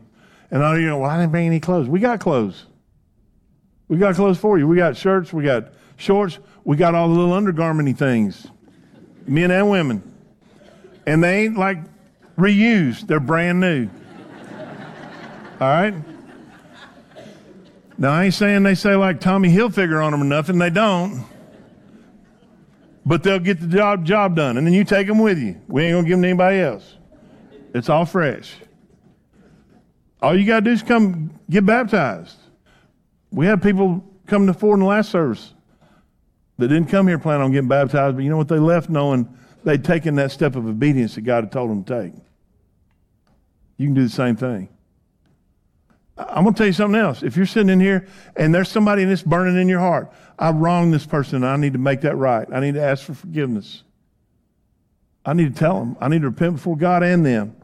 And 0.51 0.63
all 0.63 0.79
you 0.79 0.87
know, 0.87 0.99
well, 0.99 1.11
I 1.11 1.19
didn't 1.19 1.33
bring 1.33 1.47
any 1.47 1.61
clothes. 1.61 1.89
We 1.89 1.99
got 1.99 2.21
clothes. 2.21 2.67
We 3.89 3.99
got 3.99 4.15
clothes 4.15 4.39
for 4.39 4.59
you. 4.59 4.67
We 4.67 4.77
got 4.77 4.97
shirts, 4.97 5.33
we 5.33 5.45
got 5.45 5.73
shorts, 5.97 6.39
we 6.65 6.77
got 6.77 6.95
all 6.95 7.09
the 7.09 7.15
little 7.15 7.35
undergarmenty 7.35 7.97
things, 7.97 8.47
men 9.27 9.51
and 9.51 9.69
women. 9.69 10.03
And 11.07 11.23
they 11.23 11.45
ain't 11.45 11.59
like 11.59 11.79
reused, 12.39 13.07
they're 13.07 13.21
brand 13.21 13.61
new. 13.61 13.91
all 15.61 15.69
right? 15.69 15.95
Now, 17.99 18.13
I 18.13 18.25
ain't 18.25 18.35
saying 18.35 18.63
they 18.63 18.75
say 18.75 18.97
like 18.97 19.21
Tommy 19.21 19.53
Hilfiger 19.53 20.03
on 20.03 20.13
them 20.13 20.23
or 20.23 20.25
nothing. 20.25 20.59
They 20.59 20.71
don't. 20.71 21.25
But 23.05 23.23
they'll 23.23 23.39
get 23.39 23.61
the 23.61 23.67
job, 23.67 24.05
job 24.05 24.37
done. 24.37 24.57
And 24.57 24.67
then 24.67 24.75
you 24.75 24.85
take 24.85 25.07
them 25.07 25.19
with 25.19 25.39
you. 25.39 25.61
We 25.67 25.85
ain't 25.85 25.95
going 25.95 26.05
to 26.05 26.09
give 26.09 26.19
them 26.19 26.23
to 26.23 26.29
anybody 26.29 26.61
else. 26.61 26.97
It's 27.75 27.89
all 27.89 28.05
fresh. 28.05 28.55
All 30.21 30.39
you 30.39 30.47
got 30.47 30.61
to 30.61 30.65
do 30.67 30.71
is 30.71 30.83
come 30.83 31.33
get 31.51 31.67
baptized. 31.67 32.37
We 33.33 33.47
had 33.47 33.63
people 33.63 34.05
come 34.27 34.47
to 34.47 34.55
Ford 34.55 34.77
in 34.77 34.81
the 34.81 34.87
last 34.87 35.11
service 35.11 35.53
that 36.59 36.69
didn't 36.69 36.89
come 36.89 37.09
here 37.09 37.19
planning 37.19 37.43
on 37.43 37.51
getting 37.51 37.69
baptized, 37.69 38.17
but 38.17 38.23
you 38.23 38.31
know 38.31 38.37
what? 38.37 38.49
They 38.49 38.59
left 38.59 38.89
knowing 38.89 39.29
they'd 39.65 39.85
taken 39.85 40.15
that 40.17 40.31
step 40.31 40.55
of 40.55 40.67
obedience 40.67 41.17
that 41.17 41.23
God 41.23 41.45
had 41.45 41.53
told 41.53 41.71
them 41.71 41.83
to 41.83 42.03
take. 42.03 42.15
You 43.79 43.89
can 43.89 43.95
do 43.95 44.05
the 44.05 44.11
same 44.11 44.37
thing. 44.37 44.69
I'm 46.29 46.45
going 46.45 46.55
to 46.55 46.59
tell 46.59 46.67
you 46.67 46.73
something 46.73 47.01
else. 47.01 47.23
If 47.23 47.37
you're 47.37 47.47
sitting 47.47 47.69
in 47.69 47.81
here 47.81 48.07
and 48.37 48.55
there's 48.55 48.69
somebody 48.69 49.05
that's 49.05 49.23
burning 49.23 49.61
in 49.61 49.69
your 49.69 49.81
heart, 49.81 50.13
I 50.39 50.51
wronged 50.51 50.93
this 50.93 51.07
person 51.07 51.37
and 51.37 51.47
I 51.47 51.57
need 51.57 51.73
to 51.75 51.79
make 51.79 52.03
that 52.03 52.17
right. 52.17 52.47
I 52.53 52.61
need 52.61 52.75
to 52.75 52.83
ask 52.83 53.05
for 53.05 53.15
forgiveness. 53.15 53.83
I 55.25 55.35
need 55.35 55.55
to 55.55 55.59
tell 55.59 55.79
them. 55.79 55.97
I 56.01 56.09
need 56.09 56.23
to 56.23 56.29
repent 56.29 56.57
before 56.57 56.77
God 56.77 57.03
and 57.03 57.25
them. 57.25 57.57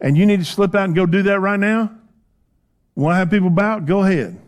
And 0.00 0.16
you 0.16 0.26
need 0.26 0.38
to 0.38 0.44
slip 0.44 0.74
out 0.74 0.84
and 0.84 0.94
go 0.94 1.06
do 1.06 1.22
that 1.22 1.40
right 1.40 1.58
now? 1.58 1.92
Want 2.94 3.12
to 3.14 3.16
have 3.16 3.30
people 3.30 3.50
bow? 3.50 3.78
Go 3.80 4.02
ahead. 4.02 4.40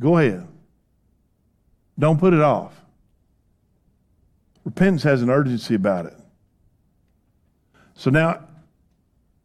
Go 0.00 0.18
ahead. 0.18 0.46
Don't 1.98 2.18
put 2.18 2.34
it 2.34 2.40
off. 2.40 2.72
Repentance 4.64 5.02
has 5.04 5.22
an 5.22 5.30
urgency 5.30 5.74
about 5.74 6.06
it. 6.06 6.14
So 7.94 8.10
now, 8.10 8.45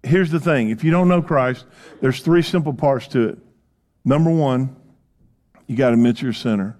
here's 0.04 0.32
the 0.32 0.40
thing 0.40 0.70
if 0.70 0.84
you 0.84 0.92
don't 0.92 1.08
know 1.08 1.22
Christ, 1.22 1.66
there's 2.00 2.22
three 2.22 2.42
simple 2.42 2.74
parts 2.74 3.08
to 3.10 3.30
it. 3.30 3.38
Number 4.04 4.32
one, 4.32 4.76
you 5.68 5.76
got 5.76 5.90
to 5.90 5.94
admit 5.94 6.22
you're 6.22 6.32
a 6.32 6.36
sinner. 6.36 6.78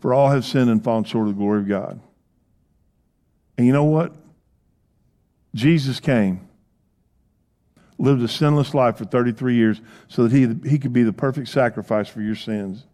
For 0.00 0.14
all 0.14 0.30
have 0.30 0.44
sinned 0.44 0.70
and 0.70 0.82
fallen 0.82 1.04
short 1.04 1.28
of 1.28 1.34
the 1.34 1.38
glory 1.38 1.60
of 1.60 1.68
God. 1.68 2.00
And 3.56 3.66
you 3.66 3.72
know 3.72 3.84
what? 3.84 4.14
Jesus 5.54 6.00
came, 6.00 6.46
lived 7.98 8.22
a 8.22 8.28
sinless 8.28 8.74
life 8.74 8.98
for 8.98 9.06
33 9.06 9.54
years 9.54 9.80
so 10.08 10.26
that 10.26 10.32
he, 10.32 10.68
he 10.68 10.78
could 10.78 10.92
be 10.92 11.02
the 11.02 11.12
perfect 11.12 11.48
sacrifice 11.48 12.08
for 12.08 12.20
your 12.20 12.34
sins. 12.34 12.84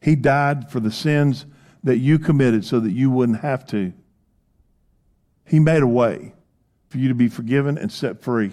He 0.00 0.14
died 0.14 0.70
for 0.70 0.78
the 0.78 0.90
sins 0.90 1.46
that 1.84 1.98
you 1.98 2.18
committed 2.18 2.64
so 2.64 2.80
that 2.80 2.92
you 2.92 3.10
wouldn't 3.10 3.40
have 3.40 3.66
to. 3.68 3.92
He 5.46 5.58
made 5.58 5.82
a 5.82 5.86
way 5.86 6.34
for 6.88 6.98
you 6.98 7.08
to 7.08 7.14
be 7.14 7.28
forgiven 7.28 7.78
and 7.78 7.90
set 7.90 8.20
free. 8.20 8.52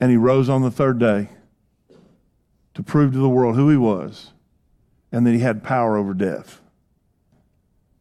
And 0.00 0.10
he 0.10 0.16
rose 0.16 0.48
on 0.48 0.62
the 0.62 0.70
third 0.70 0.98
day 0.98 1.28
to 2.74 2.82
prove 2.82 3.12
to 3.12 3.18
the 3.18 3.28
world 3.28 3.56
who 3.56 3.68
he 3.68 3.76
was 3.76 4.32
and 5.10 5.26
that 5.26 5.32
he 5.32 5.40
had 5.40 5.64
power 5.64 5.96
over 5.96 6.14
death. 6.14 6.60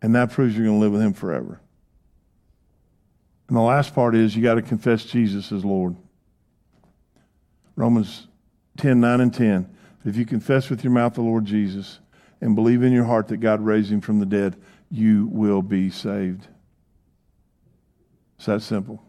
And 0.02 0.14
that 0.14 0.32
proves 0.32 0.56
you're 0.56 0.66
going 0.66 0.80
to 0.80 0.84
live 0.84 0.92
with 0.92 1.02
him 1.02 1.14
forever. 1.14 1.60
And 3.48 3.58
the 3.58 3.62
last 3.62 3.96
part 3.96 4.16
is 4.16 4.36
you 4.36 4.44
got 4.44 4.56
to 4.56 4.62
confess 4.62 5.06
Jesus 5.06 5.52
as 5.52 5.64
Lord. 5.64 5.96
Romans 7.76 8.28
10 8.78 9.00
9 9.00 9.22
and 9.22 9.34
10. 9.34 9.70
If 10.06 10.16
you 10.16 10.26
confess 10.26 10.70
with 10.70 10.84
your 10.84 10.94
mouth 10.94 11.16
the 11.16 11.22
Lord 11.22 11.46
Jesus 11.46 12.00
and 12.42 12.56
believe 12.56 12.84
in 12.84 12.94
your 12.94 13.06
heart 13.06 13.28
that 13.30 13.38
God 13.38 13.62
raised 13.62 13.92
him 13.92 14.02
from 14.02 14.20
the 14.20 14.26
dead, 14.26 14.56
you 14.92 15.28
will 15.32 15.62
be 15.62 15.90
saved. 15.90 16.48
It's 18.38 18.46
that 18.46 18.62
simple. 18.62 19.04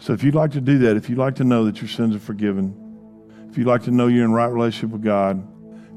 So 0.00 0.14
if 0.14 0.24
you'd 0.24 0.34
like 0.34 0.52
to 0.52 0.62
do 0.62 0.78
that, 0.78 0.96
if 0.96 1.10
you'd 1.10 1.18
like 1.18 1.36
to 1.36 1.44
know 1.44 1.66
that 1.66 1.82
your 1.82 1.88
sins 1.88 2.16
are 2.16 2.20
forgiven, 2.20 2.74
if 3.50 3.58
you'd 3.58 3.66
like 3.66 3.82
to 3.84 3.90
know 3.90 4.06
you're 4.06 4.24
in 4.24 4.32
right 4.32 4.46
relationship 4.46 4.90
with 4.90 5.02
God 5.02 5.36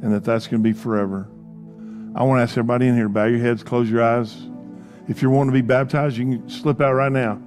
and 0.02 0.14
that 0.14 0.26
that's 0.26 0.46
going 0.46 0.62
to 0.62 0.70
be 0.70 0.74
forever, 0.74 1.30
I 2.14 2.24
want 2.24 2.40
to 2.40 2.44
ask 2.44 2.52
everybody 2.52 2.88
in 2.88 2.96
here 2.96 3.06
to 3.06 3.10
bow 3.10 3.26
your 3.26 3.40
heads, 3.40 3.64
close 3.64 3.90
your 3.90 4.04
eyes. 4.04 4.36
If 5.08 5.22
you're 5.22 5.32
wanting 5.32 5.54
to 5.54 5.62
be 5.62 5.66
baptized, 5.66 6.18
you 6.18 6.26
can 6.26 6.50
slip 6.50 6.82
out 6.82 6.94
right 6.94 7.12
now 7.12 7.42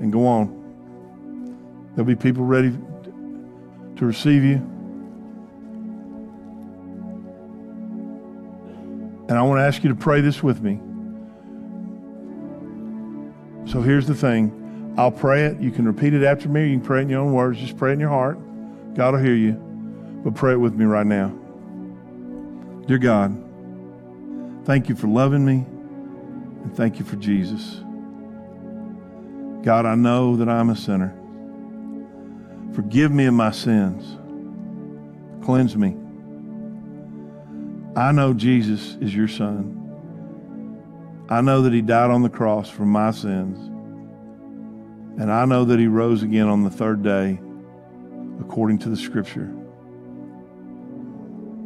and 0.00 0.12
go 0.12 0.26
on. 0.26 1.90
There'll 1.94 2.06
be 2.06 2.14
people 2.14 2.44
ready 2.44 2.70
to 3.96 4.06
receive 4.06 4.44
you. 4.44 4.56
And 9.28 9.32
I 9.32 9.42
want 9.42 9.60
to 9.60 9.64
ask 9.64 9.82
you 9.82 9.88
to 9.88 9.96
pray 9.96 10.20
this 10.20 10.42
with 10.42 10.60
me. 10.60 10.78
So 13.70 13.80
here's 13.80 14.06
the 14.06 14.14
thing 14.14 14.58
I'll 14.96 15.10
pray 15.10 15.46
it. 15.46 15.58
You 15.60 15.70
can 15.70 15.86
repeat 15.86 16.12
it 16.12 16.22
after 16.22 16.48
me. 16.48 16.68
You 16.68 16.76
can 16.76 16.86
pray 16.86 16.98
it 17.00 17.02
in 17.02 17.08
your 17.08 17.20
own 17.20 17.32
words. 17.32 17.58
Just 17.58 17.76
pray 17.76 17.90
it 17.90 17.94
in 17.94 18.00
your 18.00 18.10
heart. 18.10 18.38
God 18.94 19.14
will 19.14 19.20
hear 19.20 19.34
you. 19.34 19.52
But 20.24 20.34
pray 20.34 20.52
it 20.52 20.60
with 20.60 20.74
me 20.74 20.84
right 20.84 21.06
now. 21.06 21.28
Dear 22.86 22.98
God, 22.98 23.36
thank 24.64 24.88
you 24.88 24.94
for 24.94 25.06
loving 25.06 25.44
me 25.44 25.64
and 26.62 26.76
thank 26.76 26.98
you 26.98 27.04
for 27.04 27.16
Jesus. 27.16 27.80
God, 29.62 29.86
I 29.86 29.94
know 29.94 30.36
that 30.36 30.48
I'm 30.48 30.70
a 30.70 30.76
sinner. 30.76 31.16
Forgive 32.74 33.12
me 33.12 33.26
of 33.26 33.34
my 33.34 33.50
sins. 33.50 34.18
Cleanse 35.44 35.76
me. 35.76 35.96
I 37.96 38.12
know 38.12 38.32
Jesus 38.32 38.96
is 39.00 39.14
your 39.14 39.28
son. 39.28 39.78
I 41.28 41.40
know 41.40 41.62
that 41.62 41.72
he 41.72 41.82
died 41.82 42.10
on 42.10 42.22
the 42.22 42.28
cross 42.28 42.68
for 42.68 42.84
my 42.84 43.10
sins. 43.10 43.71
And 45.18 45.30
I 45.30 45.44
know 45.44 45.64
that 45.64 45.78
he 45.78 45.86
rose 45.86 46.22
again 46.22 46.48
on 46.48 46.64
the 46.64 46.70
third 46.70 47.02
day 47.02 47.40
according 48.40 48.78
to 48.80 48.88
the 48.88 48.96
scripture. 48.96 49.52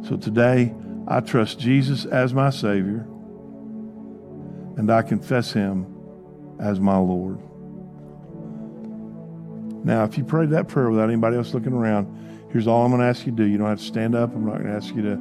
So 0.07 0.17
today, 0.17 0.73
I 1.07 1.21
trust 1.21 1.59
Jesus 1.59 2.05
as 2.05 2.33
my 2.33 2.49
Savior 2.49 3.07
and 4.77 4.91
I 4.91 5.01
confess 5.01 5.51
him 5.51 5.85
as 6.59 6.79
my 6.79 6.97
Lord. 6.97 7.39
Now, 9.83 10.03
if 10.03 10.17
you 10.17 10.23
prayed 10.23 10.49
that 10.51 10.67
prayer 10.67 10.89
without 10.89 11.09
anybody 11.09 11.37
else 11.37 11.53
looking 11.53 11.73
around, 11.73 12.47
here's 12.51 12.67
all 12.67 12.83
I'm 12.83 12.91
going 12.91 13.01
to 13.01 13.07
ask 13.07 13.25
you 13.25 13.31
to 13.31 13.37
do. 13.37 13.45
You 13.45 13.57
don't 13.57 13.69
have 13.69 13.79
to 13.79 13.83
stand 13.83 14.15
up. 14.15 14.35
I'm 14.35 14.45
not 14.45 14.59
going 14.59 14.67
to 14.67 14.73
ask 14.73 14.93
you 14.93 15.01
to 15.01 15.19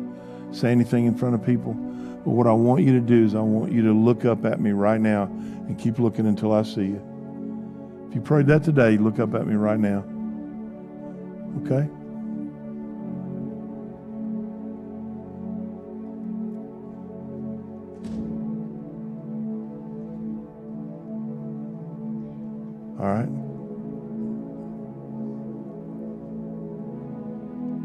say 0.50 0.70
anything 0.70 1.06
in 1.06 1.14
front 1.14 1.36
of 1.36 1.44
people. 1.44 1.72
But 1.74 2.30
what 2.30 2.46
I 2.46 2.52
want 2.52 2.82
you 2.82 2.92
to 2.92 3.00
do 3.00 3.24
is 3.24 3.34
I 3.34 3.40
want 3.40 3.72
you 3.72 3.82
to 3.82 3.92
look 3.92 4.24
up 4.24 4.44
at 4.44 4.60
me 4.60 4.72
right 4.72 5.00
now 5.00 5.24
and 5.24 5.78
keep 5.78 5.98
looking 5.98 6.26
until 6.26 6.52
I 6.52 6.62
see 6.62 6.86
you. 6.86 7.15
You 8.16 8.22
prayed 8.22 8.46
that 8.46 8.64
today, 8.64 8.96
look 8.96 9.18
up 9.18 9.34
at 9.34 9.46
me 9.46 9.56
right 9.56 9.78
now. 9.78 9.98
Okay? 11.60 11.86
All 22.98 23.06
right. 23.06 23.28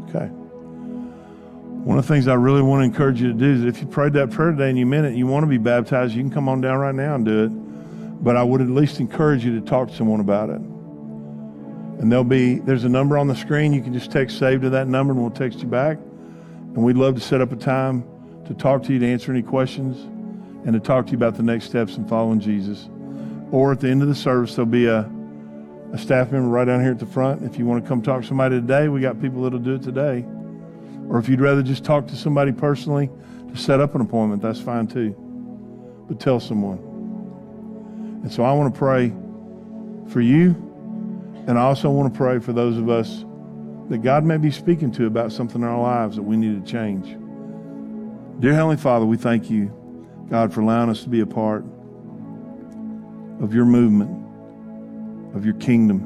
Okay. 0.08 0.32
One 1.84 1.98
of 1.98 2.06
the 2.06 2.08
things 2.08 2.26
I 2.26 2.32
really 2.32 2.62
want 2.62 2.80
to 2.80 2.84
encourage 2.84 3.20
you 3.20 3.28
to 3.28 3.34
do 3.34 3.52
is 3.52 3.64
if 3.64 3.82
you 3.82 3.86
prayed 3.86 4.14
that 4.14 4.30
prayer 4.30 4.52
today 4.52 4.70
and 4.70 4.78
you 4.78 4.86
meant 4.86 5.04
it, 5.04 5.08
and 5.08 5.18
you 5.18 5.26
want 5.26 5.42
to 5.42 5.46
be 5.48 5.58
baptized, 5.58 6.14
you 6.14 6.22
can 6.22 6.30
come 6.30 6.48
on 6.48 6.62
down 6.62 6.78
right 6.78 6.94
now 6.94 7.16
and 7.16 7.26
do 7.26 7.44
it. 7.44 7.61
But 8.22 8.36
I 8.36 8.42
would 8.42 8.60
at 8.60 8.70
least 8.70 9.00
encourage 9.00 9.44
you 9.44 9.58
to 9.60 9.66
talk 9.66 9.88
to 9.88 9.94
someone 9.94 10.20
about 10.20 10.48
it. 10.48 10.60
And 10.60 12.10
there'll 12.10 12.24
be 12.24 12.60
there's 12.60 12.84
a 12.84 12.88
number 12.88 13.18
on 13.18 13.26
the 13.28 13.34
screen. 13.36 13.72
You 13.72 13.82
can 13.82 13.92
just 13.92 14.10
text 14.10 14.38
save 14.38 14.62
to 14.62 14.70
that 14.70 14.88
number 14.88 15.12
and 15.12 15.20
we'll 15.20 15.30
text 15.30 15.60
you 15.60 15.68
back. 15.68 15.98
And 15.98 16.78
we'd 16.78 16.96
love 16.96 17.14
to 17.16 17.20
set 17.20 17.40
up 17.40 17.52
a 17.52 17.56
time 17.56 18.04
to 18.46 18.54
talk 18.54 18.82
to 18.84 18.92
you 18.92 18.98
to 19.00 19.06
answer 19.06 19.30
any 19.30 19.42
questions 19.42 19.98
and 20.64 20.72
to 20.72 20.80
talk 20.80 21.06
to 21.06 21.12
you 21.12 21.18
about 21.18 21.36
the 21.36 21.42
next 21.42 21.66
steps 21.66 21.96
in 21.96 22.08
following 22.08 22.40
Jesus. 22.40 22.88
Or 23.50 23.72
at 23.72 23.80
the 23.80 23.88
end 23.88 24.02
of 24.02 24.08
the 24.08 24.14
service 24.14 24.54
there'll 24.54 24.70
be 24.70 24.86
a 24.86 25.10
a 25.92 25.98
staff 25.98 26.32
member 26.32 26.48
right 26.48 26.64
down 26.64 26.80
here 26.80 26.90
at 26.90 26.98
the 26.98 27.06
front. 27.06 27.42
If 27.42 27.58
you 27.58 27.66
want 27.66 27.84
to 27.84 27.88
come 27.88 28.00
talk 28.00 28.22
to 28.22 28.26
somebody 28.26 28.58
today, 28.58 28.88
we 28.88 29.00
got 29.00 29.20
people 29.20 29.42
that'll 29.42 29.58
do 29.58 29.74
it 29.74 29.82
today. 29.82 30.24
Or 31.08 31.18
if 31.18 31.28
you'd 31.28 31.40
rather 31.40 31.62
just 31.62 31.84
talk 31.84 32.06
to 32.06 32.16
somebody 32.16 32.50
personally 32.50 33.10
to 33.52 33.56
set 33.58 33.78
up 33.80 33.94
an 33.94 34.00
appointment, 34.00 34.40
that's 34.40 34.60
fine 34.60 34.86
too. 34.86 35.14
But 36.08 36.18
tell 36.18 36.40
someone. 36.40 36.91
And 38.22 38.32
so 38.32 38.44
I 38.44 38.52
want 38.52 38.72
to 38.72 38.78
pray 38.78 39.12
for 40.08 40.20
you 40.20 40.54
And 41.46 41.58
I 41.58 41.62
also 41.62 41.90
want 41.90 42.12
to 42.12 42.16
pray 42.16 42.38
for 42.38 42.52
those 42.52 42.76
of 42.76 42.88
us 42.88 43.24
that 43.88 43.98
God 43.98 44.24
may 44.24 44.36
be 44.36 44.50
speaking 44.50 44.92
to 44.92 45.06
about 45.06 45.32
something 45.32 45.60
in 45.60 45.66
our 45.66 45.80
lives 45.80 46.16
that 46.16 46.22
we 46.22 46.36
need 46.36 46.64
to 46.64 46.70
change. 46.70 47.16
Dear 48.40 48.54
Heavenly 48.54 48.76
Father, 48.76 49.04
we 49.04 49.16
thank 49.16 49.50
you, 49.50 49.66
God, 50.30 50.52
for 50.52 50.60
allowing 50.60 50.88
us 50.88 51.02
to 51.02 51.08
be 51.08 51.20
a 51.20 51.26
part 51.26 51.64
of 53.40 53.52
your 53.52 53.64
movement, 53.64 54.10
of 55.34 55.44
your 55.44 55.54
kingdom, 55.54 56.00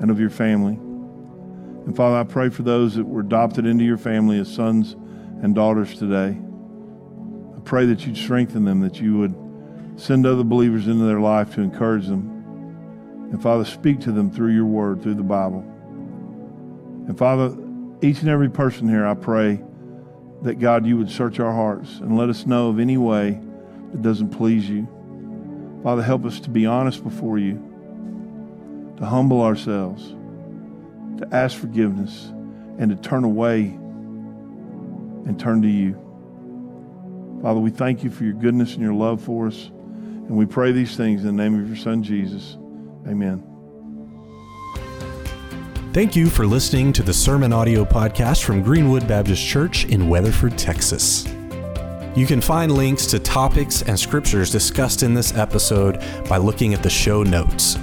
and 0.00 0.10
of 0.12 0.20
your 0.20 0.30
family. 0.30 0.74
And 0.74 1.96
Father, 1.96 2.16
I 2.16 2.24
pray 2.24 2.50
for 2.50 2.62
those 2.62 2.94
that 2.94 3.04
were 3.04 3.20
adopted 3.20 3.66
into 3.66 3.84
your 3.84 3.98
family 3.98 4.38
as 4.38 4.52
sons 4.52 4.92
and 5.42 5.54
daughters 5.56 5.98
today. 5.98 6.38
I 7.56 7.60
pray 7.64 7.86
that 7.86 8.06
you'd 8.06 8.16
strengthen 8.16 8.64
them, 8.64 8.80
that 8.80 9.00
you 9.00 9.18
would 9.18 9.34
send 9.98 10.24
other 10.24 10.44
believers 10.44 10.86
into 10.86 11.04
their 11.04 11.20
life 11.20 11.54
to 11.56 11.60
encourage 11.60 12.06
them. 12.06 12.30
And 13.32 13.42
Father, 13.42 13.64
speak 13.64 14.00
to 14.00 14.12
them 14.12 14.30
through 14.30 14.54
your 14.54 14.64
word, 14.64 15.02
through 15.02 15.16
the 15.16 15.22
Bible. 15.22 15.60
And 17.08 17.18
Father, 17.18 17.56
each 18.00 18.20
and 18.20 18.28
every 18.28 18.48
person 18.48 18.88
here, 18.88 19.04
I 19.06 19.14
pray 19.14 19.60
that 20.42 20.60
God, 20.60 20.86
you 20.86 20.96
would 20.96 21.10
search 21.10 21.40
our 21.40 21.52
hearts 21.52 21.98
and 21.98 22.16
let 22.16 22.28
us 22.28 22.46
know 22.46 22.68
of 22.68 22.78
any 22.78 22.96
way 22.96 23.40
that 23.90 24.02
doesn't 24.02 24.30
please 24.30 24.70
you. 24.70 24.86
Father, 25.82 26.02
help 26.02 26.24
us 26.24 26.38
to 26.40 26.50
be 26.50 26.64
honest 26.64 27.02
before 27.02 27.38
you, 27.38 27.54
to 28.98 29.04
humble 29.04 29.42
ourselves, 29.42 30.14
to 31.18 31.28
ask 31.32 31.58
forgiveness, 31.58 32.32
and 32.78 32.90
to 32.90 32.96
turn 32.96 33.24
away 33.24 33.62
and 35.26 35.40
turn 35.40 35.60
to 35.62 35.68
you. 35.68 35.94
Father, 37.42 37.58
we 37.58 37.70
thank 37.70 38.04
you 38.04 38.10
for 38.10 38.22
your 38.22 38.34
goodness 38.34 38.74
and 38.74 38.82
your 38.82 38.94
love 38.94 39.20
for 39.20 39.48
us. 39.48 39.70
And 40.28 40.36
we 40.36 40.46
pray 40.46 40.72
these 40.72 40.96
things 40.96 41.24
in 41.24 41.36
the 41.36 41.42
name 41.42 41.58
of 41.58 41.66
your 41.66 41.76
Son, 41.76 42.02
Jesus. 42.02 42.56
Amen. 43.08 43.42
Thank 45.94 46.14
you 46.14 46.28
for 46.28 46.46
listening 46.46 46.92
to 46.92 47.02
the 47.02 47.14
Sermon 47.14 47.52
Audio 47.52 47.84
Podcast 47.84 48.44
from 48.44 48.62
Greenwood 48.62 49.08
Baptist 49.08 49.44
Church 49.44 49.86
in 49.86 50.08
Weatherford, 50.08 50.56
Texas. 50.58 51.26
You 52.14 52.26
can 52.26 52.42
find 52.42 52.72
links 52.72 53.06
to 53.06 53.18
topics 53.18 53.82
and 53.82 53.98
scriptures 53.98 54.50
discussed 54.50 55.02
in 55.02 55.14
this 55.14 55.34
episode 55.34 55.98
by 56.28 56.36
looking 56.36 56.74
at 56.74 56.82
the 56.82 56.90
show 56.90 57.22
notes. 57.22 57.76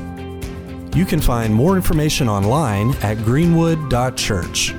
You 0.96 1.06
can 1.06 1.20
find 1.20 1.52
more 1.54 1.76
information 1.76 2.30
online 2.30 2.94
at 3.02 3.18
greenwood.church. 3.18 4.76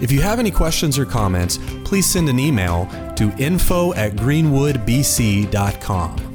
If 0.00 0.12
you 0.12 0.22
have 0.22 0.38
any 0.38 0.52
questions 0.52 0.98
or 0.98 1.04
comments, 1.04 1.58
please 1.84 2.08
send 2.08 2.28
an 2.28 2.38
email 2.38 2.88
to 3.16 3.32
info 3.38 3.92
at 3.94 4.12
greenwoodbc.com. 4.12 6.29